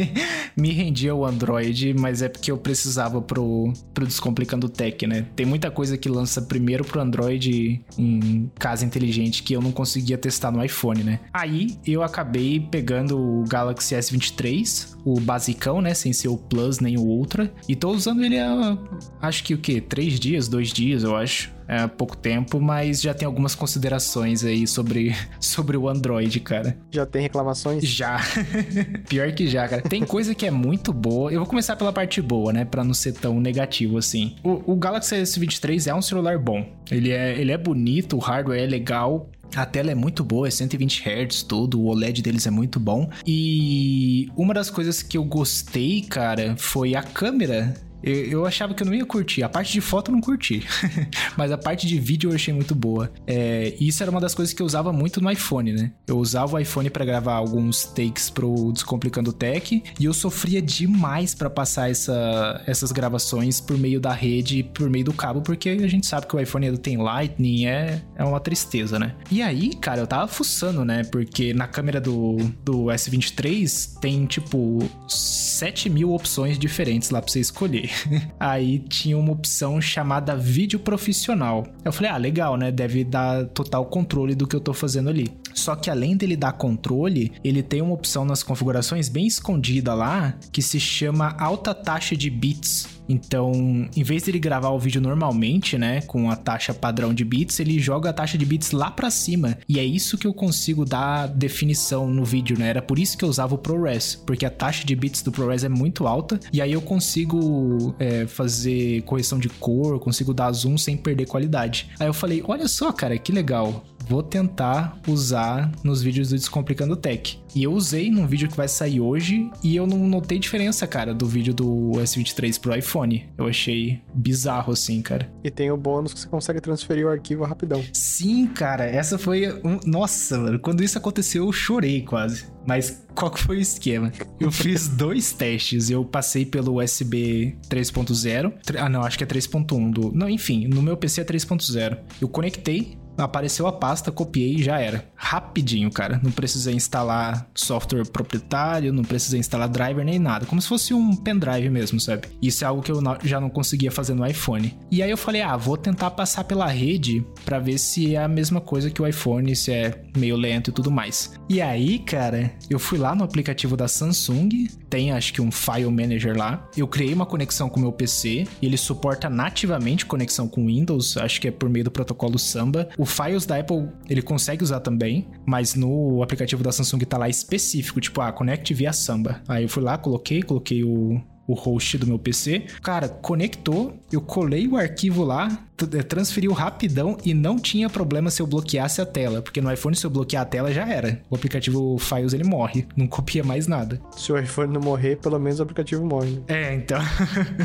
Me 0.56 0.70
rendi 0.70 1.08
ao 1.08 1.24
Android, 1.24 1.94
mas 1.94 2.22
é 2.22 2.28
porque 2.28 2.50
eu 2.50 2.58
precisava 2.58 3.20
pro, 3.20 3.72
pro 3.94 4.06
Descomplicando 4.06 4.68
Tech, 4.68 5.06
né? 5.06 5.26
Tem 5.34 5.46
muita 5.46 5.70
coisa 5.70 5.96
que 5.96 6.08
lança 6.08 6.42
primeiro 6.42 6.84
pro 6.84 7.00
Android 7.00 7.82
em 7.98 8.50
casa 8.58 8.84
inteligente 8.84 9.42
que 9.42 9.54
eu 9.54 9.62
não 9.62 9.72
conseguia 9.72 10.18
testar 10.18 10.50
no 10.50 10.62
iPhone, 10.64 11.02
né? 11.02 11.20
Aí 11.32 11.78
eu 11.86 12.02
acabei 12.02 12.60
pegando 12.60 13.18
o 13.18 13.44
Galaxy 13.48 13.94
S23, 13.94 14.96
o 15.04 15.18
basicão, 15.20 15.80
né? 15.80 15.94
Sem 15.94 16.12
ser 16.12 16.28
o 16.28 16.36
Plus 16.36 16.78
nem 16.78 16.98
o 16.98 17.02
Ultra. 17.02 17.52
E 17.68 17.74
tô 17.74 17.90
usando 17.90 18.24
ele 18.24 18.38
há, 18.38 18.76
acho 19.20 19.44
que 19.44 19.54
o 19.54 19.58
quê? 19.58 19.80
Três 19.80 20.20
dias, 20.20 20.48
dois 20.48 20.72
dias, 20.72 21.02
eu 21.02 21.16
acho 21.16 21.50
é, 21.72 21.86
pouco 21.86 22.14
tempo, 22.14 22.60
mas 22.60 23.00
já 23.00 23.14
tem 23.14 23.24
algumas 23.24 23.54
considerações 23.54 24.44
aí 24.44 24.66
sobre, 24.66 25.16
sobre 25.40 25.76
o 25.76 25.88
Android, 25.88 26.38
cara. 26.40 26.76
Já 26.90 27.06
tem 27.06 27.22
reclamações? 27.22 27.82
Já. 27.84 28.20
Pior 29.08 29.32
que 29.32 29.46
já, 29.46 29.66
cara. 29.66 29.80
Tem 29.80 30.04
coisa 30.04 30.34
que 30.34 30.44
é 30.44 30.50
muito 30.50 30.92
boa. 30.92 31.32
Eu 31.32 31.40
vou 31.40 31.48
começar 31.48 31.74
pela 31.76 31.92
parte 31.92 32.20
boa, 32.20 32.52
né? 32.52 32.66
Pra 32.66 32.84
não 32.84 32.92
ser 32.92 33.12
tão 33.14 33.40
negativo 33.40 33.96
assim. 33.96 34.36
O, 34.44 34.72
o 34.72 34.76
Galaxy 34.76 35.16
S23 35.16 35.86
é 35.86 35.94
um 35.94 36.02
celular 36.02 36.38
bom. 36.38 36.66
Ele 36.90 37.10
é, 37.10 37.40
ele 37.40 37.52
é 37.52 37.56
bonito, 37.56 38.16
o 38.16 38.18
hardware 38.18 38.60
é 38.60 38.66
legal. 38.66 39.30
A 39.54 39.66
tela 39.66 39.90
é 39.90 39.94
muito 39.94 40.24
boa, 40.24 40.48
é 40.48 40.50
120 40.50 41.02
Hz, 41.06 41.42
tudo, 41.42 41.80
o 41.80 41.86
OLED 41.86 42.22
deles 42.22 42.46
é 42.46 42.50
muito 42.50 42.80
bom. 42.80 43.10
E 43.26 44.30
uma 44.34 44.54
das 44.54 44.70
coisas 44.70 45.02
que 45.02 45.16
eu 45.16 45.24
gostei, 45.24 46.00
cara, 46.02 46.54
foi 46.56 46.94
a 46.94 47.02
câmera 47.02 47.74
eu, 48.02 48.14
eu, 48.14 48.46
achava 48.46 48.74
que 48.74 48.82
eu 48.82 48.86
não 48.86 48.94
ia 48.94 49.04
curtir. 49.04 49.42
A 49.42 49.48
parte 49.48 49.72
de 49.72 49.80
foto 49.80 50.10
eu 50.10 50.14
não 50.14 50.20
curti. 50.20 50.66
Mas 51.36 51.52
a 51.52 51.58
parte 51.58 51.86
de 51.86 51.98
vídeo 51.98 52.30
eu 52.30 52.34
achei 52.34 52.52
muito 52.52 52.74
boa. 52.74 53.10
É, 53.26 53.74
isso 53.80 54.02
era 54.02 54.10
uma 54.10 54.20
das 54.20 54.34
coisas 54.34 54.52
que 54.54 54.62
eu 54.62 54.66
usava 54.66 54.92
muito 54.92 55.20
no 55.20 55.30
iPhone, 55.30 55.72
né? 55.72 55.92
Eu 56.06 56.18
usava 56.18 56.56
o 56.56 56.58
iPhone 56.58 56.90
para 56.90 57.04
gravar 57.04 57.34
alguns 57.34 57.84
takes 57.84 58.28
pro 58.30 58.72
Descomplicando 58.72 59.32
Tech. 59.32 59.82
E 59.98 60.04
eu 60.04 60.12
sofria 60.12 60.60
demais 60.60 61.34
para 61.34 61.48
passar 61.48 61.90
essa, 61.90 62.62
essas 62.66 62.92
gravações 62.92 63.60
por 63.60 63.78
meio 63.78 64.00
da 64.00 64.12
rede, 64.12 64.62
por 64.62 64.90
meio 64.90 65.04
do 65.04 65.12
cabo, 65.12 65.40
porque 65.40 65.70
a 65.70 65.88
gente 65.88 66.06
sabe 66.06 66.26
que 66.26 66.36
o 66.36 66.40
iPhone 66.40 66.76
tem 66.78 66.96
Lightning, 66.96 67.66
é, 67.66 68.02
é 68.16 68.24
uma 68.24 68.40
tristeza, 68.40 68.98
né? 68.98 69.14
E 69.30 69.42
aí, 69.42 69.74
cara, 69.74 70.00
eu 70.00 70.06
tava 70.06 70.26
fuçando, 70.28 70.84
né? 70.84 71.04
Porque 71.04 71.52
na 71.54 71.66
câmera 71.66 72.00
do, 72.00 72.36
do 72.64 72.84
S23 72.86 73.98
tem 74.00 74.26
tipo 74.26 74.78
7 75.08 75.88
mil 75.88 76.12
opções 76.12 76.58
diferentes 76.58 77.10
lá 77.10 77.20
pra 77.20 77.30
você 77.30 77.40
escolher. 77.40 77.91
Aí 78.38 78.78
tinha 78.78 79.16
uma 79.16 79.32
opção 79.32 79.80
chamada 79.80 80.36
vídeo 80.36 80.78
profissional. 80.78 81.66
Eu 81.84 81.92
falei, 81.92 82.10
ah, 82.10 82.16
legal, 82.16 82.56
né? 82.56 82.70
Deve 82.70 83.04
dar 83.04 83.46
total 83.46 83.84
controle 83.86 84.34
do 84.34 84.46
que 84.46 84.56
eu 84.56 84.60
tô 84.60 84.72
fazendo 84.72 85.08
ali. 85.08 85.28
Só 85.54 85.74
que 85.74 85.90
além 85.90 86.16
dele 86.16 86.36
dar 86.36 86.52
controle, 86.52 87.32
ele 87.42 87.62
tem 87.62 87.80
uma 87.80 87.94
opção 87.94 88.24
nas 88.24 88.42
configurações 88.42 89.08
bem 89.08 89.26
escondida 89.26 89.94
lá 89.94 90.34
que 90.50 90.62
se 90.62 90.78
chama 90.80 91.34
alta 91.38 91.74
taxa 91.74 92.16
de 92.16 92.30
bits. 92.30 93.02
Então, 93.08 93.52
em 93.94 94.02
vez 94.02 94.22
dele 94.22 94.38
gravar 94.38 94.70
o 94.70 94.78
vídeo 94.78 95.00
normalmente, 95.00 95.76
né, 95.76 96.00
com 96.02 96.30
a 96.30 96.36
taxa 96.36 96.72
padrão 96.72 97.12
de 97.12 97.24
bits, 97.24 97.60
ele 97.60 97.78
joga 97.78 98.10
a 98.10 98.12
taxa 98.12 98.38
de 98.38 98.44
bits 98.44 98.70
lá 98.70 98.90
para 98.90 99.10
cima. 99.10 99.58
E 99.68 99.78
é 99.78 99.84
isso 99.84 100.16
que 100.16 100.26
eu 100.26 100.32
consigo 100.32 100.84
dar 100.84 101.26
definição 101.28 102.06
no 102.06 102.24
vídeo, 102.24 102.58
né? 102.58 102.68
Era 102.68 102.82
por 102.82 102.98
isso 102.98 103.18
que 103.18 103.24
eu 103.24 103.28
usava 103.28 103.54
o 103.54 103.58
ProRes, 103.58 104.14
porque 104.26 104.46
a 104.46 104.50
taxa 104.50 104.86
de 104.86 104.94
bits 104.94 105.22
do 105.22 105.32
ProRes 105.32 105.64
é 105.64 105.68
muito 105.68 106.06
alta 106.06 106.38
e 106.52 106.60
aí 106.60 106.72
eu 106.72 106.80
consigo 106.80 107.94
é, 107.98 108.26
fazer 108.26 109.02
correção 109.02 109.38
de 109.38 109.48
cor, 109.48 109.98
consigo 109.98 110.32
dar 110.32 110.50
zoom 110.52 110.78
sem 110.78 110.96
perder 110.96 111.26
qualidade. 111.26 111.90
Aí 111.98 112.06
eu 112.06 112.14
falei, 112.14 112.42
olha 112.46 112.68
só, 112.68 112.92
cara, 112.92 113.18
que 113.18 113.32
legal 113.32 113.84
vou 114.08 114.22
tentar 114.22 114.98
usar 115.06 115.70
nos 115.82 116.02
vídeos 116.02 116.30
do 116.30 116.36
Descomplicando 116.36 116.96
Tech. 116.96 117.40
E 117.54 117.62
eu 117.62 117.72
usei 117.72 118.10
num 118.10 118.26
vídeo 118.26 118.48
que 118.48 118.56
vai 118.56 118.68
sair 118.68 119.00
hoje 119.00 119.50
e 119.62 119.76
eu 119.76 119.86
não 119.86 119.98
notei 120.08 120.38
diferença, 120.38 120.86
cara, 120.86 121.12
do 121.12 121.26
vídeo 121.26 121.52
do 121.52 121.92
S23 121.96 122.58
pro 122.58 122.76
iPhone. 122.76 123.28
Eu 123.36 123.46
achei 123.46 124.00
bizarro 124.14 124.72
assim, 124.72 125.02
cara. 125.02 125.30
E 125.44 125.50
tem 125.50 125.70
o 125.70 125.76
bônus 125.76 126.14
que 126.14 126.20
você 126.20 126.28
consegue 126.28 126.60
transferir 126.60 127.06
o 127.06 127.10
arquivo 127.10 127.44
rapidão. 127.44 127.84
Sim, 127.92 128.46
cara, 128.46 128.84
essa 128.84 129.18
foi 129.18 129.52
um... 129.64 129.78
nossa, 129.84 130.38
mano, 130.38 130.58
quando 130.58 130.82
isso 130.82 130.96
aconteceu 130.96 131.44
eu 131.44 131.52
chorei 131.52 132.02
quase. 132.02 132.46
Mas 132.66 133.04
qual 133.14 133.30
que 133.30 133.40
foi 133.40 133.56
o 133.58 133.60
esquema? 133.60 134.12
Eu 134.40 134.50
fiz 134.50 134.88
dois 134.96 135.32
testes. 135.32 135.90
Eu 135.90 136.04
passei 136.04 136.46
pelo 136.46 136.80
USB 136.80 137.56
3.0. 137.68 138.52
Ah, 138.78 138.88
não, 138.88 139.02
acho 139.02 139.18
que 139.18 139.24
é 139.24 139.26
3.1 139.26 139.90
do. 139.90 140.12
Não, 140.12 140.28
enfim, 140.28 140.66
no 140.68 140.80
meu 140.80 140.96
PC 140.96 141.20
é 141.20 141.24
3.0. 141.24 141.98
Eu 142.20 142.28
conectei 142.28 142.96
apareceu 143.16 143.66
a 143.66 143.72
pasta, 143.72 144.12
copiei 144.12 144.56
e 144.56 144.62
já 144.62 144.78
era. 144.78 145.04
Rapidinho, 145.14 145.90
cara. 145.90 146.20
Não 146.22 146.30
precisei 146.30 146.74
instalar 146.74 147.48
software 147.54 148.04
proprietário, 148.04 148.92
não 148.92 149.02
precisei 149.02 149.40
instalar 149.40 149.68
driver 149.68 150.04
nem 150.04 150.18
nada. 150.18 150.46
Como 150.46 150.60
se 150.60 150.68
fosse 150.68 150.94
um 150.94 151.14
pendrive 151.14 151.68
mesmo, 151.70 152.00
sabe? 152.00 152.28
Isso 152.40 152.64
é 152.64 152.66
algo 152.66 152.82
que 152.82 152.90
eu 152.90 153.00
já 153.22 153.40
não 153.40 153.50
conseguia 153.50 153.90
fazer 153.90 154.14
no 154.14 154.26
iPhone. 154.26 154.76
E 154.90 155.02
aí 155.02 155.10
eu 155.10 155.16
falei, 155.16 155.42
ah, 155.42 155.56
vou 155.56 155.76
tentar 155.76 156.10
passar 156.10 156.44
pela 156.44 156.66
rede 156.66 157.24
para 157.44 157.58
ver 157.58 157.78
se 157.78 158.14
é 158.14 158.22
a 158.22 158.28
mesma 158.28 158.60
coisa 158.60 158.90
que 158.90 159.00
o 159.00 159.06
iPhone, 159.06 159.54
se 159.54 159.72
é 159.72 160.02
meio 160.16 160.36
lento 160.36 160.70
e 160.70 160.72
tudo 160.72 160.90
mais. 160.90 161.34
E 161.48 161.60
aí, 161.60 161.98
cara, 161.98 162.52
eu 162.68 162.78
fui 162.78 162.98
lá 162.98 163.14
no 163.14 163.24
aplicativo 163.24 163.76
da 163.76 163.88
Samsung, 163.88 164.66
tem 164.92 165.10
acho 165.10 165.32
que 165.32 165.40
um 165.40 165.50
file 165.50 165.90
manager 165.90 166.36
lá. 166.36 166.68
Eu 166.76 166.86
criei 166.86 167.14
uma 167.14 167.24
conexão 167.24 167.70
com 167.70 167.80
o 167.80 167.82
meu 167.82 167.92
PC, 167.92 168.46
ele 168.60 168.76
suporta 168.76 169.30
nativamente 169.30 170.04
conexão 170.04 170.46
com 170.46 170.66
Windows, 170.66 171.16
acho 171.16 171.40
que 171.40 171.48
é 171.48 171.50
por 171.50 171.70
meio 171.70 171.86
do 171.86 171.90
protocolo 171.90 172.38
Samba. 172.38 172.90
O 172.98 173.06
Files 173.06 173.46
da 173.46 173.58
Apple, 173.58 173.88
ele 174.06 174.20
consegue 174.20 174.62
usar 174.62 174.80
também, 174.80 175.26
mas 175.46 175.74
no 175.74 176.22
aplicativo 176.22 176.62
da 176.62 176.70
Samsung 176.70 176.98
tá 177.06 177.16
lá 177.16 177.26
específico, 177.26 178.02
tipo, 178.02 178.20
ah, 178.20 178.30
conecte 178.30 178.74
via 178.74 178.92
Samba. 178.92 179.42
Aí 179.48 179.62
eu 179.62 179.68
fui 179.68 179.82
lá, 179.82 179.96
coloquei, 179.96 180.42
coloquei 180.42 180.84
o, 180.84 181.18
o 181.46 181.54
host 181.54 181.96
do 181.96 182.06
meu 182.06 182.18
PC. 182.18 182.66
Cara, 182.82 183.08
conectou, 183.08 183.98
eu 184.12 184.20
colei 184.20 184.68
o 184.68 184.76
arquivo 184.76 185.24
lá, 185.24 185.66
transferiu 185.86 186.52
rapidão 186.52 187.16
e 187.24 187.34
não 187.34 187.58
tinha 187.58 187.88
problema 187.88 188.30
se 188.30 188.40
eu 188.40 188.46
bloqueasse 188.46 189.00
a 189.00 189.06
tela, 189.06 189.42
porque 189.42 189.60
no 189.60 189.72
iPhone 189.72 189.94
se 189.96 190.04
eu 190.04 190.10
bloquear 190.10 190.42
a 190.42 190.46
tela 190.46 190.72
já 190.72 190.86
era. 190.86 191.20
O 191.30 191.34
aplicativo 191.34 191.96
Files 191.98 192.32
ele 192.32 192.44
morre, 192.44 192.86
não 192.96 193.06
copia 193.06 193.44
mais 193.44 193.66
nada. 193.66 194.00
Se 194.16 194.32
o 194.32 194.38
iPhone 194.38 194.72
não 194.72 194.80
morrer, 194.80 195.16
pelo 195.16 195.38
menos 195.38 195.60
o 195.60 195.62
aplicativo 195.62 196.04
morre. 196.04 196.30
Né? 196.30 196.42
É, 196.48 196.74
então. 196.74 197.00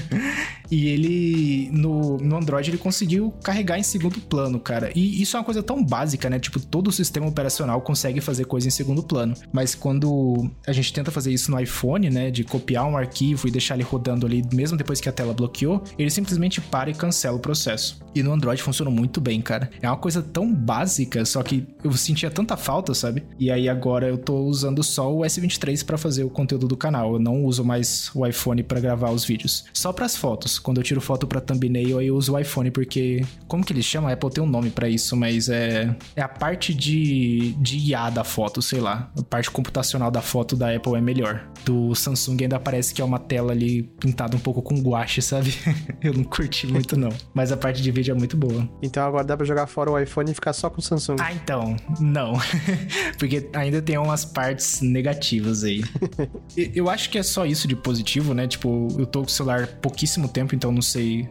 e 0.69 0.87
ele 0.89 1.69
no, 1.71 2.17
no 2.17 2.37
Android 2.37 2.69
ele 2.69 2.77
conseguiu 2.77 3.31
carregar 3.43 3.79
em 3.79 3.83
segundo 3.83 4.19
plano, 4.19 4.59
cara. 4.59 4.91
E 4.95 5.21
isso 5.21 5.35
é 5.35 5.39
uma 5.39 5.45
coisa 5.45 5.63
tão 5.63 5.83
básica, 5.83 6.29
né? 6.29 6.39
Tipo, 6.39 6.59
todo 6.59 6.87
o 6.87 6.91
sistema 6.91 7.27
operacional 7.27 7.81
consegue 7.81 8.21
fazer 8.21 8.45
coisa 8.45 8.67
em 8.67 8.71
segundo 8.71 9.03
plano. 9.03 9.33
Mas 9.51 9.75
quando 9.75 10.49
a 10.65 10.71
gente 10.71 10.91
tenta 10.91 11.11
fazer 11.11 11.31
isso 11.31 11.51
no 11.51 11.59
iPhone, 11.59 12.09
né, 12.09 12.31
de 12.31 12.43
copiar 12.43 12.85
um 12.85 12.97
arquivo 12.97 13.47
e 13.47 13.51
deixar 13.51 13.75
ele 13.75 13.83
rodando 13.83 14.25
ali 14.25 14.43
mesmo 14.53 14.77
depois 14.77 14.99
que 14.99 15.09
a 15.09 15.11
tela 15.11 15.33
bloqueou, 15.33 15.83
ele 15.97 16.09
simplesmente 16.09 16.61
para 16.61 16.89
e 16.89 16.93
cancela 16.93 17.37
o 17.37 17.39
processo. 17.39 17.99
E 18.13 18.23
no 18.23 18.33
Android 18.33 18.61
funciona 18.61 18.89
muito 18.89 19.21
bem, 19.21 19.41
cara. 19.41 19.69
É 19.81 19.87
uma 19.87 19.97
coisa 19.97 20.21
tão 20.21 20.53
básica, 20.53 21.23
só 21.25 21.43
que 21.43 21.67
eu 21.83 21.91
sentia 21.93 22.29
tanta 22.29 22.57
falta, 22.57 22.93
sabe? 22.93 23.23
E 23.39 23.51
aí 23.51 23.69
agora 23.69 24.07
eu 24.07 24.17
tô 24.17 24.39
usando 24.41 24.83
só 24.83 25.13
o 25.13 25.21
S23 25.21 25.85
para 25.85 25.97
fazer 25.97 26.23
o 26.23 26.29
conteúdo 26.29 26.67
do 26.67 26.77
canal. 26.77 27.13
Eu 27.13 27.19
não 27.19 27.43
uso 27.45 27.63
mais 27.63 28.09
o 28.15 28.25
iPhone 28.25 28.63
para 28.63 28.79
gravar 28.79 29.11
os 29.11 29.25
vídeos. 29.25 29.65
Só 29.73 29.93
para 29.93 30.05
as 30.05 30.15
fotos. 30.15 30.57
Quando 30.59 30.77
eu 30.77 30.83
tiro 30.83 31.01
foto 31.01 31.27
para 31.27 31.41
thumbnail, 31.41 31.99
aí 31.99 32.07
eu 32.07 32.15
uso 32.15 32.33
o 32.33 32.39
iPhone 32.39 32.71
porque 32.71 33.25
como 33.47 33.63
que 33.63 33.73
eles 33.73 33.85
chamam? 33.85 34.09
A 34.09 34.13
Apple 34.13 34.29
tem 34.31 34.43
um 34.43 34.47
nome 34.47 34.69
para 34.69 34.89
isso, 34.89 35.15
mas 35.15 35.49
é 35.49 35.95
é 36.15 36.21
a 36.21 36.27
parte 36.27 36.73
de 36.73 37.55
de 37.59 37.77
IA 37.77 38.09
da 38.09 38.23
foto, 38.23 38.61
sei 38.61 38.79
lá. 38.79 39.11
A 39.17 39.23
parte 39.23 39.49
computacional 39.51 40.11
da 40.11 40.21
foto 40.21 40.55
da 40.55 40.75
Apple 40.75 40.95
é 40.95 41.01
melhor. 41.01 41.47
Do 41.65 41.93
Samsung 41.93 42.37
ainda 42.41 42.59
parece 42.59 42.93
que 42.93 43.01
é 43.01 43.05
uma 43.05 43.19
tela 43.19 43.51
ali 43.51 43.83
pintada 43.99 44.35
um 44.35 44.39
pouco 44.39 44.61
com 44.61 44.75
guache, 44.79 45.21
sabe? 45.21 45.53
eu 46.01 46.13
não 46.13 46.23
curti 46.23 46.67
muito 46.67 46.97
não. 46.97 47.09
Mas 47.33 47.51
a 47.51 47.57
parte 47.57 47.81
de 47.81 47.91
NVIDIA 47.97 48.13
é 48.13 48.15
muito 48.15 48.37
boa. 48.37 48.67
Então 48.81 49.05
agora 49.05 49.23
dá 49.23 49.35
pra 49.35 49.45
jogar 49.45 49.67
fora 49.67 49.91
o 49.91 49.99
iPhone 49.99 50.31
e 50.31 50.33
ficar 50.33 50.53
só 50.53 50.69
com 50.69 50.79
o 50.79 50.81
Samsung. 50.81 51.17
Ah, 51.19 51.33
então, 51.33 51.75
não. 51.99 52.33
Porque 53.17 53.49
ainda 53.53 53.81
tem 53.81 53.97
umas 53.97 54.23
partes 54.23 54.81
negativas 54.81 55.63
aí. 55.63 55.83
eu 56.55 56.89
acho 56.89 57.09
que 57.09 57.17
é 57.17 57.23
só 57.23 57.45
isso 57.45 57.67
de 57.67 57.75
positivo, 57.75 58.33
né? 58.33 58.47
Tipo, 58.47 58.87
eu 58.97 59.05
tô 59.05 59.21
com 59.21 59.27
o 59.27 59.29
celular 59.29 59.67
pouquíssimo 59.81 60.27
tempo, 60.27 60.55
então 60.55 60.71
não 60.71 60.81
sei 60.81 61.27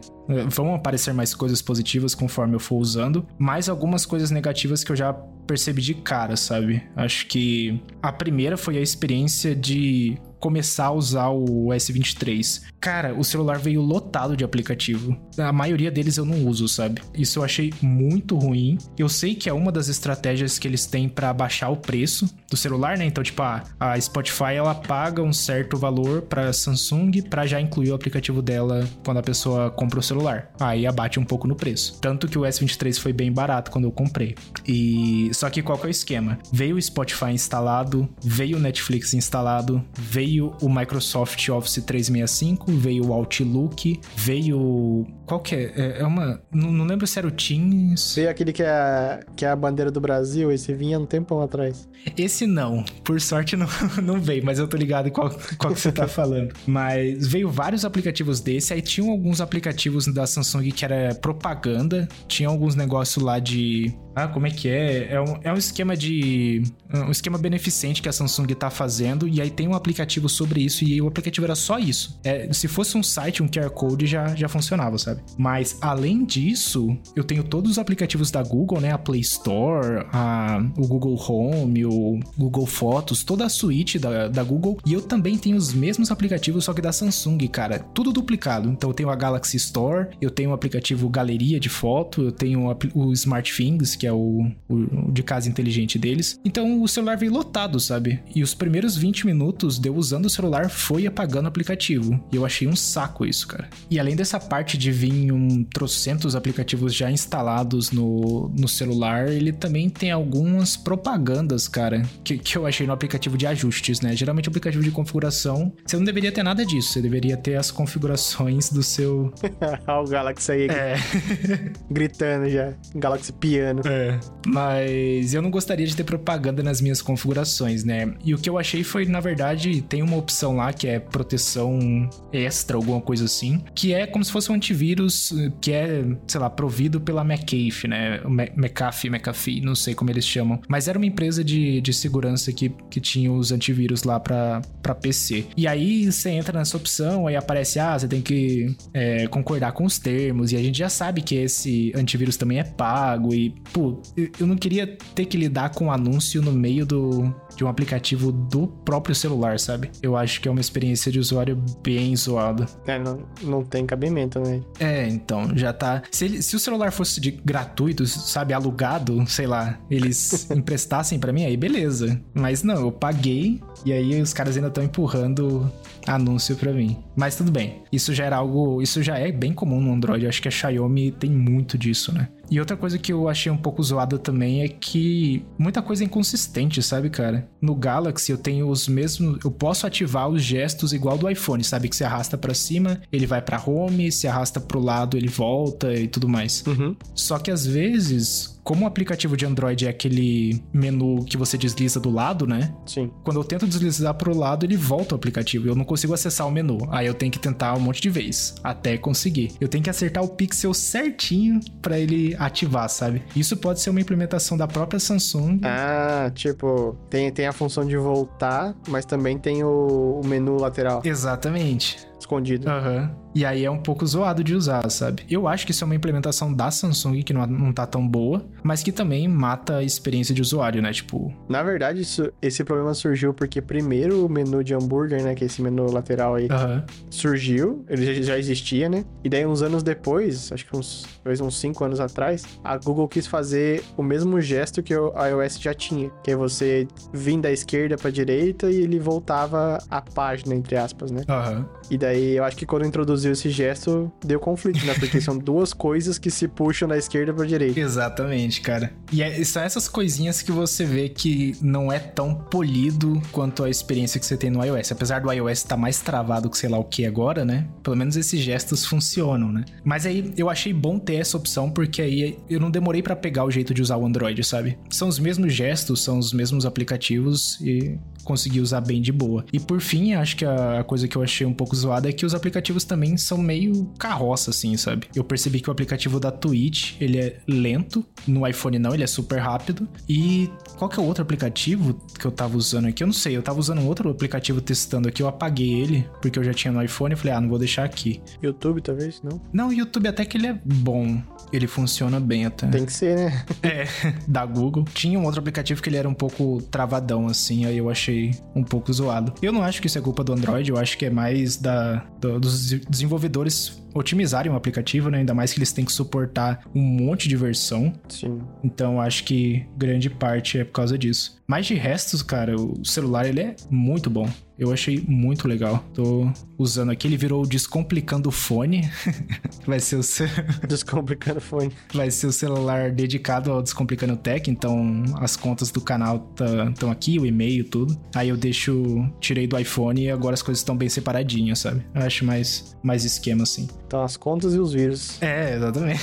vão 0.49 0.75
aparecer 0.75 1.13
mais 1.13 1.33
coisas 1.33 1.61
positivas 1.61 2.13
conforme 2.13 2.55
eu 2.55 2.59
for 2.59 2.75
usando, 2.75 3.25
mas 3.37 3.69
algumas 3.69 4.05
coisas 4.05 4.29
negativas 4.29 4.83
que 4.83 4.91
eu 4.91 4.95
já 4.95 5.13
percebi 5.13 5.81
de 5.81 5.93
cara, 5.93 6.35
sabe? 6.35 6.83
Acho 6.95 7.25
que 7.27 7.81
a 8.01 8.11
primeira 8.11 8.57
foi 8.57 8.77
a 8.77 8.81
experiência 8.81 9.55
de 9.55 10.17
começar 10.39 10.85
a 10.85 10.91
usar 10.91 11.29
o 11.29 11.67
S23. 11.67 12.63
Cara, 12.79 13.13
o 13.13 13.23
celular 13.23 13.57
veio 13.57 13.81
lotado 13.81 14.37
de 14.37 14.43
aplicativo. 14.43 15.17
A 15.37 15.51
maioria 15.51 15.91
deles 15.91 16.17
eu 16.17 16.25
não 16.25 16.45
uso, 16.45 16.67
sabe? 16.67 17.01
Isso 17.13 17.39
eu 17.39 17.43
achei 17.43 17.73
muito 17.81 18.37
ruim. 18.37 18.77
Eu 18.97 19.09
sei 19.09 19.35
que 19.35 19.49
é 19.49 19.53
uma 19.53 19.71
das 19.71 19.87
estratégias 19.87 20.57
que 20.59 20.67
eles 20.67 20.85
têm 20.85 21.09
para 21.09 21.33
baixar 21.33 21.69
o 21.69 21.77
preço 21.77 22.29
do 22.49 22.57
celular, 22.57 22.97
né? 22.97 23.05
Então, 23.05 23.23
tipo, 23.23 23.41
a, 23.41 23.63
a 23.79 23.99
Spotify 23.99 24.53
ela 24.55 24.73
paga 24.73 25.21
um 25.21 25.33
certo 25.33 25.77
valor 25.77 26.21
para 26.21 26.51
Samsung 26.53 27.21
para 27.29 27.45
já 27.45 27.59
incluir 27.59 27.91
o 27.91 27.95
aplicativo 27.95 28.41
dela 28.41 28.87
quando 29.03 29.17
a 29.17 29.23
pessoa 29.23 29.69
compra 29.69 29.99
o 29.99 30.03
celular. 30.03 30.51
Aí 30.59 30.85
abate 30.87 31.19
um 31.19 31.25
pouco 31.25 31.47
no 31.47 31.55
preço. 31.55 31.99
Tanto 31.99 32.27
que 32.27 32.37
o 32.37 32.41
S23 32.41 32.99
foi 32.99 33.13
bem 33.13 33.31
barato 33.31 33.71
quando 33.71 33.85
eu 33.85 33.91
comprei. 33.91 34.35
E 34.65 35.29
só 35.33 35.49
que 35.49 35.61
qual 35.61 35.77
que 35.77 35.85
é 35.85 35.87
o 35.87 35.91
esquema? 35.91 36.39
Veio 36.51 36.75
o 36.75 36.81
Spotify 36.81 37.31
instalado, 37.31 38.07
veio 38.21 38.57
o 38.57 38.59
Netflix 38.59 39.13
instalado, 39.13 39.83
veio 39.97 40.55
o 40.61 40.69
Microsoft 40.69 41.47
Office 41.49 41.83
365, 41.83 42.71
veio 42.71 43.07
o 43.07 43.13
Outlook, 43.13 43.99
veio 44.15 45.05
qual 45.27 45.41
que 45.41 45.55
é? 45.55 45.73
É, 45.75 45.99
é 45.99 46.05
uma. 46.05 46.41
Não, 46.53 46.71
não, 46.71 46.85
lembro 46.85 47.05
se 47.05 47.19
era 47.19 47.27
o 47.27 47.31
Teams. 47.31 48.15
Veio 48.15 48.29
aquele 48.29 48.53
que 48.53 48.63
é, 48.63 49.19
que 49.35 49.43
é 49.43 49.49
a 49.49 49.55
bandeira 49.57 49.91
do 49.91 49.99
Brasil, 49.99 50.49
esse 50.53 50.73
vinha 50.73 50.97
um 50.97 51.05
tempão 51.05 51.41
atrás. 51.41 51.87
Esse 52.17 52.36
não. 52.45 52.83
Por 53.03 53.19
sorte 53.19 53.55
não, 53.55 53.67
não 54.03 54.21
veio, 54.21 54.43
mas 54.45 54.59
eu 54.59 54.67
tô 54.67 54.77
ligado 54.77 55.09
qual, 55.11 55.29
qual 55.57 55.73
que 55.73 55.79
você 55.79 55.91
tá 55.91 56.07
falando. 56.07 56.53
Mas 56.67 57.25
veio 57.27 57.49
vários 57.49 57.85
aplicativos 57.85 58.39
desse, 58.39 58.73
aí 58.73 58.81
tinham 58.81 59.09
alguns 59.09 59.41
aplicativos 59.41 60.07
da 60.07 60.27
Samsung 60.27 60.69
que 60.71 60.83
era 60.83 61.15
propaganda, 61.15 62.07
tinha 62.27 62.49
alguns 62.49 62.75
negócios 62.75 63.23
lá 63.23 63.39
de 63.39 63.95
ah, 64.17 64.27
como 64.27 64.47
é 64.47 64.49
que 64.49 64.67
é? 64.67 65.13
É 65.13 65.21
um, 65.21 65.37
é 65.43 65.53
um 65.53 65.57
esquema 65.57 65.95
de. 65.95 66.63
Um 66.91 67.11
esquema 67.11 67.37
beneficente 67.37 68.01
que 68.01 68.09
a 68.09 68.11
Samsung 68.11 68.47
tá 68.55 68.67
fazendo, 68.67 69.27
e 69.27 69.39
aí 69.39 69.51
tem 69.51 69.67
um 69.67 69.75
aplicativo 69.75 70.27
sobre 70.27 70.61
isso, 70.61 70.83
e 70.83 70.99
o 70.99 71.07
aplicativo 71.07 71.45
era 71.45 71.53
só 71.53 71.77
isso. 71.77 72.19
É, 72.23 72.51
se 72.51 72.67
fosse 72.67 72.97
um 72.97 73.03
site, 73.03 73.43
um 73.43 73.47
QR 73.47 73.69
Code 73.69 74.07
já, 74.07 74.33
já 74.33 74.49
funcionava, 74.49 74.97
sabe? 74.97 75.21
Mas 75.37 75.77
além 75.81 76.25
disso, 76.25 76.97
eu 77.15 77.23
tenho 77.23 77.43
todos 77.43 77.73
os 77.73 77.77
aplicativos 77.77 78.31
da 78.31 78.41
Google, 78.41 78.81
né? 78.81 78.91
A 78.91 78.97
Play 78.97 79.21
Store, 79.21 80.07
a, 80.11 80.65
o 80.75 80.87
Google 80.87 81.15
Home, 81.15 81.85
o 81.85 82.19
Google 82.37 82.65
Fotos, 82.65 83.23
toda 83.23 83.45
a 83.45 83.49
suíte 83.49 83.99
da, 83.99 84.27
da 84.27 84.43
Google, 84.43 84.77
e 84.85 84.93
eu 84.93 85.01
também 85.01 85.37
tenho 85.37 85.57
os 85.57 85.73
mesmos 85.73 86.11
aplicativos, 86.11 86.65
só 86.65 86.73
que 86.73 86.81
da 86.81 86.91
Samsung, 86.91 87.37
cara. 87.47 87.79
Tudo 87.79 88.11
duplicado. 88.11 88.69
Então 88.69 88.89
eu 88.89 88.93
tenho 88.93 89.09
a 89.09 89.15
Galaxy 89.15 89.57
Store, 89.57 90.07
eu 90.21 90.29
tenho 90.29 90.51
o 90.51 90.53
aplicativo 90.53 91.09
Galeria 91.09 91.59
de 91.59 91.69
Foto, 91.69 92.23
eu 92.23 92.31
tenho 92.31 92.69
o, 92.69 93.07
o 93.07 93.13
Smart 93.13 93.55
Things, 93.55 93.95
que 93.95 94.07
é 94.07 94.11
o, 94.11 94.51
o, 94.67 95.11
de 95.11 95.23
casa 95.23 95.49
inteligente 95.49 95.97
deles. 95.97 96.39
Então 96.43 96.81
o 96.81 96.87
celular 96.87 97.17
veio 97.17 97.31
lotado, 97.31 97.79
sabe? 97.79 98.19
E 98.35 98.43
os 98.43 98.53
primeiros 98.53 98.97
20 98.97 99.25
minutos 99.25 99.79
de 99.79 99.89
eu 99.89 99.95
usando 99.95 100.25
o 100.25 100.29
celular 100.29 100.69
foi 100.69 101.07
apagando 101.07 101.45
o 101.45 101.47
aplicativo. 101.47 102.19
E 102.31 102.35
eu 102.35 102.45
achei 102.45 102.67
um 102.67 102.75
saco 102.75 103.25
isso, 103.25 103.47
cara. 103.47 103.69
E 103.89 103.99
além 103.99 104.15
dessa 104.15 104.39
parte 104.39 104.77
de 104.77 104.91
vir 104.91 105.31
um 105.31 105.63
trocentos 105.63 106.35
aplicativos 106.35 106.93
já 106.93 107.11
instalados 107.11 107.91
no, 107.91 108.49
no 108.49 108.67
celular, 108.67 109.29
ele 109.29 109.51
também 109.51 109.89
tem 109.89 110.11
algumas 110.11 110.75
propagandas, 110.77 111.67
cara, 111.67 112.03
que, 112.23 112.37
que 112.37 112.57
eu 112.57 112.65
achei 112.65 112.85
no 112.85 112.93
aplicativo 112.93 113.37
de 113.37 113.47
ajustes, 113.47 114.01
né? 114.01 114.15
Geralmente 114.15 114.47
o 114.47 114.51
aplicativo 114.51 114.83
de 114.83 114.91
configuração, 114.91 115.73
você 115.85 115.97
não 115.97 116.03
deveria 116.03 116.31
ter 116.31 116.43
nada 116.43 116.65
disso, 116.65 116.93
você 116.93 117.01
deveria 117.01 117.37
ter 117.37 117.55
as 117.55 117.71
configurações 117.71 118.69
do 118.69 118.83
seu. 118.83 119.33
Olha 119.87 119.99
o 119.99 120.07
Galaxy 120.07 120.51
aí. 120.51 120.67
É. 120.67 120.95
Gritando 121.89 122.49
já. 122.49 122.73
Galaxy 122.95 123.33
piano. 123.33 123.81
É. 123.85 124.19
Mas 124.45 125.33
eu 125.33 125.41
não 125.41 125.51
gostaria 125.51 125.85
de 125.85 125.95
ter 125.95 126.03
propaganda 126.03 126.63
nas 126.63 126.81
minhas 126.81 127.01
configurações, 127.01 127.83
né? 127.83 128.13
E 128.23 128.33
o 128.33 128.37
que 128.37 128.49
eu 128.49 128.57
achei 128.57 128.83
foi, 128.83 129.05
na 129.05 129.19
verdade, 129.19 129.81
tem 129.81 130.01
uma 130.01 130.17
opção 130.17 130.55
lá 130.55 130.73
que 130.73 130.87
é 130.87 130.99
proteção 130.99 132.09
extra, 132.31 132.77
alguma 132.77 133.01
coisa 133.01 133.25
assim, 133.25 133.63
que 133.75 133.93
é 133.93 134.05
como 134.05 134.23
se 134.23 134.31
fosse 134.31 134.51
um 134.51 134.55
antivírus 134.55 135.33
que 135.61 135.71
é, 135.71 136.03
sei 136.27 136.39
lá, 136.39 136.49
provido 136.49 136.99
pela 136.99 137.23
McAfee, 137.23 137.87
né? 137.87 138.21
McAfee, 138.55 139.09
McAfee, 139.09 139.61
não 139.61 139.75
sei 139.75 139.93
como 139.93 140.09
eles 140.09 140.25
chamam. 140.25 140.59
Mas 140.67 140.87
era 140.87 140.97
uma 140.97 141.05
empresa 141.05 141.43
de, 141.43 141.81
de 141.81 141.93
segurança 142.07 142.53
que, 142.53 142.69
que 142.89 143.01
tinha 143.01 143.31
os 143.31 143.51
antivírus 143.51 144.03
lá 144.03 144.19
para 144.19 144.61
PC. 145.01 145.45
E 145.55 145.67
aí 145.67 146.09
você 146.09 146.29
entra 146.29 146.57
nessa 146.57 146.77
opção, 146.77 147.27
aí 147.27 147.35
aparece, 147.35 147.79
ah, 147.79 147.99
você 147.99 148.07
tem 148.07 148.21
que 148.21 148.75
é, 148.93 149.27
concordar 149.27 149.73
com 149.73 149.83
os 149.83 149.99
termos, 149.99 150.51
e 150.51 150.55
a 150.55 150.63
gente 150.63 150.77
já 150.77 150.89
sabe 150.89 151.21
que 151.21 151.35
esse 151.35 151.91
antivírus 151.95 152.37
também 152.37 152.59
é 152.59 152.63
pago, 152.63 153.33
e, 153.33 153.53
pô, 153.73 154.01
eu 154.39 154.47
não 154.47 154.55
queria 154.55 154.87
ter 155.13 155.25
que 155.25 155.37
lidar 155.37 155.71
com 155.71 155.85
um 155.85 155.91
anúncio 155.91 156.41
no 156.41 156.51
meio 156.51 156.85
do, 156.85 157.33
de 157.55 157.63
um 157.63 157.67
aplicativo 157.67 158.31
do 158.31 158.67
próprio 158.67 159.13
celular, 159.13 159.59
sabe? 159.59 159.91
Eu 160.01 160.15
acho 160.15 160.39
que 160.39 160.47
é 160.47 160.51
uma 160.51 160.61
experiência 160.61 161.11
de 161.11 161.19
usuário 161.19 161.61
bem 161.83 162.15
zoada. 162.15 162.65
É, 162.85 162.97
não, 162.97 163.27
não 163.43 163.63
tem 163.63 163.85
cabimento, 163.85 164.39
né? 164.39 164.61
É, 164.79 165.07
então, 165.07 165.55
já 165.57 165.73
tá. 165.73 166.03
Se, 166.11 166.25
ele, 166.25 166.41
se 166.41 166.55
o 166.55 166.59
celular 166.59 166.91
fosse 166.91 167.19
de 167.19 167.31
gratuito, 167.31 168.05
sabe, 168.05 168.53
alugado, 168.53 169.25
sei 169.27 169.47
lá, 169.47 169.77
eles 169.89 170.49
emprestassem 170.51 171.19
para 171.19 171.33
mim, 171.33 171.43
aí 171.43 171.57
beleza. 171.57 171.96
Mas 172.33 172.63
não, 172.63 172.81
eu 172.81 172.91
paguei 172.91 173.61
e 173.85 173.93
aí 173.93 174.21
os 174.21 174.33
caras 174.33 174.55
ainda 174.55 174.67
estão 174.69 174.83
empurrando 174.83 175.71
anúncio 176.07 176.55
para 176.55 176.71
mim. 176.71 176.97
Mas 177.15 177.35
tudo 177.35 177.51
bem. 177.51 177.83
Isso 177.91 178.13
já 178.13 178.25
era 178.25 178.37
algo. 178.37 178.81
Isso 178.81 179.03
já 179.03 179.17
é 179.17 179.31
bem 179.31 179.53
comum 179.53 179.81
no 179.81 179.93
Android. 179.93 180.23
Eu 180.23 180.29
acho 180.29 180.41
que 180.41 180.47
a 180.47 180.51
Xiaomi 180.51 181.11
tem 181.11 181.29
muito 181.29 181.77
disso, 181.77 182.13
né? 182.13 182.29
E 182.49 182.59
outra 182.59 182.77
coisa 182.77 182.97
que 182.97 183.11
eu 183.11 183.27
achei 183.27 183.51
um 183.51 183.57
pouco 183.57 183.83
zoada 183.83 184.17
também 184.17 184.63
é 184.63 184.69
que 184.69 185.45
muita 185.57 185.81
coisa 185.81 186.03
é 186.03 186.05
inconsistente, 186.05 186.81
sabe, 186.81 187.09
cara? 187.09 187.49
No 187.61 187.75
Galaxy 187.75 188.31
eu 188.31 188.37
tenho 188.37 188.69
os 188.69 188.87
mesmos. 188.87 189.39
Eu 189.43 189.51
posso 189.51 189.85
ativar 189.85 190.29
os 190.29 190.41
gestos 190.41 190.93
igual 190.93 191.17
do 191.17 191.29
iPhone, 191.29 191.63
sabe? 191.63 191.89
Que 191.89 191.95
se 191.95 192.03
arrasta 192.03 192.37
para 192.37 192.53
cima, 192.53 193.01
ele 193.11 193.25
vai 193.25 193.41
para 193.41 193.61
home, 193.65 194.11
se 194.11 194.27
arrasta 194.27 194.59
pro 194.59 194.79
lado, 194.79 195.17
ele 195.17 195.27
volta 195.27 195.93
e 195.93 196.07
tudo 196.07 196.29
mais. 196.29 196.63
Uhum. 196.65 196.95
Só 197.13 197.37
que 197.37 197.51
às 197.51 197.65
vezes 197.65 198.57
como 198.67 198.83
o 198.83 198.87
aplicativo 198.87 199.37
de 199.37 199.45
Android 199.45 199.85
é 199.85 199.89
aquele 199.89 200.61
menu 200.73 201.23
que 201.23 201.37
você 201.37 201.57
desliza 201.57 202.01
do 202.01 202.09
lado, 202.09 202.45
né? 202.45 202.75
Sim. 202.85 203.09
Quando 203.23 203.39
eu 203.39 203.43
tento 203.45 203.65
deslizar 203.65 204.13
pro 204.15 204.37
lado, 204.37 204.65
ele 204.65 204.75
volta 204.75 205.15
o 205.15 205.17
aplicativo. 205.17 205.69
Eu 205.69 205.73
não 205.73 205.85
consigo 205.85 205.96
acessar 206.13 206.47
o 206.47 206.51
menu. 206.51 206.87
Aí 206.89 207.07
eu 207.07 207.13
tenho 207.13 207.31
que 207.31 207.39
tentar 207.39 207.75
um 207.75 207.79
monte 207.79 208.01
de 208.01 208.09
vezes 208.09 208.55
até 208.63 208.97
conseguir. 208.97 209.53
Eu 209.59 209.67
tenho 209.67 209.83
que 209.83 209.89
acertar 209.89 210.23
o 210.23 210.29
pixel 210.29 210.73
certinho 210.73 211.59
para 211.81 211.99
ele 211.99 212.35
ativar, 212.39 212.89
sabe? 212.89 213.23
Isso 213.35 213.57
pode 213.57 213.81
ser 213.81 213.89
uma 213.89 214.01
implementação 214.01 214.57
da 214.57 214.67
própria 214.67 214.99
Samsung. 214.99 215.61
Ah, 215.63 216.31
tipo, 216.33 216.97
tem, 217.09 217.31
tem 217.31 217.47
a 217.47 217.53
função 217.53 217.85
de 217.85 217.97
voltar, 217.97 218.75
mas 218.87 219.05
também 219.05 219.37
tem 219.37 219.63
o, 219.63 220.21
o 220.23 220.27
menu 220.27 220.57
lateral. 220.57 221.01
Exatamente 221.03 222.06
escondido. 222.19 222.69
Aham. 222.69 222.95
Uhum. 222.95 223.27
E 223.37 223.45
aí 223.45 223.63
é 223.63 223.69
um 223.69 223.77
pouco 223.77 224.03
zoado 224.03 224.43
de 224.43 224.55
usar, 224.55 224.89
sabe? 224.89 225.23
Eu 225.29 225.47
acho 225.47 225.63
que 225.63 225.71
isso 225.71 225.83
é 225.83 225.85
uma 225.85 225.93
implementação 225.93 226.51
da 226.51 226.71
Samsung 226.71 227.21
que 227.21 227.31
não, 227.31 227.45
não 227.45 227.71
tá 227.71 227.85
tão 227.85 228.07
boa, 228.07 228.43
mas 228.63 228.81
que 228.81 228.91
também 228.91 229.27
mata 229.27 229.77
a 229.77 229.83
experiência 229.83 230.33
de 230.33 230.41
usuário, 230.41 230.81
né? 230.81 230.91
Tipo. 230.91 231.31
Na 231.47 231.61
verdade, 231.61 232.01
isso, 232.01 232.31
esse 232.41 232.63
problema 232.63 232.95
surgiu 232.95 233.35
porque 233.35 233.61
primeiro 233.61 234.25
o 234.25 234.29
menu 234.29 234.63
de 234.63 234.73
hambúrguer, 234.73 235.23
né? 235.23 235.35
Que 235.35 235.43
é 235.43 235.47
esse 235.47 235.61
menu 235.61 235.91
lateral 235.91 236.33
aí, 236.33 236.45
uhum. 236.45 236.81
surgiu, 237.11 237.85
ele 237.87 238.23
já 238.23 238.39
existia, 238.39 238.89
né? 238.89 239.05
E 239.23 239.29
daí, 239.29 239.45
uns 239.45 239.61
anos 239.61 239.83
depois, 239.83 240.51
acho 240.51 240.65
que 240.65 240.75
uns, 240.75 241.05
talvez 241.23 241.39
uns 241.39 241.59
5 241.59 241.83
anos 241.83 241.99
atrás, 241.99 242.43
a 242.63 242.75
Google 242.77 243.07
quis 243.07 243.27
fazer 243.27 243.83
o 243.95 244.01
mesmo 244.01 244.41
gesto 244.41 244.81
que 244.81 244.95
o 244.95 245.13
iOS 245.13 245.59
já 245.59 245.75
tinha, 245.75 246.09
que 246.23 246.31
é 246.31 246.35
você 246.35 246.87
vir 247.13 247.39
da 247.39 247.51
esquerda 247.51 247.97
pra 247.97 248.09
direita 248.09 248.71
e 248.71 248.77
ele 248.77 248.99
voltava 248.99 249.77
a 249.91 250.01
página, 250.01 250.55
entre 250.55 250.75
aspas, 250.75 251.11
né? 251.11 251.21
Uhum. 251.29 251.65
E 251.91 251.97
daí 251.99 252.06
eu 252.15 252.43
acho 252.43 252.55
que 252.55 252.65
quando 252.65 252.85
introduziu 252.85 253.31
esse 253.31 253.49
gesto, 253.49 254.11
deu 254.23 254.39
conflito, 254.39 254.85
né? 254.85 254.93
Porque 254.99 255.19
são 255.19 255.37
duas 255.37 255.73
coisas 255.73 256.17
que 256.17 256.29
se 256.29 256.47
puxam 256.47 256.87
da 256.87 256.97
esquerda 256.97 257.33
pra 257.33 257.45
direita. 257.45 257.79
Exatamente, 257.79 258.61
cara. 258.61 258.91
E 259.11 259.21
é, 259.21 259.43
são 259.43 259.63
essas 259.63 259.87
coisinhas 259.87 260.41
que 260.41 260.51
você 260.51 260.85
vê 260.85 261.09
que 261.09 261.55
não 261.61 261.91
é 261.91 261.99
tão 261.99 262.35
polido 262.35 263.21
quanto 263.31 263.63
a 263.63 263.69
experiência 263.69 264.19
que 264.19 264.25
você 264.25 264.37
tem 264.37 264.49
no 264.49 264.63
iOS. 264.63 264.91
Apesar 264.91 265.21
do 265.21 265.31
iOS 265.31 265.59
estar 265.59 265.75
tá 265.75 265.77
mais 265.77 265.99
travado 265.99 266.49
que 266.49 266.57
sei 266.57 266.69
lá 266.69 266.77
o 266.77 266.83
que 266.83 267.05
agora, 267.05 267.45
né? 267.45 267.67
Pelo 267.83 267.95
menos 267.95 268.15
esses 268.15 268.39
gestos 268.39 268.85
funcionam, 268.85 269.51
né? 269.51 269.65
Mas 269.83 270.05
aí 270.05 270.33
eu 270.37 270.49
achei 270.49 270.73
bom 270.73 270.99
ter 270.99 271.15
essa 271.15 271.37
opção, 271.37 271.69
porque 271.69 272.01
aí 272.01 272.37
eu 272.49 272.59
não 272.59 272.69
demorei 272.69 273.01
para 273.01 273.15
pegar 273.15 273.45
o 273.45 273.51
jeito 273.51 273.73
de 273.73 273.81
usar 273.81 273.97
o 273.97 274.05
Android, 274.05 274.43
sabe? 274.43 274.77
São 274.89 275.07
os 275.07 275.19
mesmos 275.19 275.53
gestos, 275.53 276.03
são 276.03 276.19
os 276.19 276.33
mesmos 276.33 276.65
aplicativos 276.65 277.59
e 277.61 277.97
consegui 278.27 278.59
usar 278.59 278.81
bem 278.81 279.01
de 279.01 279.13
boa. 279.13 279.45
E 279.53 279.59
por 279.59 279.79
fim, 279.79 280.13
acho 280.13 280.35
que 280.35 280.43
a 280.43 280.83
coisa 280.83 281.07
que 281.07 281.15
eu 281.15 281.23
achei 281.23 281.47
um 281.47 281.53
pouco 281.53 281.73
zoada 281.73 282.09
é 282.09 282.11
que 282.11 282.25
os 282.25 282.35
aplicativos 282.35 282.83
também 282.83 283.15
são 283.15 283.37
meio 283.37 283.85
carroça, 283.97 284.49
assim, 284.49 284.75
sabe? 284.75 285.07
Eu 285.15 285.23
percebi 285.23 285.61
que 285.61 285.69
o 285.69 285.71
aplicativo 285.71 286.19
da 286.19 286.29
Twitch, 286.29 286.95
ele 286.99 287.19
é 287.19 287.39
lento, 287.47 288.05
no 288.27 288.45
iPhone 288.45 288.77
não, 288.77 288.93
ele 288.93 289.03
é 289.03 289.07
super 289.07 289.39
rápido. 289.39 289.87
E 290.09 290.49
qual 290.77 290.89
que 290.89 290.99
é 290.99 291.01
o 291.01 291.05
outro 291.05 291.23
aplicativo 291.23 291.93
que 292.19 292.25
eu 292.25 292.31
tava 292.31 292.57
usando 292.57 292.87
aqui? 292.87 293.01
Eu 293.01 293.07
não 293.07 293.13
sei, 293.13 293.37
eu 293.37 293.41
tava 293.41 293.59
usando 293.59 293.79
um 293.79 293.87
outro 293.87 294.09
aplicativo 294.09 294.59
testando 294.59 295.07
aqui, 295.07 295.23
eu 295.23 295.27
apaguei 295.29 295.81
ele, 295.81 296.05
porque 296.21 296.37
eu 296.37 296.43
já 296.43 296.53
tinha 296.53 296.73
no 296.73 296.83
iPhone, 296.83 297.13
e 297.13 297.15
falei, 297.15 297.33
ah, 297.33 297.39
não 297.39 297.47
vou 297.47 297.57
deixar 297.57 297.85
aqui. 297.85 298.21
YouTube, 298.43 298.81
talvez, 298.81 299.21
não? 299.23 299.39
Não, 299.53 299.69
o 299.69 299.73
YouTube 299.73 300.05
até 300.09 300.25
que 300.25 300.35
ele 300.35 300.47
é 300.47 300.59
bom, 300.65 301.21
ele 301.53 301.65
funciona 301.65 302.19
bem 302.19 302.45
até. 302.45 302.67
Tem 302.67 302.85
que 302.85 302.91
ser, 302.91 303.15
né? 303.15 303.45
É, 303.63 303.87
da 304.27 304.45
Google. 304.45 304.83
Tinha 304.93 305.17
um 305.17 305.23
outro 305.23 305.39
aplicativo 305.39 305.81
que 305.81 305.87
ele 305.87 305.95
era 305.95 306.09
um 306.09 306.13
pouco 306.13 306.61
travadão, 306.69 307.27
assim, 307.27 307.65
aí 307.65 307.77
eu 307.77 307.89
achei 307.89 308.16
um 308.55 308.63
pouco 308.63 308.91
zoado. 308.91 309.33
Eu 309.41 309.51
não 309.51 309.63
acho 309.63 309.81
que 309.81 309.87
isso 309.87 309.97
é 309.97 310.01
culpa 310.01 310.23
do 310.23 310.33
Android, 310.33 310.69
eu 310.69 310.77
acho 310.77 310.97
que 310.97 311.05
é 311.05 311.09
mais 311.09 311.57
da, 311.57 312.05
do, 312.19 312.39
dos 312.39 312.69
desenvolvedores 312.89 313.81
otimizarem 313.93 314.51
o 314.51 314.55
aplicativo, 314.55 315.09
né? 315.09 315.19
Ainda 315.19 315.33
mais 315.33 315.53
que 315.53 315.59
eles 315.59 315.71
têm 315.71 315.85
que 315.85 315.91
suportar 315.91 316.61
um 316.73 316.81
monte 316.81 317.27
de 317.27 317.35
versão. 317.35 317.93
Sim. 318.07 318.39
Então 318.63 319.01
acho 319.01 319.23
que 319.23 319.65
grande 319.75 320.09
parte 320.09 320.59
é 320.59 320.63
por 320.63 320.73
causa 320.73 320.97
disso. 320.97 321.41
Mas 321.47 321.65
de 321.65 321.73
restos, 321.73 322.21
cara, 322.21 322.55
o 322.55 322.83
celular 322.85 323.25
ele 323.25 323.41
é 323.41 323.55
muito 323.69 324.09
bom. 324.09 324.29
Eu 324.57 324.73
achei 324.73 325.03
muito 325.07 325.47
legal. 325.47 325.83
Tô 325.93 326.31
usando 326.57 326.91
aqui, 326.91 327.07
ele 327.07 327.17
virou 327.17 327.43
o 327.43 327.47
Descomplicando 327.47 328.31
Fone. 328.31 328.89
vai 329.67 329.79
ser 329.79 329.97
o 329.97 330.03
seu... 330.03 330.27
Descomplicando 330.67 331.39
Fone. 331.39 331.71
Vai 331.93 332.09
ser 332.09 332.27
o 332.27 332.31
celular 332.31 332.91
dedicado 332.91 333.51
ao 333.51 333.61
Descomplicando 333.61 334.15
Tech, 334.17 334.49
então 334.49 335.03
as 335.19 335.35
contas 335.35 335.69
do 335.69 335.79
canal 335.79 336.31
estão 336.31 336.73
tá, 336.73 336.91
aqui, 336.91 337.19
o 337.19 337.25
e-mail, 337.25 337.63
tudo. 337.65 337.95
Aí 338.15 338.29
eu 338.29 338.37
deixo, 338.37 339.07
tirei 339.19 339.45
do 339.45 339.59
iPhone 339.59 340.01
e 340.01 340.09
agora 340.09 340.33
as 340.33 340.41
coisas 340.41 340.59
estão 340.59 340.75
bem 340.75 340.89
separadinhas, 340.89 341.59
sabe? 341.59 341.85
Eu 341.93 342.01
acho 342.01 342.25
mais, 342.25 342.75
mais 342.81 343.05
esquema 343.05 343.43
assim. 343.43 343.67
Então 343.85 344.03
as 344.03 344.17
contas 344.17 344.55
e 344.55 344.59
os 344.59 344.73
vírus. 344.73 345.21
É, 345.21 345.55
exatamente. 345.55 346.01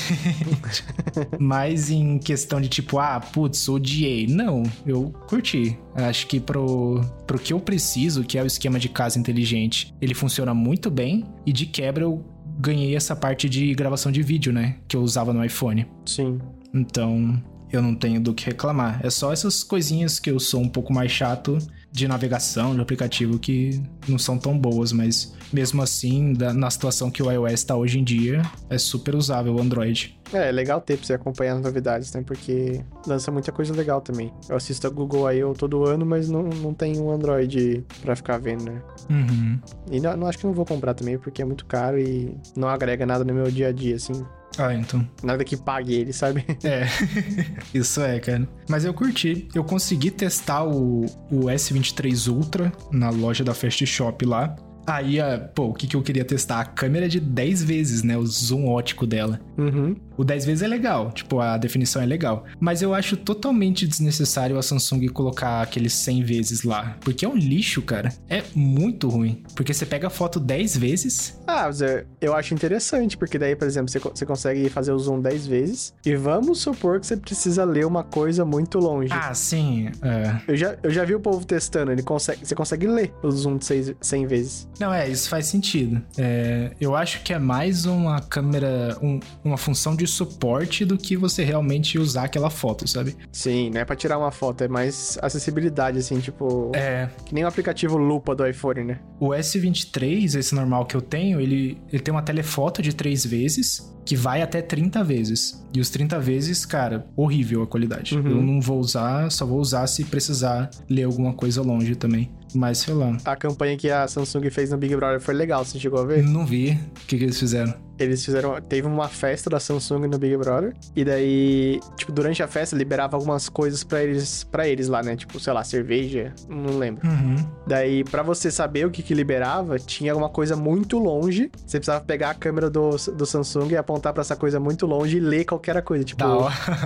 Mas 1.39 1.91
em 1.91 2.19
questão 2.19 2.61
de 2.61 2.69
tipo, 2.69 2.99
ah, 2.99 3.19
putz, 3.21 3.69
odiei. 3.69 4.27
Não, 4.27 4.63
eu 4.87 5.13
curti. 5.27 5.77
Acho 5.95 6.27
que 6.27 6.41
pro, 6.41 7.01
pro 7.27 7.39
que 7.39 7.53
eu 7.53 7.61
preciso, 7.61 8.25
que 8.25 8.37
é 8.37 8.43
o 8.43 8.47
esquema 8.47 8.79
de 8.79 8.89
casa 8.89 9.19
inteligente, 9.19 9.95
ele 10.01 10.15
funciona 10.15 10.53
muito 10.53 10.91
bem. 10.91 11.25
E 11.47 11.53
de 11.53 11.67
quebra 11.67 12.05
eu 12.05 12.25
ganhei 12.59 12.97
essa 12.97 13.15
parte 13.15 13.49
de 13.49 13.73
gravação 13.75 14.11
de 14.11 14.23
vídeo, 14.23 14.53
né? 14.53 14.77
Que 14.89 14.97
eu 14.97 15.03
usava 15.03 15.33
no 15.33 15.45
iPhone. 15.45 15.87
Sim. 16.05 16.41
Então, 16.73 17.41
eu 17.73 17.83
não 17.83 17.95
tenho 17.95 18.21
do 18.21 18.35
que 18.35 18.47
reclamar. 18.47 19.01
É 19.05 19.11
só 19.11 19.33
essas 19.33 19.63
coisinhas 19.63 20.19
que 20.19 20.31
eu 20.31 20.39
sou 20.39 20.61
um 20.61 20.69
pouco 20.69 20.93
mais 20.93 21.11
chato 21.11 21.59
de 21.95 22.09
navegação, 22.09 22.75
de 22.75 22.81
aplicativo 22.81 23.39
que 23.39 23.81
não 24.09 24.19
são 24.19 24.37
tão 24.37 24.59
boas, 24.59 24.91
mas 24.91 25.33
mesmo 25.53 25.81
assim, 25.81 26.33
da, 26.33 26.53
na 26.53 26.69
situação 26.69 27.09
que 27.09 27.23
o 27.23 27.31
iOS 27.31 27.53
está 27.53 27.77
hoje 27.77 28.01
em 28.01 28.05
dia, 28.05 28.43
é 28.69 28.77
super 28.77 29.15
usável 29.15 29.55
o 29.55 29.61
Android. 29.61 30.19
É, 30.33 30.49
é 30.49 30.53
legal 30.53 30.81
ter 30.81 30.97
pra 30.97 31.07
você 31.07 31.13
acompanhar 31.15 31.55
as 31.55 31.63
novidades, 31.63 32.13
né? 32.13 32.25
Porque 32.27 32.85
lança 33.07 33.31
muita 33.31 33.53
coisa 33.53 33.73
legal 33.73 34.01
também. 34.01 34.33
Eu 34.49 34.57
assisto 34.57 34.89
a 34.89 34.91
Google 34.91 35.31
I.O. 35.33 35.55
todo 35.55 35.85
ano, 35.85 36.05
mas 36.05 36.29
não, 36.29 36.43
não 36.43 36.75
tem 36.75 36.99
um 36.99 37.13
Android 37.13 37.85
pra 38.03 38.17
ficar 38.17 38.39
vendo, 38.39 38.65
né? 38.65 38.83
Uhum. 39.09 39.61
E 39.93 40.01
não, 40.01 40.17
não 40.17 40.27
acho 40.27 40.39
que 40.39 40.47
não 40.47 40.53
vou 40.53 40.67
comprar 40.67 40.95
também, 40.95 41.17
porque 41.17 41.43
é 41.43 41.45
muito 41.45 41.65
caro 41.65 41.97
e 41.97 42.37
não 42.57 42.69
agrega 42.69 43.07
nada 43.07 43.25
no 43.25 43.33
meu 43.33 43.49
dia 43.53 43.69
a 43.69 43.73
dia, 43.73 43.95
assim. 43.95 44.25
Ah, 44.59 44.75
então. 44.75 45.07
Nada 45.23 45.45
que 45.45 45.57
pague 45.57 45.95
ele, 45.95 46.13
sabe? 46.13 46.45
É, 46.63 46.87
isso 47.75 48.01
é, 48.01 48.19
cara. 48.21 48.49
Mas 48.69 48.85
eu 48.85 48.95
curti. 48.95 49.49
Eu 49.55 49.65
consegui 49.65 50.11
testar 50.11 50.65
o, 50.65 51.05
o 51.31 51.45
S23 51.47 52.33
Ultra 52.33 52.73
na 52.91 53.11
loja 53.11 53.45
da 53.45 53.55
Fast 53.55 53.85
Shop 53.87 54.25
lá. 54.25 54.55
Aí, 54.87 55.19
pô, 55.55 55.67
o 55.67 55.75
que, 55.75 55.87
que 55.87 55.97
eu 55.97 56.03
queria 56.03 56.25
testar? 56.25 56.61
A 56.61 56.65
câmera 56.65 57.09
de 57.09 57.21
10 57.21 57.65
vezes, 57.65 58.03
né? 58.03 58.17
O 58.17 58.27
zoom 58.27 58.69
ótico 58.69 59.07
dela. 59.07 59.41
Uhum. 59.57 59.97
O 60.17 60.25
10 60.25 60.45
vezes 60.45 60.63
é 60.63 60.69
legal, 60.69 61.11
tipo, 61.11 61.41
a 61.41 61.57
definição 61.57 62.01
é 62.01 62.07
legal. 62.07 62.45
Mas 62.61 62.83
eu 62.83 62.95
acho 62.95 63.17
totalmente 63.17 63.87
desnecessário 63.87 64.57
a 64.59 64.63
Samsung 64.63 65.09
colocar 65.09 65.63
aqueles 65.63 65.93
100 65.95 66.23
vezes 66.23 66.63
lá. 66.63 66.97
Porque 67.01 67.25
é 67.25 67.29
um 67.29 67.37
lixo, 67.37 67.83
cara. 67.83 68.13
É 68.29 68.43
muito 68.55 69.09
ruim. 69.09 69.43
Porque 69.55 69.75
você 69.75 69.85
pega 69.85 70.07
a 70.07 70.11
foto 70.11 70.39
10 70.39 70.77
vezes. 70.77 71.41
Ah, 71.47 71.71
Zé, 71.71 72.07
eu 72.21 72.35
acho 72.35 72.55
interessante, 72.55 73.17
porque 73.17 73.39
daí, 73.39 73.57
por 73.57 73.67
exemplo, 73.67 73.91
você, 73.91 73.99
você 73.99 74.25
consegue 74.25 74.69
fazer 74.69 74.93
o 74.93 74.99
zoom 74.99 75.21
10 75.21 75.47
vezes. 75.47 75.95
E 76.05 76.15
vamos 76.15 76.61
supor 76.61 77.01
que 77.01 77.07
você 77.07 77.17
precisa 77.17 77.65
ler 77.65 77.87
uma 77.87 78.05
coisa 78.05 78.45
muito 78.45 78.79
longe. 78.79 79.13
Ah, 79.13 79.35
sim. 79.35 79.89
É. 80.03 80.41
Eu, 80.47 80.57
já, 80.57 80.77
eu 80.83 80.91
já 80.91 81.05
vi 81.05 81.15
o 81.15 81.21
povo 81.21 81.45
testando, 81.45 81.91
ele 81.91 82.03
consegue, 82.03 82.47
você 82.47 82.55
consegue 82.55 82.87
ler 82.87 83.13
o 83.23 83.31
zoom 83.31 83.61
100, 83.61 83.97
100 84.01 84.27
vezes. 84.27 84.69
Não, 84.79 84.93
é, 84.93 85.09
isso 85.09 85.29
faz 85.29 85.47
sentido. 85.47 86.03
É, 86.19 86.73
eu 86.81 86.95
acho 86.95 87.23
que 87.23 87.33
é 87.33 87.39
mais 87.39 87.87
uma 87.87 88.21
câmera, 88.21 88.97
um, 89.03 89.21
uma 89.45 89.57
função 89.57 89.95
de 89.95 90.07
suporte 90.07 90.85
do 90.85 90.97
que 90.99 91.17
você 91.17 91.45
realmente 91.45 91.99
usar 91.99 92.25
aquela 92.25 92.51
foto, 92.51 92.89
sabe? 92.89 93.17
Sim, 93.33 93.71
não 93.71 93.81
é 93.81 93.85
pra 93.85 93.97
tirar 93.97 94.19
uma 94.19 94.31
foto, 94.31 94.65
é 94.65 94.69
mais 94.69 95.19
acessibilidade, 95.23 95.99
assim, 95.99 96.19
tipo. 96.21 96.73
É. 96.75 97.09
Que 97.25 97.35
nem 97.35 97.45
o 97.45 97.47
aplicativo 97.47 97.97
lupa 97.97 98.35
do 98.35 98.47
iPhone, 98.47 98.85
né? 98.85 99.01
O 99.21 99.29
S23, 99.29 100.39
esse 100.39 100.55
normal 100.55 100.87
que 100.87 100.97
eu 100.97 101.01
tenho, 101.01 101.41
ele, 101.41 101.79
ele 101.93 102.03
tem 102.03 102.13
uma 102.13 102.23
telefoto 102.23 102.83
de 102.83 102.95
três 102.95 103.25
vezes 103.25 103.95
que 104.05 104.17
vai 104.17 104.43
até 104.43 104.61
30 104.61 105.03
vezes. 105.03 105.65
E 105.73 105.81
os 105.81 105.91
30 105.91 106.19
vezes, 106.21 106.65
cara, 106.65 107.07
horrível 107.17 107.63
a 107.63 107.67
qualidade. 107.67 108.17
Uhum. 108.17 108.31
Eu 108.31 108.43
não 108.43 108.61
vou 108.61 108.79
usar, 108.79 109.31
só 109.31 109.47
vou 109.47 109.59
usar 109.59 109.87
se 109.87 110.05
precisar 110.05 110.71
ler 110.89 111.05
alguma 111.05 111.33
coisa 111.33 111.63
longe 111.63 111.95
também. 111.95 112.31
Mas 112.55 112.79
sei 112.79 112.95
lá. 112.95 113.17
A 113.25 113.35
campanha 113.35 113.77
que 113.77 113.91
a 113.91 114.07
Samsung 114.07 114.49
fez 114.51 114.71
no 114.71 114.77
Big 114.77 114.95
Brother 114.95 115.21
foi 115.21 115.35
legal, 115.35 115.65
você 115.65 115.79
chegou 115.79 116.01
a 116.01 116.05
ver? 116.05 116.23
Não 116.23 116.47
vi. 116.47 116.79
O 117.03 117.07
que, 117.07 117.19
que 117.19 117.25
eles 117.25 117.39
fizeram? 117.39 117.75
Eles 117.99 118.25
fizeram. 118.25 118.61
Teve 118.61 118.87
uma 118.87 119.09
festa 119.09 119.49
da 119.49 119.61
Samsung 119.61 120.07
no 120.09 120.19
Big 120.19 120.37
Brother. 120.37 120.75
E 120.95 121.05
daí, 121.05 121.81
tipo, 121.97 122.13
durante 122.13 122.43
a 122.43 122.49
festa, 122.49 122.77
liberava 122.77 123.17
algumas 123.17 123.49
coisas 123.49 123.85
para 123.85 124.03
eles 124.03 124.45
para 124.45 124.69
eles 124.69 124.89
lá, 124.89 125.03
né? 125.03 125.17
Tipo, 125.17 125.39
sei 125.39 125.53
lá, 125.53 125.65
cerveja. 125.65 126.33
Não 126.49 126.79
lembro. 126.79 127.07
Uhum. 127.07 127.37
Daí, 127.67 128.05
para 128.05 128.23
você 128.23 128.51
saber 128.51 128.87
o 128.87 128.91
que, 128.91 129.03
que 129.03 129.15
liberava, 129.15 129.79
tinha 129.79 130.13
alguma 130.13 130.29
coisa 130.29 130.57
muito 130.57 130.99
longe. 130.99 131.51
Você 131.67 131.79
precisava 131.79 132.05
pegar 132.05 132.31
a 132.31 132.35
câmera 132.35 132.69
do, 132.69 132.91
do 132.91 133.27
Samsung 133.27 133.69
e 133.71 133.77
apontar 133.77 134.13
para 134.13 134.23
essa 134.23 134.37
coisa 134.37 134.59
muito 134.59 134.87
longe 134.87 135.17
e 135.17 135.21
ler 135.21 135.45
qualquer 135.45 135.81
coisa. 135.83 136.05
Tipo, 136.05 136.25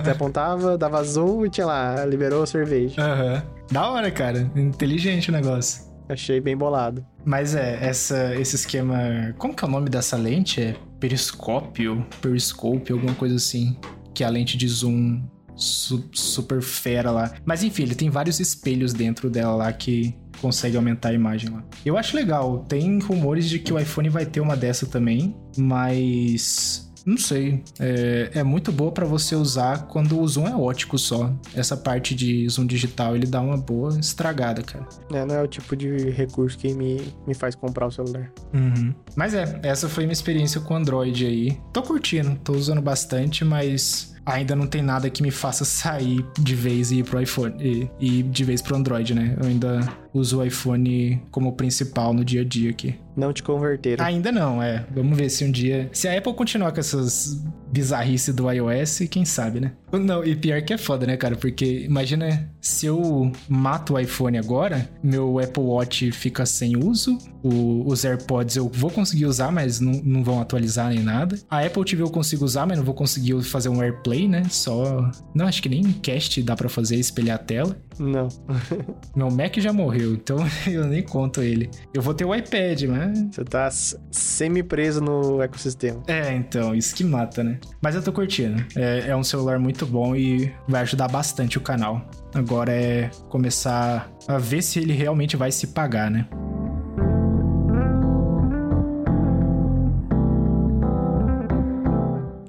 você 0.03 0.11
apontava, 0.11 0.77
dava 0.77 1.03
zoom 1.03 1.45
e 1.45 1.49
tinha 1.49 1.65
lá, 1.65 2.05
liberou 2.05 2.43
a 2.43 2.47
cerveja. 2.47 3.01
Aham. 3.01 3.33
Uhum. 3.33 3.59
Da 3.71 3.89
hora, 3.89 4.09
cara. 4.09 4.49
Inteligente 4.55 5.29
o 5.29 5.31
negócio. 5.31 5.87
Achei 6.09 6.41
bem 6.41 6.57
bolado. 6.57 7.05
Mas 7.25 7.55
é, 7.55 7.77
essa, 7.81 8.35
esse 8.35 8.55
esquema. 8.55 9.33
Como 9.37 9.53
que 9.53 9.63
é 9.63 9.67
o 9.67 9.71
nome 9.71 9.89
dessa 9.89 10.17
lente? 10.17 10.61
É 10.61 10.75
periscópio? 10.99 12.05
Periscope, 12.21 12.91
alguma 12.91 13.13
coisa 13.15 13.35
assim. 13.35 13.77
Que 14.13 14.23
é 14.23 14.27
a 14.27 14.29
lente 14.29 14.57
de 14.57 14.67
zoom 14.67 15.21
su 15.55 16.09
super 16.13 16.61
fera 16.61 17.11
lá. 17.11 17.33
Mas 17.45 17.63
enfim, 17.63 17.83
ele 17.83 17.95
tem 17.95 18.09
vários 18.09 18.39
espelhos 18.39 18.93
dentro 18.93 19.29
dela 19.29 19.55
lá 19.55 19.73
que 19.73 20.15
consegue 20.41 20.77
aumentar 20.77 21.09
a 21.09 21.13
imagem 21.13 21.49
lá. 21.49 21.63
Eu 21.85 21.97
acho 21.97 22.15
legal. 22.15 22.65
Tem 22.67 22.99
rumores 22.99 23.49
de 23.49 23.59
que 23.59 23.73
o 23.73 23.79
iPhone 23.79 24.09
vai 24.09 24.25
ter 24.25 24.39
uma 24.39 24.55
dessa 24.55 24.85
também, 24.85 25.35
mas 25.57 26.88
não 27.09 27.17
sei. 27.17 27.63
É, 27.79 28.31
é 28.35 28.43
muito 28.43 28.71
boa 28.71 28.91
para 28.91 29.05
você 29.05 29.35
usar 29.35 29.87
quando 29.87 30.19
o 30.19 30.27
zoom 30.27 30.47
é 30.47 30.55
ótico 30.55 30.97
só. 30.97 31.33
Essa 31.55 31.75
parte 31.75 32.13
de 32.13 32.47
zoom 32.47 32.65
digital, 32.65 33.15
ele 33.15 33.25
dá 33.25 33.41
uma 33.41 33.57
boa 33.57 33.97
estragada, 33.99 34.61
cara. 34.61 34.87
É, 35.11 35.25
não 35.25 35.35
é 35.35 35.41
o 35.41 35.47
tipo 35.47 35.75
de 35.75 36.09
recurso 36.11 36.57
que 36.57 36.73
me, 36.73 37.13
me 37.25 37.33
faz 37.33 37.55
comprar 37.55 37.87
o 37.87 37.91
celular. 37.91 38.31
Uhum. 38.53 38.93
Mas 39.15 39.33
é, 39.33 39.59
essa 39.63 39.89
foi 39.89 40.03
minha 40.03 40.13
experiência 40.13 40.61
com 40.61 40.73
o 40.73 40.77
Android 40.77 41.25
aí. 41.25 41.59
Tô 41.73 41.81
curtindo, 41.81 42.37
tô 42.43 42.53
usando 42.53 42.81
bastante, 42.81 43.43
mas 43.43 44.13
ainda 44.25 44.55
não 44.55 44.67
tem 44.67 44.81
nada 44.81 45.09
que 45.09 45.23
me 45.23 45.31
faça 45.31 45.65
sair 45.65 46.23
de 46.37 46.55
vez 46.55 46.91
e 46.91 46.99
ir 46.99 47.03
pro 47.03 47.21
iPhone 47.21 47.55
e, 47.59 47.89
e 47.99 48.23
de 48.23 48.43
vez 48.43 48.61
pro 48.61 48.75
Android, 48.75 49.13
né? 49.13 49.35
Eu 49.39 49.47
ainda 49.47 49.91
uso 50.13 50.39
o 50.39 50.45
iPhone 50.45 51.21
como 51.31 51.53
principal 51.53 52.13
no 52.13 52.23
dia 52.23 52.41
a 52.41 52.45
dia 52.45 52.69
aqui. 52.69 52.95
Não 53.19 53.33
te 53.33 53.43
converteram. 53.43 54.05
Ainda 54.05 54.31
não, 54.31 54.63
é. 54.63 54.85
Vamos 54.91 55.17
ver 55.17 55.29
se 55.29 55.43
um 55.43 55.51
dia. 55.51 55.89
Se 55.91 56.07
a 56.07 56.17
Apple 56.17 56.33
continuar 56.33 56.71
com 56.71 56.79
essas 56.79 57.43
bizarrices 57.71 58.33
do 58.33 58.51
iOS, 58.51 59.01
quem 59.09 59.25
sabe, 59.25 59.59
né? 59.59 59.73
Não, 59.91 60.23
e 60.23 60.35
pior 60.35 60.61
que 60.61 60.73
é 60.73 60.77
foda, 60.77 61.05
né, 61.05 61.17
cara? 61.17 61.35
Porque 61.35 61.85
imagina 61.85 62.49
se 62.61 62.85
eu 62.85 63.31
mato 63.47 63.93
o 63.93 63.99
iPhone 63.99 64.37
agora, 64.37 64.87
meu 65.01 65.39
Apple 65.39 65.63
Watch 65.63 66.11
fica 66.11 66.45
sem 66.45 66.77
uso, 66.77 67.17
o, 67.43 67.87
os 67.87 68.03
AirPods 68.03 68.55
eu 68.55 68.69
vou 68.73 68.91
conseguir 68.91 69.25
usar, 69.25 69.51
mas 69.51 69.79
não, 69.79 69.93
não 70.03 70.23
vão 70.23 70.41
atualizar 70.41 70.89
nem 70.89 70.99
nada. 70.99 71.37
A 71.49 71.65
Apple 71.65 71.85
TV 71.85 72.03
eu 72.03 72.09
consigo 72.09 72.45
usar, 72.45 72.65
mas 72.65 72.77
não 72.77 72.85
vou 72.85 72.93
conseguir 72.93 73.41
fazer 73.43 73.69
um 73.69 73.81
AirPlay, 73.81 74.27
né? 74.27 74.43
Só. 74.49 75.09
Não, 75.33 75.47
acho 75.47 75.61
que 75.61 75.69
nem 75.69 75.83
cast 75.83 76.41
dá 76.43 76.55
para 76.55 76.69
fazer 76.69 76.97
espelhar 76.97 77.35
a 77.35 77.39
tela. 77.39 77.77
Não. 77.97 78.27
meu 79.15 79.29
Mac 79.29 79.57
já 79.57 79.73
morreu, 79.73 80.13
então 80.13 80.37
eu 80.67 80.85
nem 80.85 81.01
conto 81.01 81.41
ele. 81.41 81.69
Eu 81.93 82.01
vou 82.01 82.13
ter 82.13 82.25
o 82.25 82.35
iPad, 82.35 82.83
mas. 82.83 83.19
Você 83.31 83.43
tá 83.43 83.69
semi-preso 84.11 85.01
no 85.01 85.41
ecossistema. 85.41 86.01
É, 86.07 86.33
então, 86.33 86.75
isso 86.75 86.95
que 86.95 87.03
mata, 87.03 87.43
né? 87.43 87.58
Mas 87.81 87.95
eu 87.95 88.03
tô 88.03 88.11
curtindo. 88.11 88.63
É, 88.75 89.09
é 89.09 89.15
um 89.15 89.23
celular 89.23 89.59
muito 89.59 89.85
bom 89.85 90.15
e 90.15 90.53
vai 90.67 90.81
ajudar 90.81 91.07
bastante 91.07 91.57
o 91.57 91.61
canal. 91.61 92.01
Agora 92.33 92.71
é 92.71 93.09
começar 93.29 94.09
a 94.27 94.37
ver 94.37 94.61
se 94.61 94.79
ele 94.79 94.93
realmente 94.93 95.35
vai 95.35 95.51
se 95.51 95.67
pagar, 95.67 96.11
né? 96.11 96.27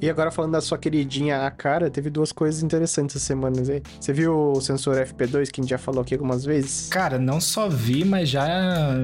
E 0.01 0.09
agora 0.09 0.30
falando 0.30 0.53
da 0.53 0.62
sua 0.62 0.78
queridinha 0.78 1.46
a 1.46 1.51
cara, 1.51 1.90
teve 1.90 2.09
duas 2.09 2.32
coisas 2.32 2.62
interessantes 2.62 3.16
essa 3.16 3.26
semana 3.26 3.61
aí. 3.61 3.82
Você 4.01 4.12
viu 4.14 4.53
o 4.53 4.61
sensor 4.61 4.96
FP2 4.96 5.51
que 5.51 5.61
a 5.61 5.62
gente 5.62 5.70
já 5.70 5.78
falou 5.78 6.01
aqui 6.01 6.14
algumas 6.14 6.42
vezes? 6.42 6.88
Cara, 6.88 7.18
não 7.18 7.38
só 7.38 7.68
vi, 7.68 8.03
mas 8.03 8.30
já. 8.30 8.94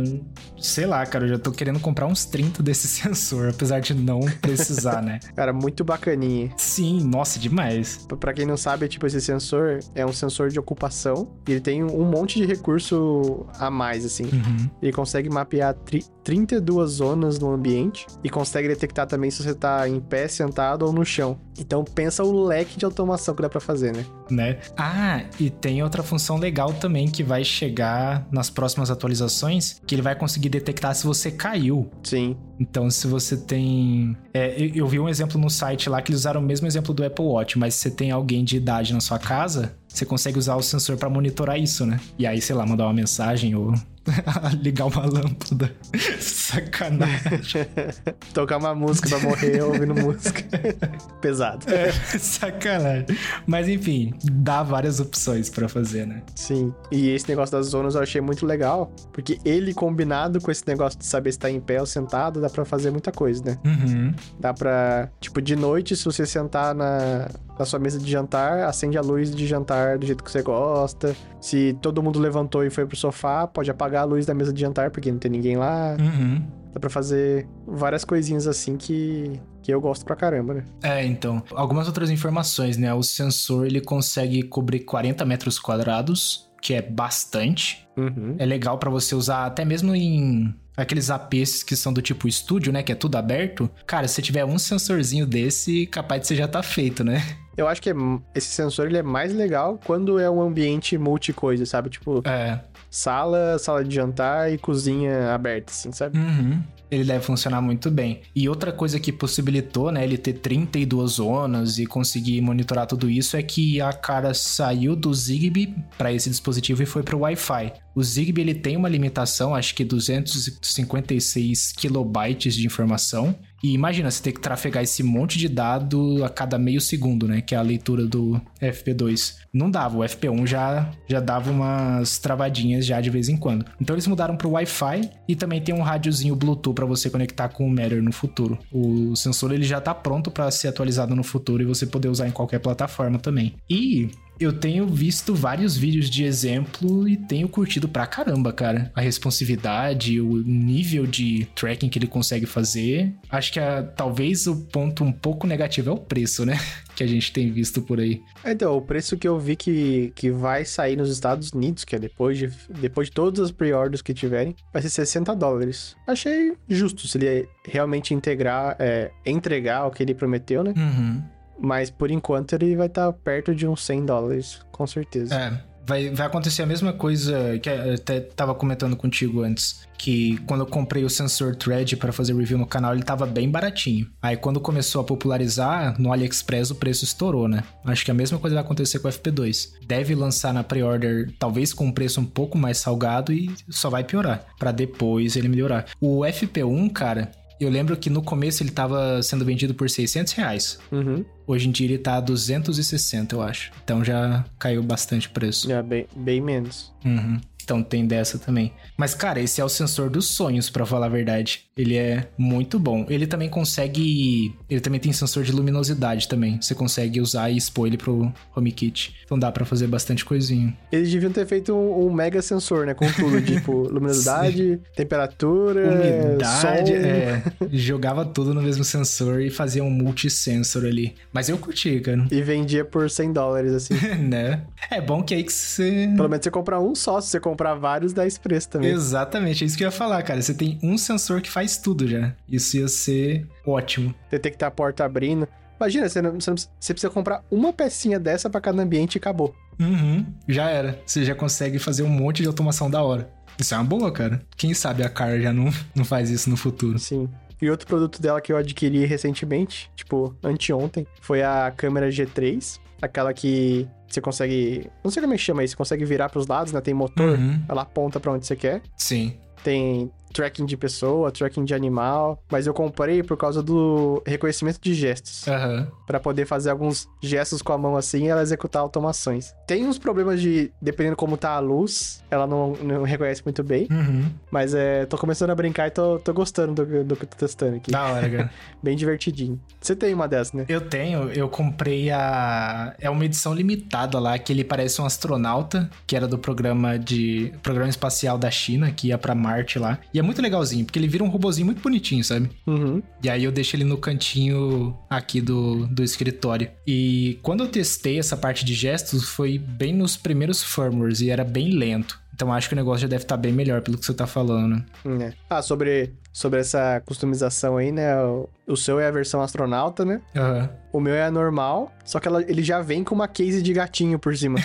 Sei 0.58 0.86
lá, 0.86 1.04
cara, 1.04 1.26
eu 1.26 1.28
já 1.28 1.38
tô 1.38 1.52
querendo 1.52 1.78
comprar 1.80 2.06
uns 2.06 2.24
30 2.24 2.62
desse 2.62 2.88
sensor, 2.88 3.50
apesar 3.50 3.80
de 3.80 3.92
não 3.92 4.20
precisar, 4.40 5.02
né? 5.02 5.20
Cara, 5.36 5.52
muito 5.52 5.84
bacaninha. 5.84 6.50
Sim, 6.56 7.04
nossa, 7.04 7.38
demais. 7.38 8.06
Pra 8.18 8.32
quem 8.32 8.46
não 8.46 8.56
sabe, 8.56 8.88
tipo, 8.88 9.06
esse 9.06 9.20
sensor 9.20 9.80
é 9.94 10.06
um 10.06 10.12
sensor 10.12 10.48
de 10.48 10.58
ocupação 10.58 11.36
e 11.46 11.52
ele 11.52 11.60
tem 11.60 11.84
um 11.84 12.04
monte 12.04 12.40
de 12.40 12.46
recurso 12.46 13.46
a 13.58 13.70
mais, 13.70 14.04
assim. 14.04 14.24
Uhum. 14.24 14.70
Ele 14.80 14.92
consegue 14.92 15.28
mapear 15.28 15.74
tri 15.74 16.02
32 16.24 16.90
zonas 16.90 17.38
no 17.38 17.52
ambiente 17.52 18.04
e 18.24 18.28
consegue 18.28 18.66
detectar 18.66 19.06
também 19.06 19.30
se 19.30 19.42
você 19.42 19.54
tá 19.54 19.88
em 19.88 20.00
pé, 20.00 20.26
sentado 20.26 20.85
ou 20.86 20.92
no 20.92 21.04
chão. 21.04 21.38
Então 21.58 21.84
pensa 21.84 22.22
o 22.22 22.44
leque 22.44 22.78
de 22.78 22.84
automação 22.84 23.34
que 23.34 23.42
dá 23.42 23.48
pra 23.48 23.60
fazer, 23.60 23.94
né? 23.94 24.04
né? 24.30 24.58
Ah, 24.76 25.24
e 25.38 25.50
tem 25.50 25.82
outra 25.82 26.02
função 26.02 26.38
legal 26.38 26.72
também 26.74 27.08
que 27.08 27.22
vai 27.22 27.44
chegar 27.44 28.26
nas 28.30 28.50
próximas 28.50 28.90
atualizações, 28.90 29.80
que 29.86 29.94
ele 29.94 30.02
vai 30.02 30.14
conseguir 30.14 30.48
detectar 30.48 30.94
se 30.94 31.06
você 31.06 31.30
caiu. 31.30 31.90
Sim. 32.02 32.36
Então, 32.58 32.90
se 32.90 33.06
você 33.06 33.36
tem. 33.36 34.16
É, 34.32 34.54
eu, 34.60 34.74
eu 34.74 34.86
vi 34.86 34.98
um 34.98 35.08
exemplo 35.08 35.40
no 35.40 35.50
site 35.50 35.88
lá 35.88 36.00
que 36.00 36.10
eles 36.10 36.20
usaram 36.20 36.40
o 36.40 36.44
mesmo 36.44 36.66
exemplo 36.66 36.94
do 36.94 37.04
Apple 37.04 37.24
Watch, 37.24 37.58
mas 37.58 37.74
se 37.74 37.80
você 37.80 37.90
tem 37.90 38.10
alguém 38.10 38.44
de 38.44 38.56
idade 38.56 38.92
na 38.92 39.00
sua 39.00 39.18
casa, 39.18 39.76
você 39.88 40.04
consegue 40.04 40.38
usar 40.38 40.56
o 40.56 40.62
sensor 40.62 40.96
para 40.96 41.08
monitorar 41.08 41.58
isso, 41.58 41.84
né? 41.84 42.00
E 42.18 42.26
aí, 42.26 42.40
sei 42.40 42.56
lá, 42.56 42.66
mandar 42.66 42.84
uma 42.84 42.94
mensagem 42.94 43.54
ou 43.54 43.74
ligar 44.62 44.86
uma 44.86 45.06
lâmpada. 45.06 45.72
Sacanagem. 46.20 47.66
Tocar 48.32 48.58
uma 48.58 48.74
música 48.74 49.08
pra 49.08 49.18
morrer 49.20 49.62
ouvindo 49.62 49.94
música. 49.94 50.42
Pesado. 51.20 51.66
É, 51.72 51.90
sacanagem. 52.18 53.06
Mas 53.46 53.68
enfim, 53.68 54.14
dá 54.24 54.62
várias 54.62 55.00
opções 55.00 55.50
para 55.50 55.68
fazer, 55.68 56.06
né? 56.06 56.22
Sim. 56.34 56.72
E 56.90 57.10
esse 57.10 57.28
negócio 57.28 57.56
das 57.56 57.66
zonas 57.66 57.94
eu 57.94 58.02
achei 58.02 58.20
muito 58.20 58.46
legal, 58.46 58.92
porque 59.12 59.38
ele 59.44 59.74
combinado 59.74 60.40
com 60.40 60.50
esse 60.50 60.66
negócio 60.66 60.98
de 60.98 61.06
saber 61.06 61.32
se 61.32 61.38
tá 61.38 61.50
em 61.50 61.60
pé 61.60 61.80
ou 61.80 61.86
sentado, 61.86 62.40
dá 62.40 62.48
pra 62.48 62.64
fazer 62.64 62.90
muita 62.90 63.10
coisa, 63.12 63.42
né? 63.44 63.58
Uhum. 63.64 64.14
Dá 64.38 64.54
pra, 64.54 65.10
tipo, 65.20 65.40
de 65.40 65.56
noite, 65.56 65.96
se 65.96 66.04
você 66.04 66.26
sentar 66.26 66.74
na, 66.74 67.28
na 67.58 67.64
sua 67.64 67.78
mesa 67.78 67.98
de 67.98 68.10
jantar, 68.10 68.64
acende 68.64 68.98
a 68.98 69.00
luz 69.00 69.34
de 69.34 69.46
jantar 69.46 69.98
do 69.98 70.06
jeito 70.06 70.22
que 70.22 70.30
você 70.30 70.42
gosta. 70.42 71.14
Se 71.40 71.76
todo 71.80 72.02
mundo 72.02 72.18
levantou 72.18 72.64
e 72.64 72.70
foi 72.70 72.86
pro 72.86 72.96
sofá, 72.96 73.46
pode 73.46 73.70
apagar 73.70 73.95
a 74.00 74.04
luz 74.04 74.26
da 74.26 74.34
mesa 74.34 74.52
de 74.52 74.60
jantar, 74.60 74.90
porque 74.90 75.10
não 75.10 75.18
tem 75.18 75.30
ninguém 75.30 75.56
lá. 75.56 75.96
Uhum. 76.00 76.42
Dá 76.72 76.80
pra 76.80 76.90
fazer 76.90 77.48
várias 77.66 78.04
coisinhas 78.04 78.46
assim 78.46 78.76
que, 78.76 79.40
que 79.62 79.72
eu 79.72 79.80
gosto 79.80 80.04
pra 80.04 80.14
caramba, 80.14 80.54
né? 80.54 80.64
É, 80.82 81.04
então. 81.06 81.42
Algumas 81.52 81.86
outras 81.86 82.10
informações, 82.10 82.76
né? 82.76 82.92
O 82.92 83.02
sensor 83.02 83.66
ele 83.66 83.80
consegue 83.80 84.42
cobrir 84.42 84.80
40 84.80 85.24
metros 85.24 85.58
quadrados, 85.58 86.50
que 86.60 86.74
é 86.74 86.82
bastante. 86.82 87.86
Uhum. 87.96 88.36
É 88.38 88.44
legal 88.44 88.76
pra 88.78 88.90
você 88.90 89.14
usar 89.14 89.46
até 89.46 89.64
mesmo 89.64 89.94
em 89.94 90.54
aqueles 90.76 91.08
APs 91.08 91.62
que 91.62 91.74
são 91.74 91.90
do 91.92 92.02
tipo 92.02 92.28
estúdio, 92.28 92.70
né? 92.70 92.82
Que 92.82 92.92
é 92.92 92.94
tudo 92.94 93.16
aberto. 93.16 93.70
Cara, 93.86 94.06
se 94.06 94.14
você 94.16 94.20
tiver 94.22 94.44
um 94.44 94.58
sensorzinho 94.58 95.26
desse, 95.26 95.86
capaz 95.86 96.20
de 96.20 96.26
você 96.26 96.36
já 96.36 96.46
tá 96.46 96.62
feito, 96.62 97.02
né? 97.02 97.22
Eu 97.56 97.66
acho 97.66 97.80
que 97.80 97.88
é- 97.88 97.94
esse 98.34 98.48
sensor 98.48 98.86
ele 98.86 98.98
é 98.98 99.02
mais 99.02 99.32
legal 99.32 99.80
quando 99.86 100.18
é 100.18 100.28
um 100.28 100.42
ambiente 100.42 100.98
multi-coisa, 100.98 101.64
sabe? 101.64 101.88
Tipo, 101.88 102.20
É. 102.28 102.60
sala, 102.90 103.58
sala 103.58 103.84
de 103.84 103.94
jantar 103.94 104.52
e 104.52 104.58
cozinha 104.58 105.32
aberta, 105.32 105.72
assim, 105.72 105.92
sabe? 105.92 106.18
Uhum. 106.18 106.62
Ele 106.90 107.04
deve 107.04 107.24
funcionar 107.24 107.60
muito 107.60 107.90
bem. 107.90 108.20
E 108.34 108.48
outra 108.48 108.72
coisa 108.72 109.00
que 109.00 109.10
possibilitou, 109.10 109.90
né, 109.90 110.04
ele 110.04 110.16
ter 110.16 110.34
32 110.34 111.12
zonas 111.12 111.78
e 111.78 111.86
conseguir 111.86 112.40
monitorar 112.40 112.86
tudo 112.86 113.10
isso 113.10 113.36
é 113.36 113.42
que 113.42 113.80
a 113.80 113.92
cara 113.92 114.32
saiu 114.32 114.94
do 114.94 115.12
Zigbee 115.12 115.74
para 115.98 116.12
esse 116.12 116.30
dispositivo 116.30 116.82
e 116.82 116.86
foi 116.86 117.02
para 117.02 117.16
o 117.16 117.20
Wi-Fi. 117.20 117.72
O 117.94 118.02
Zigbee 118.02 118.42
ele 118.42 118.54
tem 118.54 118.76
uma 118.76 118.88
limitação, 118.88 119.54
acho 119.54 119.74
que 119.74 119.84
256 119.84 121.72
kilobytes 121.72 122.54
de 122.54 122.66
informação. 122.66 123.34
E 123.66 123.72
imagina 123.72 124.08
você 124.08 124.22
ter 124.22 124.30
que 124.30 124.38
trafegar 124.40 124.84
esse 124.84 125.02
monte 125.02 125.40
de 125.40 125.48
dado 125.48 126.24
a 126.24 126.28
cada 126.28 126.56
meio 126.56 126.80
segundo, 126.80 127.26
né? 127.26 127.40
Que 127.40 127.52
é 127.52 127.58
a 127.58 127.62
leitura 127.62 128.06
do 128.06 128.40
FP2. 128.62 129.38
Não 129.52 129.68
dava, 129.68 129.98
o 129.98 130.00
FP1 130.02 130.46
já, 130.46 130.88
já 131.08 131.18
dava 131.18 131.50
umas 131.50 132.16
travadinhas 132.20 132.86
já 132.86 133.00
de 133.00 133.10
vez 133.10 133.28
em 133.28 133.36
quando. 133.36 133.66
Então 133.80 133.96
eles 133.96 134.06
mudaram 134.06 134.36
pro 134.36 134.50
Wi-Fi 134.50 135.10
e 135.26 135.34
também 135.34 135.60
tem 135.60 135.74
um 135.74 135.82
rádiozinho 135.82 136.36
Bluetooth 136.36 136.76
para 136.76 136.86
você 136.86 137.10
conectar 137.10 137.48
com 137.48 137.66
o 137.66 137.68
Matter 137.68 138.00
no 138.00 138.12
futuro. 138.12 138.56
O 138.70 139.16
sensor 139.16 139.50
ele 139.50 139.64
já 139.64 139.80
tá 139.80 139.92
pronto 139.92 140.30
para 140.30 140.48
ser 140.52 140.68
atualizado 140.68 141.16
no 141.16 141.24
futuro 141.24 141.60
e 141.60 141.66
você 141.66 141.86
poder 141.86 142.06
usar 142.06 142.28
em 142.28 142.32
qualquer 142.32 142.60
plataforma 142.60 143.18
também. 143.18 143.52
E 143.68 144.10
eu 144.38 144.52
tenho 144.52 144.86
visto 144.86 145.34
vários 145.34 145.76
vídeos 145.76 146.08
de 146.10 146.24
exemplo 146.24 147.08
e 147.08 147.16
tenho 147.16 147.48
curtido 147.48 147.88
pra 147.88 148.06
caramba, 148.06 148.52
cara. 148.52 148.90
A 148.94 149.00
responsividade, 149.00 150.20
o 150.20 150.42
nível 150.42 151.06
de 151.06 151.46
tracking 151.54 151.88
que 151.88 151.98
ele 151.98 152.06
consegue 152.06 152.46
fazer. 152.46 153.12
Acho 153.30 153.52
que 153.52 153.60
a- 153.60 153.82
talvez 153.82 154.46
o 154.46 154.56
ponto 154.66 155.04
um 155.04 155.12
pouco 155.12 155.46
negativo 155.46 155.90
é 155.90 155.92
o 155.92 155.98
preço, 155.98 156.44
né? 156.44 156.58
Que 156.96 157.04
a 157.04 157.06
gente 157.06 157.30
tem 157.30 157.52
visto 157.52 157.82
por 157.82 158.00
aí. 158.00 158.22
Então, 158.42 158.74
o 158.74 158.80
preço 158.80 159.18
que 159.18 159.28
eu 159.28 159.38
vi 159.38 159.54
que, 159.54 160.10
que 160.14 160.30
vai 160.30 160.64
sair 160.64 160.96
nos 160.96 161.10
Estados 161.10 161.50
Unidos, 161.52 161.84
que 161.84 161.94
é 161.94 161.98
depois 161.98 162.38
de, 162.38 162.50
depois 162.80 163.08
de 163.08 163.12
todas 163.12 163.38
as 163.38 163.50
pre-orders 163.50 164.00
que 164.00 164.14
tiverem, 164.14 164.56
vai 164.72 164.80
ser 164.80 164.88
60 164.88 165.36
dólares. 165.36 165.94
Achei 166.06 166.54
justo 166.66 167.06
se 167.06 167.18
ele 167.18 167.46
realmente 167.66 168.14
integrar, 168.14 168.76
é, 168.78 169.10
entregar 169.26 169.86
o 169.86 169.90
que 169.90 170.02
ele 170.02 170.14
prometeu, 170.14 170.64
né? 170.64 170.72
Uhum. 170.74 171.22
Mas 171.58 171.90
por 171.90 172.10
enquanto 172.10 172.52
ele 172.52 172.76
vai 172.76 172.86
estar 172.86 173.12
perto 173.12 173.54
de 173.54 173.66
uns 173.66 173.84
100 173.84 174.06
dólares, 174.06 174.60
com 174.70 174.86
certeza. 174.86 175.34
É. 175.34 175.76
Vai, 175.88 176.10
vai 176.10 176.26
acontecer 176.26 176.62
a 176.62 176.66
mesma 176.66 176.92
coisa 176.92 177.56
que 177.60 177.70
eu 177.70 177.94
até 177.94 178.18
tava 178.18 178.52
comentando 178.56 178.96
contigo 178.96 179.42
antes. 179.42 179.86
Que 179.96 180.36
quando 180.38 180.62
eu 180.62 180.66
comprei 180.66 181.04
o 181.04 181.08
sensor 181.08 181.54
Thread 181.54 181.96
para 181.96 182.12
fazer 182.12 182.34
review 182.34 182.58
no 182.58 182.66
canal, 182.66 182.92
ele 182.92 183.04
tava 183.04 183.24
bem 183.24 183.48
baratinho. 183.48 184.10
Aí 184.20 184.36
quando 184.36 184.60
começou 184.60 185.00
a 185.00 185.04
popularizar, 185.04 185.94
no 186.00 186.12
AliExpress 186.12 186.72
o 186.72 186.74
preço 186.74 187.04
estourou, 187.04 187.46
né? 187.46 187.62
Acho 187.84 188.04
que 188.04 188.10
a 188.10 188.14
mesma 188.14 188.36
coisa 188.36 188.54
vai 188.54 188.64
acontecer 188.64 188.98
com 188.98 189.06
o 189.06 189.10
FP2. 189.12 189.74
Deve 189.86 190.16
lançar 190.16 190.52
na 190.52 190.64
pre-order, 190.64 191.32
talvez 191.38 191.72
com 191.72 191.86
um 191.86 191.92
preço 191.92 192.20
um 192.20 192.26
pouco 192.26 192.58
mais 192.58 192.78
salgado 192.78 193.32
e 193.32 193.54
só 193.70 193.88
vai 193.88 194.02
piorar. 194.02 194.44
Pra 194.58 194.72
depois 194.72 195.36
ele 195.36 195.48
melhorar. 195.48 195.86
O 196.00 196.22
FP1, 196.22 196.92
cara, 196.92 197.30
eu 197.60 197.70
lembro 197.70 197.96
que 197.96 198.10
no 198.10 198.22
começo 198.22 198.62
ele 198.62 198.70
tava 198.70 199.22
sendo 199.22 199.44
vendido 199.44 199.74
por 199.74 199.88
600 199.88 200.32
reais. 200.34 200.78
Uhum. 200.90 201.24
Hoje 201.46 201.68
em 201.68 201.70
dia 201.70 201.86
ele 201.86 201.98
tá 201.98 202.16
a 202.16 202.20
260, 202.20 203.34
eu 203.34 203.42
acho. 203.42 203.70
Então 203.84 204.04
já 204.04 204.44
caiu 204.58 204.82
bastante 204.82 205.28
o 205.28 205.30
preço. 205.30 205.70
É, 205.70 205.82
bem, 205.82 206.06
bem 206.16 206.40
menos. 206.40 206.92
Uhum. 207.04 207.40
Então 207.66 207.82
tem 207.82 208.06
dessa 208.06 208.38
também. 208.38 208.72
Mas, 208.96 209.12
cara, 209.12 209.40
esse 209.40 209.60
é 209.60 209.64
o 209.64 209.68
sensor 209.68 210.08
dos 210.08 210.26
sonhos, 210.26 210.70
pra 210.70 210.86
falar 210.86 211.06
a 211.06 211.08
verdade. 211.08 211.64
Ele 211.76 211.96
é 211.96 212.28
muito 212.38 212.78
bom. 212.78 213.04
Ele 213.10 213.26
também 213.26 213.48
consegue. 213.48 214.54
Ele 214.70 214.80
também 214.80 215.00
tem 215.00 215.12
sensor 215.12 215.42
de 215.42 215.50
luminosidade 215.50 216.28
também. 216.28 216.62
Você 216.62 216.76
consegue 216.76 217.20
usar 217.20 217.50
e 217.50 217.56
expor 217.56 217.88
ele 217.88 217.98
pro 217.98 218.32
HomeKit. 218.54 219.16
Então 219.24 219.36
dá 219.36 219.50
pra 219.50 219.64
fazer 219.64 219.88
bastante 219.88 220.24
coisinha. 220.24 220.72
Eles 220.92 221.10
deviam 221.10 221.32
ter 221.32 221.44
feito 221.44 221.74
um, 221.74 222.06
um 222.06 222.12
mega 222.12 222.40
sensor, 222.40 222.86
né? 222.86 222.94
Com 222.94 223.10
tudo, 223.12 223.42
tipo, 223.42 223.72
luminosidade, 223.88 224.80
temperatura, 224.94 225.90
Umidade, 225.90 226.92
é. 226.94 227.42
Jogava 227.72 228.24
tudo 228.24 228.54
no 228.54 228.62
mesmo 228.62 228.84
sensor 228.84 229.42
e 229.42 229.50
fazia 229.50 229.82
um 229.82 229.90
multisensor 229.90 230.84
ali. 230.84 231.16
Mas 231.32 231.48
eu 231.48 231.58
curti, 231.58 231.98
cara. 231.98 232.28
E 232.30 232.40
vendia 232.42 232.84
por 232.84 233.10
100 233.10 233.32
dólares, 233.32 233.72
assim. 233.72 233.94
né? 234.22 234.62
É 234.88 235.00
bom 235.00 235.20
que 235.20 235.34
aí 235.34 235.42
que 235.42 235.52
você. 235.52 236.08
Pelo 236.14 236.28
menos 236.28 236.44
você 236.44 236.50
comprar 236.50 236.80
um 236.80 236.94
só, 236.94 237.20
se 237.20 237.30
você 237.30 237.40
comprar 237.40 237.55
vários, 237.74 238.12
dá 238.12 238.26
esse 238.26 238.38
preço 238.38 238.68
também. 238.68 238.90
Exatamente, 238.90 239.64
é 239.64 239.66
isso 239.66 239.76
que 239.76 239.82
eu 239.84 239.88
ia 239.88 239.92
falar, 239.92 240.22
cara. 240.22 240.40
Você 240.42 240.54
tem 240.54 240.78
um 240.82 240.96
sensor 240.98 241.40
que 241.40 241.50
faz 241.50 241.76
tudo 241.76 242.06
já. 242.06 242.32
Isso 242.48 242.76
ia 242.76 242.88
ser 242.88 243.46
ótimo. 243.66 244.14
Detectar 244.30 244.68
a 244.68 244.70
porta 244.70 245.04
abrindo. 245.04 245.48
Imagina, 245.78 246.08
você, 246.08 246.22
não, 246.22 246.30
você, 246.40 246.50
não 246.50 246.54
precisa- 246.54 246.72
você 246.80 246.94
precisa 246.94 247.10
comprar 247.12 247.42
uma 247.50 247.72
pecinha 247.72 248.18
dessa 248.18 248.48
pra 248.48 248.60
cada 248.60 248.82
ambiente 248.82 249.16
e 249.16 249.18
acabou. 249.18 249.54
Uhum, 249.78 250.24
já 250.48 250.70
era. 250.70 250.98
Você 251.04 251.24
já 251.24 251.34
consegue 251.34 251.78
fazer 251.78 252.02
um 252.02 252.08
monte 252.08 252.40
de 252.42 252.48
automação 252.48 252.90
da 252.90 253.02
hora. 253.02 253.28
Isso 253.58 253.74
é 253.74 253.76
uma 253.78 253.84
boa, 253.84 254.10
cara. 254.12 254.40
Quem 254.56 254.72
sabe 254.74 255.02
a 255.02 255.08
Car 255.08 255.38
já 255.40 255.52
não, 255.52 255.70
não 255.94 256.04
faz 256.04 256.30
isso 256.30 256.48
no 256.50 256.56
futuro. 256.56 256.98
Sim. 256.98 257.28
E 257.60 257.70
outro 257.70 257.86
produto 257.86 258.20
dela 258.20 258.40
que 258.40 258.52
eu 258.52 258.56
adquiri 258.56 259.04
recentemente, 259.06 259.90
tipo, 259.96 260.34
anteontem, 260.42 261.06
foi 261.20 261.42
a 261.42 261.72
câmera 261.74 262.08
G3. 262.10 262.78
Aquela 263.00 263.32
que 263.32 263.86
você 264.08 264.20
consegue. 264.20 264.90
Não 265.04 265.10
sei 265.10 265.20
como 265.22 265.34
é 265.34 265.36
que 265.36 265.42
chama 265.42 265.62
isso, 265.64 265.72
você 265.72 265.76
consegue 265.76 266.04
virar 266.04 266.28
pros 266.28 266.46
lados, 266.46 266.72
né? 266.72 266.80
Tem 266.80 266.94
motor, 266.94 267.38
Uhum, 267.38 267.62
ela 267.68 267.82
aponta 267.82 268.18
pra 268.20 268.32
onde 268.32 268.46
você 268.46 268.56
quer. 268.56 268.82
sim. 268.96 269.36
Tem 269.64 270.10
tracking 270.36 270.66
de 270.66 270.76
pessoa, 270.76 271.30
tracking 271.32 271.64
de 271.64 271.72
animal, 271.74 272.42
mas 272.50 272.66
eu 272.66 272.74
comprei 272.74 273.22
por 273.22 273.36
causa 273.38 273.62
do 273.62 274.22
reconhecimento 274.26 274.78
de 274.80 274.92
gestos. 274.92 275.48
Aham. 275.48 275.88
Pra 276.06 276.20
poder 276.20 276.44
fazer 276.46 276.70
alguns 276.70 277.08
gestos 277.22 277.62
com 277.62 277.72
a 277.72 277.78
mão 277.78 277.96
assim 277.96 278.24
e 278.24 278.28
ela 278.28 278.42
executar 278.42 278.82
automações. 278.82 279.54
Tem 279.66 279.86
uns 279.86 279.98
problemas 279.98 280.40
de, 280.40 280.70
dependendo 280.80 281.16
como 281.16 281.36
tá 281.38 281.52
a 281.52 281.58
luz, 281.58 282.22
ela 282.30 282.46
não, 282.46 282.72
não 282.74 283.02
reconhece 283.02 283.42
muito 283.44 283.62
bem, 283.64 283.88
Uhum. 283.90 284.26
mas 284.50 284.74
é, 284.74 285.06
tô 285.06 285.16
começando 285.16 285.50
a 285.50 285.54
brincar 285.54 285.86
e 285.86 285.90
tô, 285.90 286.18
tô 286.18 286.34
gostando 286.34 286.84
do, 286.84 287.04
do 287.04 287.16
que 287.16 287.24
eu 287.24 287.28
tô 287.28 287.36
testando 287.36 287.76
aqui. 287.76 287.90
Da 287.90 288.04
hora, 288.04 288.28
cara. 288.28 288.50
Bem 288.82 288.96
divertidinho. 288.96 289.58
Você 289.80 289.96
tem 289.96 290.12
uma 290.12 290.28
dessas, 290.28 290.52
né? 290.52 290.64
Eu 290.68 290.80
tenho, 290.82 291.30
eu 291.32 291.48
comprei 291.48 292.10
a. 292.10 292.94
É 293.00 293.08
uma 293.10 293.24
edição 293.24 293.52
limitada 293.54 294.18
lá, 294.18 294.38
que 294.38 294.52
ele 294.52 294.62
parece 294.64 295.00
um 295.00 295.04
astronauta, 295.06 295.90
que 296.06 296.14
era 296.14 296.28
do 296.28 296.38
programa 296.38 296.98
de. 296.98 297.52
Programa 297.62 297.88
espacial 297.88 298.36
da 298.38 298.50
China, 298.50 298.90
que 298.90 299.08
ia 299.08 299.18
pra 299.18 299.34
Marte 299.34 299.78
lá. 299.78 299.98
E 300.14 300.18
é 300.18 300.22
muito 300.26 300.42
legalzinho, 300.42 300.84
porque 300.84 300.98
ele 300.98 301.08
vira 301.08 301.24
um 301.24 301.28
robozinho 301.28 301.64
muito 301.66 301.80
bonitinho, 301.80 302.22
sabe? 302.24 302.50
Uhum. 302.66 303.02
E 303.22 303.30
aí 303.30 303.44
eu 303.44 303.52
deixo 303.52 303.76
ele 303.76 303.84
no 303.84 303.96
cantinho 303.96 304.96
aqui 305.08 305.40
do, 305.40 305.86
do 305.86 306.02
escritório. 306.02 306.68
E 306.86 307.38
quando 307.42 307.64
eu 307.64 307.68
testei 307.68 308.18
essa 308.18 308.36
parte 308.36 308.64
de 308.64 308.74
gestos, 308.74 309.24
foi 309.28 309.56
bem 309.58 309.92
nos 309.94 310.16
primeiros 310.16 310.62
firmwares 310.62 311.20
e 311.20 311.30
era 311.30 311.44
bem 311.44 311.70
lento. 311.70 312.18
Então 312.34 312.52
acho 312.52 312.68
que 312.68 312.74
o 312.74 312.76
negócio 312.76 313.00
já 313.00 313.08
deve 313.08 313.22
estar 313.22 313.38
bem 313.38 313.50
melhor 313.52 313.80
pelo 313.80 313.96
que 313.96 314.04
você 314.04 314.12
tá 314.12 314.26
falando. 314.26 314.84
É. 315.22 315.32
Ah, 315.48 315.62
sobre, 315.62 316.12
sobre 316.30 316.60
essa 316.60 317.00
customização 317.06 317.78
aí, 317.78 317.90
né? 317.90 318.14
O, 318.22 318.46
o 318.66 318.76
seu 318.76 319.00
é 319.00 319.06
a 319.06 319.10
versão 319.10 319.40
astronauta, 319.40 320.04
né? 320.04 320.20
Aham. 320.36 320.68
O 320.92 321.00
meu 321.00 321.14
é 321.14 321.24
a 321.24 321.30
normal, 321.30 321.90
só 322.04 322.20
que 322.20 322.28
ela- 322.28 322.42
ele 322.42 322.62
já 322.62 322.82
vem 322.82 323.02
com 323.02 323.14
uma 323.14 323.26
case 323.26 323.62
de 323.62 323.72
gatinho 323.72 324.18
por 324.18 324.36
cima. 324.36 324.58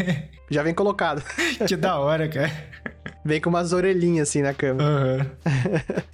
já 0.50 0.62
vem 0.62 0.72
colocado. 0.72 1.22
que 1.66 1.76
da 1.76 1.98
hora, 1.98 2.26
cara. 2.28 2.50
Vem 3.28 3.42
com 3.42 3.50
umas 3.50 3.74
orelhinhas 3.74 4.26
assim 4.26 4.40
na 4.40 4.54
câmera. 4.54 4.88
Aham. 4.88 5.26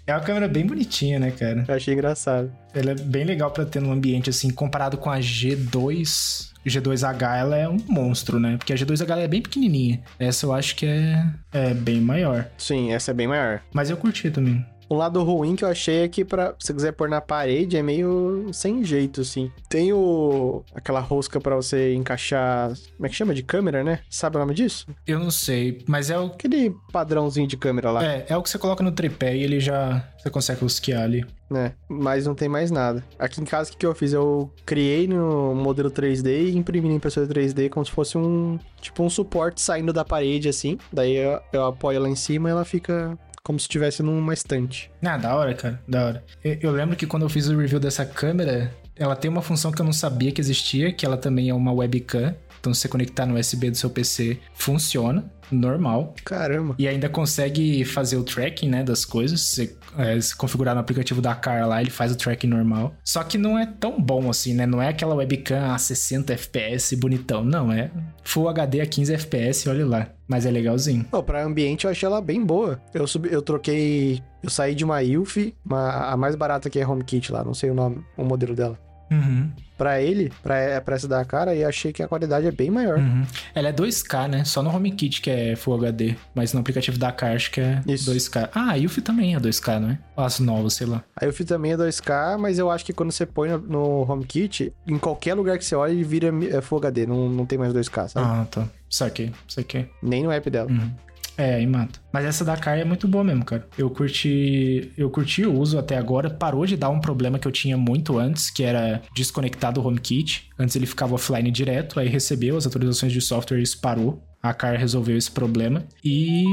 é 0.04 0.12
uma 0.12 0.20
câmera 0.20 0.48
bem 0.48 0.66
bonitinha, 0.66 1.20
né, 1.20 1.30
cara? 1.30 1.64
Eu 1.68 1.72
achei 1.72 1.94
engraçado. 1.94 2.50
Ela 2.74 2.90
é 2.90 2.94
bem 2.96 3.22
legal 3.22 3.52
pra 3.52 3.64
ter 3.64 3.80
num 3.80 3.92
ambiente 3.92 4.28
assim, 4.28 4.50
comparado 4.50 4.98
com 4.98 5.08
a 5.08 5.20
G2. 5.20 6.52
G2H 6.66 7.38
ela 7.38 7.56
é 7.56 7.68
um 7.68 7.76
monstro, 7.88 8.40
né? 8.40 8.56
Porque 8.56 8.72
a 8.72 8.76
G2H 8.76 9.08
ela 9.10 9.22
é 9.22 9.28
bem 9.28 9.40
pequenininha. 9.40 10.02
Essa 10.18 10.46
eu 10.46 10.52
acho 10.52 10.74
que 10.74 10.86
é, 10.86 11.24
é 11.52 11.72
bem 11.72 12.00
maior. 12.00 12.48
Sim, 12.58 12.92
essa 12.92 13.12
é 13.12 13.14
bem 13.14 13.28
maior. 13.28 13.60
Mas 13.72 13.90
eu 13.90 13.96
curti 13.96 14.28
também. 14.28 14.66
Um 14.94 14.98
lado 14.98 15.22
ruim 15.24 15.56
que 15.56 15.64
eu 15.64 15.68
achei 15.68 16.04
é 16.04 16.08
que 16.08 16.24
pra, 16.24 16.54
se 16.58 16.66
você 16.68 16.74
quiser 16.74 16.92
pôr 16.92 17.08
na 17.08 17.20
parede 17.20 17.76
é 17.76 17.82
meio 17.82 18.48
sem 18.52 18.84
jeito, 18.84 19.22
assim. 19.22 19.50
Tem 19.68 19.92
o, 19.92 20.62
aquela 20.72 21.00
rosca 21.00 21.40
pra 21.40 21.56
você 21.56 21.92
encaixar. 21.94 22.72
Como 22.96 23.06
é 23.06 23.08
que 23.08 23.16
chama? 23.16 23.34
De 23.34 23.42
câmera, 23.42 23.82
né? 23.82 23.98
Sabe 24.08 24.36
o 24.36 24.38
nome 24.38 24.54
disso? 24.54 24.86
Eu 25.04 25.18
não 25.18 25.32
sei, 25.32 25.82
mas 25.88 26.10
é 26.10 26.18
o, 26.18 26.26
Aquele 26.26 26.76
padrãozinho 26.92 27.48
de 27.48 27.56
câmera 27.56 27.90
lá, 27.90 28.04
é, 28.04 28.26
é 28.28 28.36
o 28.36 28.42
que 28.42 28.48
você 28.50 28.58
coloca 28.58 28.84
no 28.84 28.92
tripé 28.92 29.36
e 29.36 29.42
ele 29.42 29.58
já. 29.58 30.08
Você 30.18 30.30
consegue 30.30 30.60
rosquear 30.60 31.02
ali. 31.02 31.26
né? 31.50 31.72
Mas 31.88 32.24
não 32.26 32.34
tem 32.34 32.48
mais 32.48 32.70
nada. 32.70 33.04
Aqui 33.18 33.40
em 33.40 33.44
casa, 33.44 33.72
o 33.72 33.76
que, 33.76 33.84
eu 33.84 33.94
fiz? 33.94 34.12
Eu 34.12 34.50
criei 34.64 35.08
no 35.08 35.54
modelo 35.54 35.90
3D 35.90 36.50
e 36.50 36.56
imprimi 36.56 36.88
na 36.88 36.94
impressora 36.94 37.26
3D 37.26 37.68
como 37.68 37.84
se 37.84 37.90
fosse 37.92 38.16
um. 38.16 38.58
Tipo 38.80 39.02
um 39.02 39.10
suporte 39.10 39.60
saindo 39.60 39.92
da 39.92 40.04
parede, 40.04 40.48
assim. 40.48 40.78
Daí 40.92 41.16
eu, 41.16 41.40
eu 41.52 41.64
apoio 41.66 41.96
ela 41.96 42.08
em 42.08 42.14
cima 42.14 42.48
e 42.48 42.52
ela 42.52 42.64
fica 42.64 43.18
como 43.44 43.60
se 43.60 43.64
estivesse 43.64 44.02
numa 44.02 44.32
estante. 44.32 44.90
Ah, 45.02 45.18
da 45.18 45.36
hora, 45.36 45.54
cara, 45.54 45.80
da 45.86 46.06
hora. 46.06 46.24
Eu, 46.42 46.56
eu 46.62 46.72
lembro 46.72 46.96
que 46.96 47.06
quando 47.06 47.24
eu 47.24 47.28
fiz 47.28 47.46
o 47.46 47.56
review 47.56 47.78
dessa 47.78 48.04
câmera, 48.04 48.74
ela 48.96 49.14
tem 49.14 49.30
uma 49.30 49.42
função 49.42 49.70
que 49.70 49.80
eu 49.80 49.84
não 49.84 49.92
sabia 49.92 50.32
que 50.32 50.40
existia, 50.40 50.92
que 50.92 51.04
ela 51.04 51.18
também 51.18 51.50
é 51.50 51.54
uma 51.54 51.72
webcam. 51.72 52.34
Então, 52.58 52.72
se 52.72 52.80
você 52.80 52.88
conectar 52.88 53.26
no 53.26 53.38
USB 53.38 53.70
do 53.70 53.76
seu 53.76 53.90
PC, 53.90 54.38
funciona, 54.54 55.30
normal. 55.50 56.14
Caramba. 56.24 56.74
E 56.78 56.88
ainda 56.88 57.10
consegue 57.10 57.84
fazer 57.84 58.16
o 58.16 58.24
tracking, 58.24 58.70
né, 58.70 58.82
das 58.82 59.04
coisas. 59.04 59.42
Se, 59.42 59.76
é, 59.98 60.20
se 60.20 60.34
configurar 60.34 60.74
no 60.74 60.80
aplicativo 60.80 61.20
da 61.20 61.34
Car 61.34 61.66
lá, 61.66 61.80
ele 61.80 61.90
faz 61.90 62.12
o 62.12 62.16
tracking 62.16 62.46
normal. 62.46 62.94
Só 63.04 63.22
que 63.22 63.38
não 63.38 63.58
é 63.58 63.66
tão 63.66 64.00
bom 64.00 64.30
assim, 64.30 64.54
né? 64.54 64.66
Não 64.66 64.80
é 64.80 64.88
aquela 64.88 65.14
webcam 65.14 65.72
a 65.72 65.78
60 65.78 66.32
FPS 66.32 66.96
bonitão. 66.96 67.44
Não, 67.44 67.72
é 67.72 67.90
Full 68.22 68.48
HD 68.48 68.80
a 68.80 68.86
15 68.86 69.14
FPS, 69.14 69.68
olha 69.68 69.86
lá. 69.86 70.08
Mas 70.26 70.46
é 70.46 70.50
legalzinho. 70.50 71.04
Pô, 71.10 71.22
pra 71.22 71.44
ambiente 71.44 71.84
eu 71.84 71.90
achei 71.90 72.06
ela 72.06 72.20
bem 72.20 72.44
boa. 72.44 72.80
Eu, 72.92 73.06
subi, 73.06 73.30
eu 73.30 73.42
troquei. 73.42 74.22
Eu 74.42 74.50
saí 74.50 74.74
de 74.74 74.84
uma 74.84 75.02
Ilf, 75.02 75.36
a 75.70 76.16
mais 76.16 76.34
barata 76.34 76.70
que 76.70 76.78
é 76.78 76.86
HomeKit 76.86 77.30
lá, 77.32 77.44
não 77.44 77.54
sei 77.54 77.70
o 77.70 77.74
nome, 77.74 78.02
o 78.16 78.24
modelo 78.24 78.54
dela. 78.54 78.78
Uhum, 79.10 79.50
Pra 79.76 80.00
ele, 80.00 80.32
pra, 80.40 80.80
pra 80.80 80.94
essa 80.94 81.08
da 81.08 81.24
cara, 81.24 81.52
e 81.52 81.64
achei 81.64 81.92
que 81.92 82.00
a 82.00 82.06
qualidade 82.06 82.46
é 82.46 82.52
bem 82.52 82.70
maior. 82.70 82.96
uhum. 82.96 83.24
Ela 83.52 83.70
é 83.70 83.72
2K, 83.72 84.28
né? 84.28 84.44
Só 84.44 84.62
no 84.62 84.70
HomeKit 84.74 85.20
que 85.20 85.28
é 85.28 85.56
Full 85.56 85.74
HD. 85.74 86.14
Mas 86.32 86.52
no 86.52 86.60
aplicativo 86.60 86.96
da 86.96 87.10
Car 87.10 87.34
acho 87.34 87.50
que 87.50 87.60
é 87.60 87.82
Isso. 87.86 88.08
2K. 88.08 88.50
Ah, 88.54 88.70
a 88.70 88.74
Yuffie 88.76 89.02
também 89.02 89.34
é 89.34 89.40
2K, 89.40 89.80
não 89.80 89.90
é? 89.90 89.98
As 90.16 90.38
novas, 90.38 90.74
sei 90.74 90.86
lá. 90.86 91.02
A 91.16 91.26
Ilf 91.26 91.40
também 91.40 91.72
é 91.72 91.76
2K, 91.76 92.38
mas 92.38 92.58
eu 92.58 92.70
acho 92.70 92.84
que 92.84 92.92
quando 92.92 93.10
você 93.10 93.26
põe 93.26 93.48
no, 93.50 93.58
no 93.58 94.12
HomeKit, 94.12 94.72
em 94.86 94.96
qualquer 94.98 95.34
lugar 95.34 95.58
que 95.58 95.64
você 95.64 95.74
olha, 95.74 95.90
ele 95.90 96.04
vira 96.04 96.28
é, 96.50 96.60
Full 96.60 96.78
HD, 96.78 97.04
não, 97.06 97.28
não 97.28 97.44
tem 97.44 97.58
mais 97.58 97.72
2K, 97.74 98.08
sabe? 98.08 98.26
Ah, 98.26 98.46
tá. 98.48 98.68
Saquei, 98.88 99.32
saquei. 99.48 99.90
Nem 100.00 100.22
no 100.22 100.30
app 100.30 100.48
dela. 100.48 100.70
Uhum. 100.70 100.92
É, 101.36 101.54
aí 101.56 101.66
mata. 101.66 102.00
Mas 102.12 102.24
essa 102.24 102.44
da 102.44 102.56
Car 102.56 102.78
é 102.78 102.84
muito 102.84 103.08
boa 103.08 103.24
mesmo, 103.24 103.44
cara. 103.44 103.66
Eu 103.76 103.90
curti, 103.90 104.92
eu 104.96 105.10
curti 105.10 105.44
o 105.44 105.58
uso 105.58 105.78
até 105.78 105.96
agora. 105.96 106.30
Parou 106.30 106.64
de 106.64 106.76
dar 106.76 106.90
um 106.90 107.00
problema 107.00 107.38
que 107.38 107.48
eu 107.48 107.52
tinha 107.52 107.76
muito 107.76 108.18
antes, 108.18 108.50
que 108.50 108.62
era 108.62 109.02
desconectar 109.14 109.72
do 109.72 109.84
HomeKit. 109.84 110.50
Antes 110.58 110.76
ele 110.76 110.86
ficava 110.86 111.14
offline 111.14 111.50
direto, 111.50 111.98
aí 111.98 112.08
recebeu 112.08 112.56
as 112.56 112.66
atualizações 112.66 113.12
de 113.12 113.20
software 113.20 113.58
e 113.58 113.62
isso 113.62 113.80
parou. 113.80 114.22
A 114.42 114.54
Car 114.54 114.78
resolveu 114.78 115.16
esse 115.16 115.30
problema. 115.30 115.84
E 116.04 116.44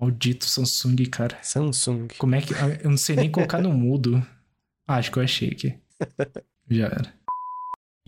maldito 0.00 0.46
Samsung, 0.46 0.96
cara. 1.10 1.36
Samsung. 1.42 2.08
Como 2.16 2.34
é 2.34 2.40
que 2.40 2.54
eu 2.82 2.90
não 2.90 2.96
sei 2.96 3.16
nem 3.16 3.30
colocar 3.30 3.60
no 3.60 3.72
mudo? 3.72 4.24
Ah, 4.88 4.96
acho 4.96 5.12
que 5.12 5.18
eu 5.18 5.22
achei 5.22 5.50
aqui. 5.50 5.78
Já 6.68 6.86
era. 6.86 7.14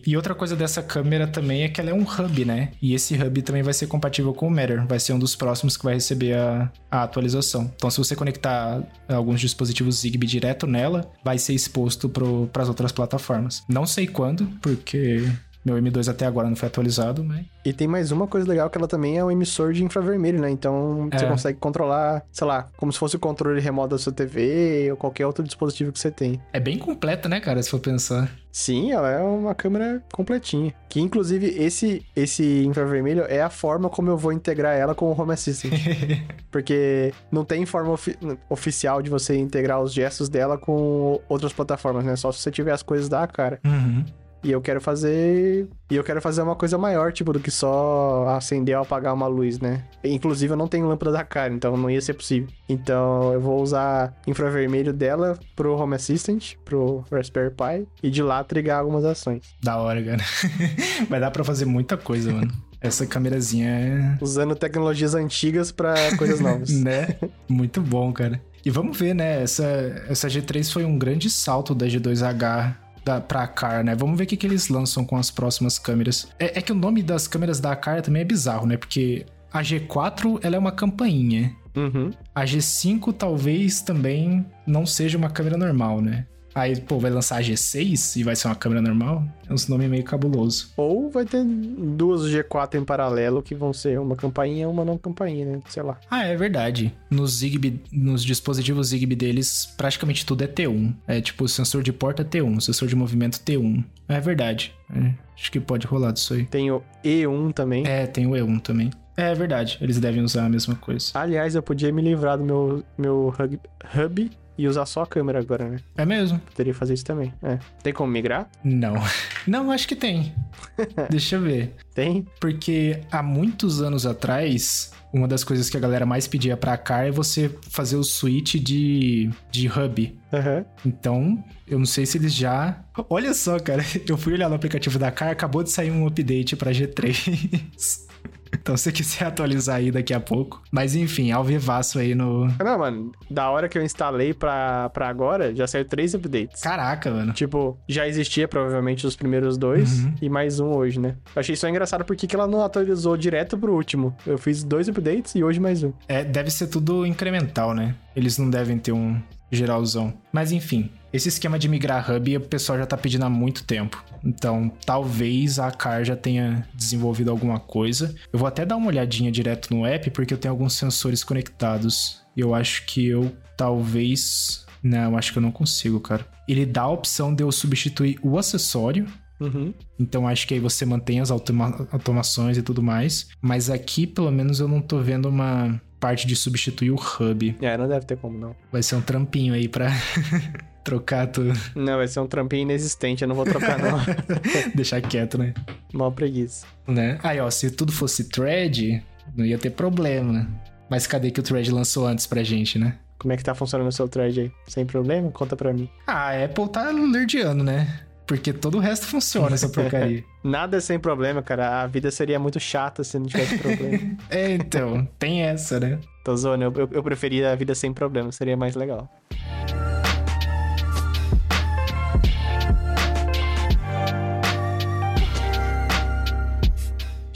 E 0.05 0.15
outra 0.15 0.35
coisa 0.35 0.55
dessa 0.55 0.81
câmera 0.81 1.27
também 1.27 1.63
é 1.63 1.69
que 1.69 1.79
ela 1.79 1.89
é 1.89 1.93
um 1.93 2.03
hub, 2.03 2.45
né? 2.45 2.71
E 2.81 2.93
esse 2.93 3.15
hub 3.15 3.41
também 3.41 3.63
vai 3.63 3.73
ser 3.73 3.87
compatível 3.87 4.33
com 4.33 4.47
o 4.47 4.51
Matter. 4.51 4.85
Vai 4.85 4.99
ser 4.99 5.13
um 5.13 5.19
dos 5.19 5.35
próximos 5.35 5.77
que 5.77 5.83
vai 5.83 5.95
receber 5.95 6.33
a, 6.37 6.71
a 6.91 7.03
atualização. 7.03 7.71
Então, 7.75 7.89
se 7.89 7.97
você 7.97 8.15
conectar 8.15 8.83
alguns 9.07 9.39
dispositivos 9.39 10.01
Zigbee 10.01 10.27
direto 10.27 10.67
nela, 10.67 11.11
vai 11.23 11.37
ser 11.37 11.53
exposto 11.53 12.09
para 12.09 12.63
as 12.63 12.69
outras 12.69 12.91
plataformas. 12.91 13.63
Não 13.67 13.85
sei 13.85 14.07
quando, 14.07 14.45
porque 14.61 15.27
meu 15.65 15.75
M2 15.77 16.09
até 16.09 16.25
agora 16.25 16.47
não 16.49 16.55
foi 16.55 16.67
atualizado, 16.67 17.23
mas. 17.23 17.45
E 17.65 17.71
tem 17.71 17.87
mais 17.87 18.11
uma 18.11 18.27
coisa 18.27 18.47
legal 18.47 18.69
que 18.69 18.77
ela 18.77 18.87
também 18.87 19.17
é 19.17 19.23
um 19.23 19.31
emissor 19.31 19.71
de 19.73 19.83
infravermelho, 19.83 20.41
né? 20.41 20.49
Então 20.49 21.09
você 21.11 21.25
É. 21.25 21.29
consegue 21.29 21.59
controlar, 21.59 22.23
sei 22.31 22.45
lá, 22.45 22.67
como 22.77 22.91
se 22.91 22.99
fosse 22.99 23.15
o 23.15 23.19
controle 23.19 23.61
remoto 23.61 23.89
da 23.89 23.97
sua 23.97 24.11
TV 24.11 24.89
ou 24.91 24.97
qualquer 24.97 25.25
outro 25.25 25.43
dispositivo 25.43 25.91
que 25.91 25.99
você 25.99 26.11
tem. 26.11 26.41
É 26.51 26.59
bem 26.59 26.77
completa, 26.77 27.29
né, 27.29 27.39
cara? 27.39 27.61
Se 27.63 27.69
for 27.69 27.79
pensar. 27.79 28.29
Sim, 28.51 28.91
ela 28.91 29.09
é 29.09 29.19
uma 29.19 29.55
câmera 29.55 30.03
completinha. 30.13 30.73
Que 30.87 30.99
inclusive 30.99 31.47
esse 31.57 32.05
esse 32.15 32.63
infravermelho 32.65 33.23
é 33.27 33.41
a 33.41 33.49
forma 33.49 33.89
como 33.89 34.09
eu 34.09 34.17
vou 34.17 34.31
integrar 34.31 34.75
ela 34.75 34.93
com 34.93 35.05
o 35.11 35.19
Home 35.19 35.33
Assistant. 35.33 35.73
Porque 36.51 37.13
não 37.31 37.43
tem 37.43 37.65
forma 37.65 37.91
ofi- 37.91 38.17
oficial 38.49 39.01
de 39.01 39.09
você 39.09 39.35
integrar 39.37 39.81
os 39.81 39.91
gestos 39.93 40.29
dela 40.29 40.57
com 40.57 41.19
outras 41.27 41.51
plataformas, 41.53 42.03
né? 42.05 42.15
Só 42.15 42.31
se 42.31 42.39
você 42.39 42.51
tiver 42.51 42.71
as 42.73 42.83
coisas 42.83 43.09
da 43.09 43.25
cara. 43.25 43.59
Uhum. 43.65 44.03
E 44.43 44.51
eu 44.51 44.61
quero 44.61 44.81
fazer. 44.81 45.67
E 45.89 45.95
eu 45.95 46.03
quero 46.03 46.21
fazer 46.21 46.41
uma 46.41 46.55
coisa 46.55 46.77
maior, 46.77 47.13
tipo, 47.13 47.31
do 47.31 47.39
que 47.39 47.49
só 47.49 48.27
acender 48.29 48.75
ou 48.75 48.81
apagar 48.81 49.13
uma 49.13 49.27
luz, 49.27 49.59
né? 49.59 49.83
Inclusive, 50.03 50.53
eu 50.53 50.57
não 50.57 50.67
tenho 50.67 50.87
lâmpada 50.87 51.11
da 51.11 51.23
cara, 51.23 51.53
então 51.53 51.77
não 51.77 51.89
ia 51.89 52.01
ser 52.01 52.13
possível. 52.13 52.49
Então, 52.67 53.31
eu 53.31 53.39
vou 53.39 53.61
usar 53.61 54.13
infravermelho 54.27 54.91
dela 54.91 55.39
pro 55.55 55.75
Home 55.77 55.95
Assistant, 55.95 56.55
pro 56.65 57.05
Raspberry 57.11 57.51
Pi, 57.51 57.87
e 58.01 58.09
de 58.09 58.21
lá 58.21 58.43
trigar 58.43 58.79
algumas 58.79 59.05
ações. 59.05 59.43
Da 59.61 59.77
hora, 59.77 60.03
cara. 60.03 60.23
Vai 61.09 61.19
dar 61.19 61.31
pra 61.31 61.43
fazer 61.43 61.65
muita 61.65 61.95
coisa, 61.95 62.33
mano. 62.33 62.51
Essa 62.81 63.05
câmerazinha 63.05 63.69
é. 63.69 64.17
Usando 64.19 64.55
tecnologias 64.55 65.15
antigas 65.15 65.71
pra 65.71 65.95
coisas 66.17 66.41
novas. 66.41 66.69
né? 66.83 67.15
Muito 67.47 67.79
bom, 67.79 68.11
cara. 68.11 68.41
E 68.65 68.69
vamos 68.69 68.97
ver, 68.97 69.13
né? 69.13 69.41
Essa, 69.41 69.63
essa 70.09 70.27
G3 70.27 70.71
foi 70.71 70.83
um 70.83 70.97
grande 70.97 71.29
salto 71.29 71.73
da 71.73 71.85
G2H 71.85 72.82
da, 73.03 73.19
pra 73.21 73.47
Car, 73.47 73.83
né? 73.83 73.95
Vamos 73.95 74.17
ver 74.17 74.23
o 74.23 74.27
que, 74.27 74.37
que 74.37 74.47
eles 74.47 74.69
lançam 74.69 75.05
com 75.05 75.17
as 75.17 75.29
próximas 75.29 75.77
câmeras. 75.77 76.27
É, 76.39 76.59
é 76.59 76.61
que 76.61 76.71
o 76.71 76.75
nome 76.75 77.03
das 77.03 77.27
câmeras 77.27 77.59
da 77.59 77.75
Car 77.75 78.01
também 78.01 78.21
é 78.21 78.25
bizarro, 78.25 78.65
né? 78.65 78.77
Porque 78.77 79.25
a 79.51 79.61
G4 79.61 80.39
ela 80.41 80.55
é 80.55 80.59
uma 80.59 80.71
campainha. 80.71 81.55
Uhum. 81.75 82.11
A 82.33 82.43
G5 82.43 83.13
talvez 83.13 83.81
também 83.81 84.45
não 84.65 84.85
seja 84.85 85.17
uma 85.17 85.29
câmera 85.29 85.57
normal, 85.57 86.01
né? 86.01 86.25
Aí, 86.55 86.79
pô, 86.79 86.99
vai 86.99 87.09
lançar 87.09 87.37
a 87.37 87.41
G6 87.41 88.17
e 88.17 88.23
vai 88.23 88.35
ser 88.35 88.47
uma 88.47 88.55
câmera 88.55 88.81
normal? 88.81 89.23
É 89.49 89.53
uns 89.53 89.67
nomes 89.67 89.89
meio 89.89 90.03
cabuloso. 90.03 90.71
Ou 90.77 91.09
vai 91.09 91.25
ter 91.25 91.43
duas 91.43 92.23
G4 92.23 92.75
em 92.75 92.85
paralelo 92.85 93.41
que 93.41 93.55
vão 93.55 93.73
ser 93.73 93.99
uma 93.99 94.15
campainha 94.15 94.63
e 94.63 94.65
uma 94.65 94.85
não 94.85 94.97
campainha, 94.97 95.45
né? 95.45 95.59
Sei 95.67 95.81
lá. 95.81 95.99
Ah, 96.09 96.23
é 96.25 96.35
verdade. 96.35 96.93
Nos 97.09 97.37
Zigbee, 97.37 97.81
nos 97.91 98.23
dispositivos 98.23 98.87
Zigbee 98.87 99.15
deles, 99.15 99.73
praticamente 99.77 100.25
tudo 100.25 100.43
é 100.43 100.47
T1. 100.47 100.93
É 101.07 101.21
tipo, 101.21 101.47
sensor 101.47 101.81
de 101.81 101.91
porta 101.91 102.23
T1, 102.23 102.61
sensor 102.61 102.87
de 102.87 102.95
movimento 102.95 103.39
T1. 103.39 103.83
É 104.07 104.19
verdade. 104.19 104.73
É, 104.93 105.13
acho 105.35 105.51
que 105.51 105.59
pode 105.59 105.87
rolar 105.87 106.11
disso 106.11 106.33
aí. 106.33 106.45
Tem 106.45 106.71
o 106.71 106.83
E1 107.03 107.53
também. 107.53 107.85
É, 107.87 108.05
tem 108.05 108.27
o 108.27 108.31
E1 108.31 108.59
também. 108.61 108.91
É 109.15 109.33
verdade, 109.35 109.77
eles 109.79 109.99
devem 109.99 110.23
usar 110.23 110.45
a 110.45 110.49
mesma 110.49 110.75
coisa. 110.75 111.11
Aliás, 111.13 111.53
eu 111.53 111.61
podia 111.61 111.91
me 111.91 112.01
livrar 112.01 112.37
do 112.37 112.43
meu, 112.43 112.83
meu 112.97 113.33
hub, 113.39 113.59
hub 113.95 114.31
e 114.57 114.67
usar 114.67 114.85
só 114.85 115.03
a 115.03 115.07
câmera 115.07 115.39
agora, 115.39 115.67
né? 115.67 115.79
É 115.97 116.05
mesmo? 116.05 116.39
Poderia 116.39 116.73
fazer 116.73 116.93
isso 116.93 117.05
também. 117.05 117.33
É. 117.41 117.59
Tem 117.81 117.93
como 117.93 118.11
migrar? 118.11 118.49
Não. 118.63 118.95
Não, 119.47 119.71
acho 119.71 119.87
que 119.87 119.95
tem. 119.95 120.33
Deixa 121.09 121.35
eu 121.35 121.41
ver. 121.41 121.75
Tem? 121.93 122.25
Porque 122.39 123.01
há 123.11 123.21
muitos 123.21 123.81
anos 123.81 124.05
atrás, 124.05 124.91
uma 125.11 125.27
das 125.27 125.43
coisas 125.43 125.69
que 125.69 125.77
a 125.77 125.79
galera 125.79 126.05
mais 126.05 126.27
pedia 126.27 126.55
pra 126.55 126.77
cá 126.77 127.05
é 127.05 127.11
você 127.11 127.53
fazer 127.69 127.97
o 127.97 128.03
switch 128.03 128.55
de, 128.55 129.29
de 129.51 129.67
hub. 129.67 130.19
Aham. 130.31 130.65
Então, 130.85 131.43
eu 131.67 131.77
não 131.77 131.85
sei 131.85 132.05
se 132.05 132.17
eles 132.17 132.33
já. 132.33 132.83
Olha 133.09 133.33
só, 133.33 133.59
cara. 133.59 133.83
Eu 134.07 134.17
fui 134.17 134.33
olhar 134.33 134.49
no 134.49 134.55
aplicativo 134.55 134.97
da 134.97 135.11
Car, 135.11 135.29
acabou 135.29 135.63
de 135.63 135.71
sair 135.71 135.91
um 135.91 136.07
update 136.07 136.55
pra 136.55 136.71
G3. 136.71 138.12
Então, 138.63 138.77
se 138.77 138.91
quiser 138.91 139.25
atualizar 139.25 139.77
aí 139.77 139.91
daqui 139.91 140.13
a 140.13 140.19
pouco. 140.19 140.61
Mas 140.71 140.95
enfim, 140.95 141.31
ao 141.31 141.43
vivaço 141.43 141.99
aí 141.99 142.15
no. 142.15 142.47
Não, 142.63 142.79
mano, 142.79 143.11
da 143.29 143.49
hora 143.49 143.67
que 143.67 143.77
eu 143.77 143.83
instalei 143.83 144.33
pra, 144.33 144.89
pra 144.89 145.09
agora, 145.09 145.53
já 145.53 145.67
saiu 145.67 145.83
três 145.85 146.13
updates. 146.13 146.61
Caraca, 146.61 147.11
mano. 147.11 147.33
Tipo, 147.33 147.77
já 147.89 148.07
existia 148.07 148.47
provavelmente 148.47 149.05
os 149.05 149.15
primeiros 149.15 149.57
dois 149.57 150.03
Uhum. 150.03 150.13
e 150.21 150.29
mais 150.29 150.59
um 150.59 150.67
hoje, 150.67 150.99
né? 150.99 151.15
Eu 151.35 151.39
achei 151.39 151.55
só 151.55 151.67
engraçado 151.67 152.05
porque 152.05 152.25
que 152.27 152.35
ela 152.35 152.47
não 152.47 152.63
atualizou 152.63 153.17
direto 153.17 153.57
pro 153.57 153.73
último. 153.73 154.15
Eu 154.25 154.37
fiz 154.37 154.63
dois 154.63 154.87
updates 154.87 155.35
e 155.35 155.43
hoje 155.43 155.59
mais 155.59 155.83
um. 155.83 155.91
É, 156.07 156.23
deve 156.23 156.49
ser 156.49 156.67
tudo 156.67 157.05
incremental, 157.05 157.73
né? 157.73 157.95
Eles 158.15 158.37
não 158.37 158.49
devem 158.49 158.77
ter 158.77 158.91
um 158.91 159.19
geralzão. 159.51 160.13
Mas 160.31 160.51
enfim, 160.51 160.89
esse 161.11 161.29
esquema 161.29 161.59
de 161.59 161.69
migrar 161.69 162.09
hub 162.11 162.37
o 162.37 162.41
pessoal 162.41 162.77
já 162.77 162.85
tá 162.85 162.97
pedindo 162.97 163.23
há 163.25 163.29
muito 163.29 163.63
tempo. 163.63 164.03
Então, 164.23 164.71
talvez 164.85 165.59
a 165.59 165.69
Car 165.69 166.03
já 166.03 166.15
tenha 166.15 166.67
desenvolvido 166.73 167.29
alguma 167.29 167.59
coisa. 167.59 168.15
Eu 168.31 168.39
vou 168.39 168.47
até 168.47 168.65
dar 168.65 168.75
uma 168.77 168.87
olhadinha 168.87 169.31
direto 169.31 169.73
no 169.73 169.85
app, 169.85 170.09
porque 170.11 170.33
eu 170.33 170.37
tenho 170.37 170.53
alguns 170.53 170.73
sensores 170.73 171.23
conectados. 171.23 172.21
E 172.35 172.41
eu 172.41 172.55
acho 172.55 172.85
que 172.85 173.05
eu 173.05 173.35
talvez. 173.55 174.65
Não, 174.81 175.17
acho 175.17 175.31
que 175.31 175.37
eu 175.37 175.41
não 175.41 175.51
consigo, 175.51 175.99
cara. 175.99 176.25
Ele 176.47 176.65
dá 176.65 176.81
a 176.81 176.89
opção 176.89 177.33
de 177.33 177.43
eu 177.43 177.51
substituir 177.51 178.19
o 178.21 178.37
acessório. 178.37 179.05
Uhum. 179.39 179.73
Então 179.99 180.27
acho 180.27 180.47
que 180.47 180.53
aí 180.53 180.59
você 180.59 180.85
mantém 180.85 181.19
as 181.19 181.31
automa- 181.31 181.87
automações 181.91 182.57
e 182.57 182.61
tudo 182.61 182.81
mais. 182.81 183.27
Mas 183.41 183.69
aqui, 183.69 184.07
pelo 184.07 184.31
menos, 184.31 184.59
eu 184.59 184.67
não 184.67 184.81
tô 184.81 184.99
vendo 184.99 185.27
uma 185.29 185.79
parte 186.03 186.27
de 186.27 186.35
substituir 186.35 186.91
o 186.91 186.95
hub. 186.95 187.55
É, 187.61 187.77
não 187.77 187.87
deve 187.87 188.05
ter 188.05 188.17
como 188.17 188.37
não. 188.37 188.53
Vai 188.69 188.83
ser 188.83 188.95
um 188.95 189.01
trampinho 189.01 189.53
aí 189.53 189.69
pra 189.69 189.87
trocar 190.83 191.27
tudo. 191.27 191.53
Não, 191.73 191.95
vai 191.95 192.09
ser 192.09 192.19
um 192.19 192.27
trampinho 192.27 192.63
inexistente, 192.63 193.21
eu 193.21 193.27
não 193.29 193.35
vou 193.35 193.45
trocar 193.45 193.79
não. 193.79 193.97
Deixar 194.75 194.99
quieto, 195.01 195.37
né? 195.37 195.53
Mó 195.93 196.11
preguiça. 196.11 196.67
né? 196.85 197.17
Aí, 197.23 197.39
ó, 197.39 197.49
se 197.49 197.71
tudo 197.71 197.93
fosse 197.93 198.25
thread, 198.25 199.01
não 199.33 199.45
ia 199.45 199.57
ter 199.57 199.69
problema. 199.69 200.45
Mas 200.89 201.07
cadê 201.07 201.31
que 201.31 201.39
o 201.39 201.43
thread 201.43 201.71
lançou 201.71 202.05
antes 202.05 202.27
pra 202.27 202.43
gente, 202.43 202.77
né? 202.77 202.97
Como 203.17 203.31
é 203.31 203.37
que 203.37 203.43
tá 203.43 203.55
funcionando 203.55 203.87
o 203.87 203.91
seu 203.93 204.09
thread 204.09 204.37
aí? 204.41 204.51
Sem 204.67 204.85
problema? 204.85 205.31
Conta 205.31 205.55
pra 205.55 205.71
mim. 205.71 205.89
Ah, 206.05 206.31
a 206.31 206.43
Apple 206.43 206.67
tá 206.67 206.91
lerdeando, 206.91 207.63
né? 207.63 208.01
Porque 208.33 208.51
todo 208.51 208.79
o 208.79 208.79
resto 208.79 209.05
funciona, 209.05 209.53
essa 209.53 209.69
porcaria. 209.69 210.23
Nada 210.43 210.77
é 210.77 210.79
sem 210.79 210.97
problema, 210.97 211.43
cara. 211.43 211.83
A 211.83 211.87
vida 211.87 212.09
seria 212.09 212.39
muito 212.39 212.59
chata 212.59 213.03
se 213.03 213.19
não 213.19 213.27
tivesse 213.27 213.59
problema. 213.59 214.17
é, 214.27 214.55
então, 214.55 215.07
tem 215.19 215.43
essa, 215.43 215.79
né? 215.79 215.99
Tô 216.25 216.35
zoando, 216.35 216.63
eu, 216.63 216.73
eu, 216.75 216.89
eu 216.93 217.03
preferia 217.03 217.51
a 217.51 217.55
vida 217.55 217.75
sem 217.75 217.93
problema, 217.93 218.31
seria 218.31 218.57
mais 218.57 218.73
legal. 218.73 219.07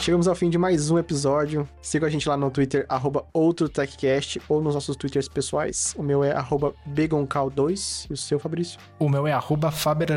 Chegamos 0.08 0.26
ao 0.26 0.36
fim 0.36 0.50
de 0.50 0.58
mais 0.58 0.90
um 0.90 0.98
episódio. 0.98 1.68
Siga 1.82 2.08
a 2.08 2.10
gente 2.10 2.30
lá 2.30 2.38
no 2.38 2.50
Twitter, 2.50 2.86
arroba 2.88 3.26
OutroTechCast, 3.34 4.42
ou 4.48 4.62
nos 4.62 4.74
nossos 4.74 4.96
Twitters 4.96 5.28
pessoais. 5.28 5.94
O 5.98 6.02
meu 6.02 6.24
é 6.24 6.32
arroba 6.32 6.74
BegonCal2 6.90 8.08
e 8.10 8.14
o 8.14 8.16
seu, 8.16 8.40
Fabrício. 8.40 8.80
O 8.98 9.10
meu 9.10 9.28
é 9.28 9.34
arroba 9.34 9.70
Faber 9.70 10.08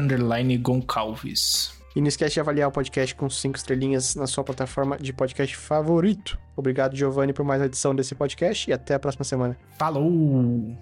Goncalves. 0.60 1.74
E 1.96 2.00
não 2.00 2.06
esquece 2.06 2.34
de 2.34 2.40
avaliar 2.40 2.68
o 2.68 2.72
podcast 2.72 3.16
com 3.16 3.28
cinco 3.28 3.58
estrelinhas 3.58 4.14
na 4.14 4.28
sua 4.28 4.44
plataforma 4.44 4.96
de 4.96 5.12
podcast 5.12 5.56
favorito. 5.56 6.38
Obrigado, 6.54 6.94
Giovanni, 6.94 7.32
por 7.32 7.44
mais 7.44 7.60
uma 7.60 7.66
edição 7.66 7.92
desse 7.92 8.14
podcast 8.14 8.70
e 8.70 8.72
até 8.72 8.94
a 8.94 8.98
próxima 9.00 9.24
semana. 9.24 9.58
Falou! 9.76 10.72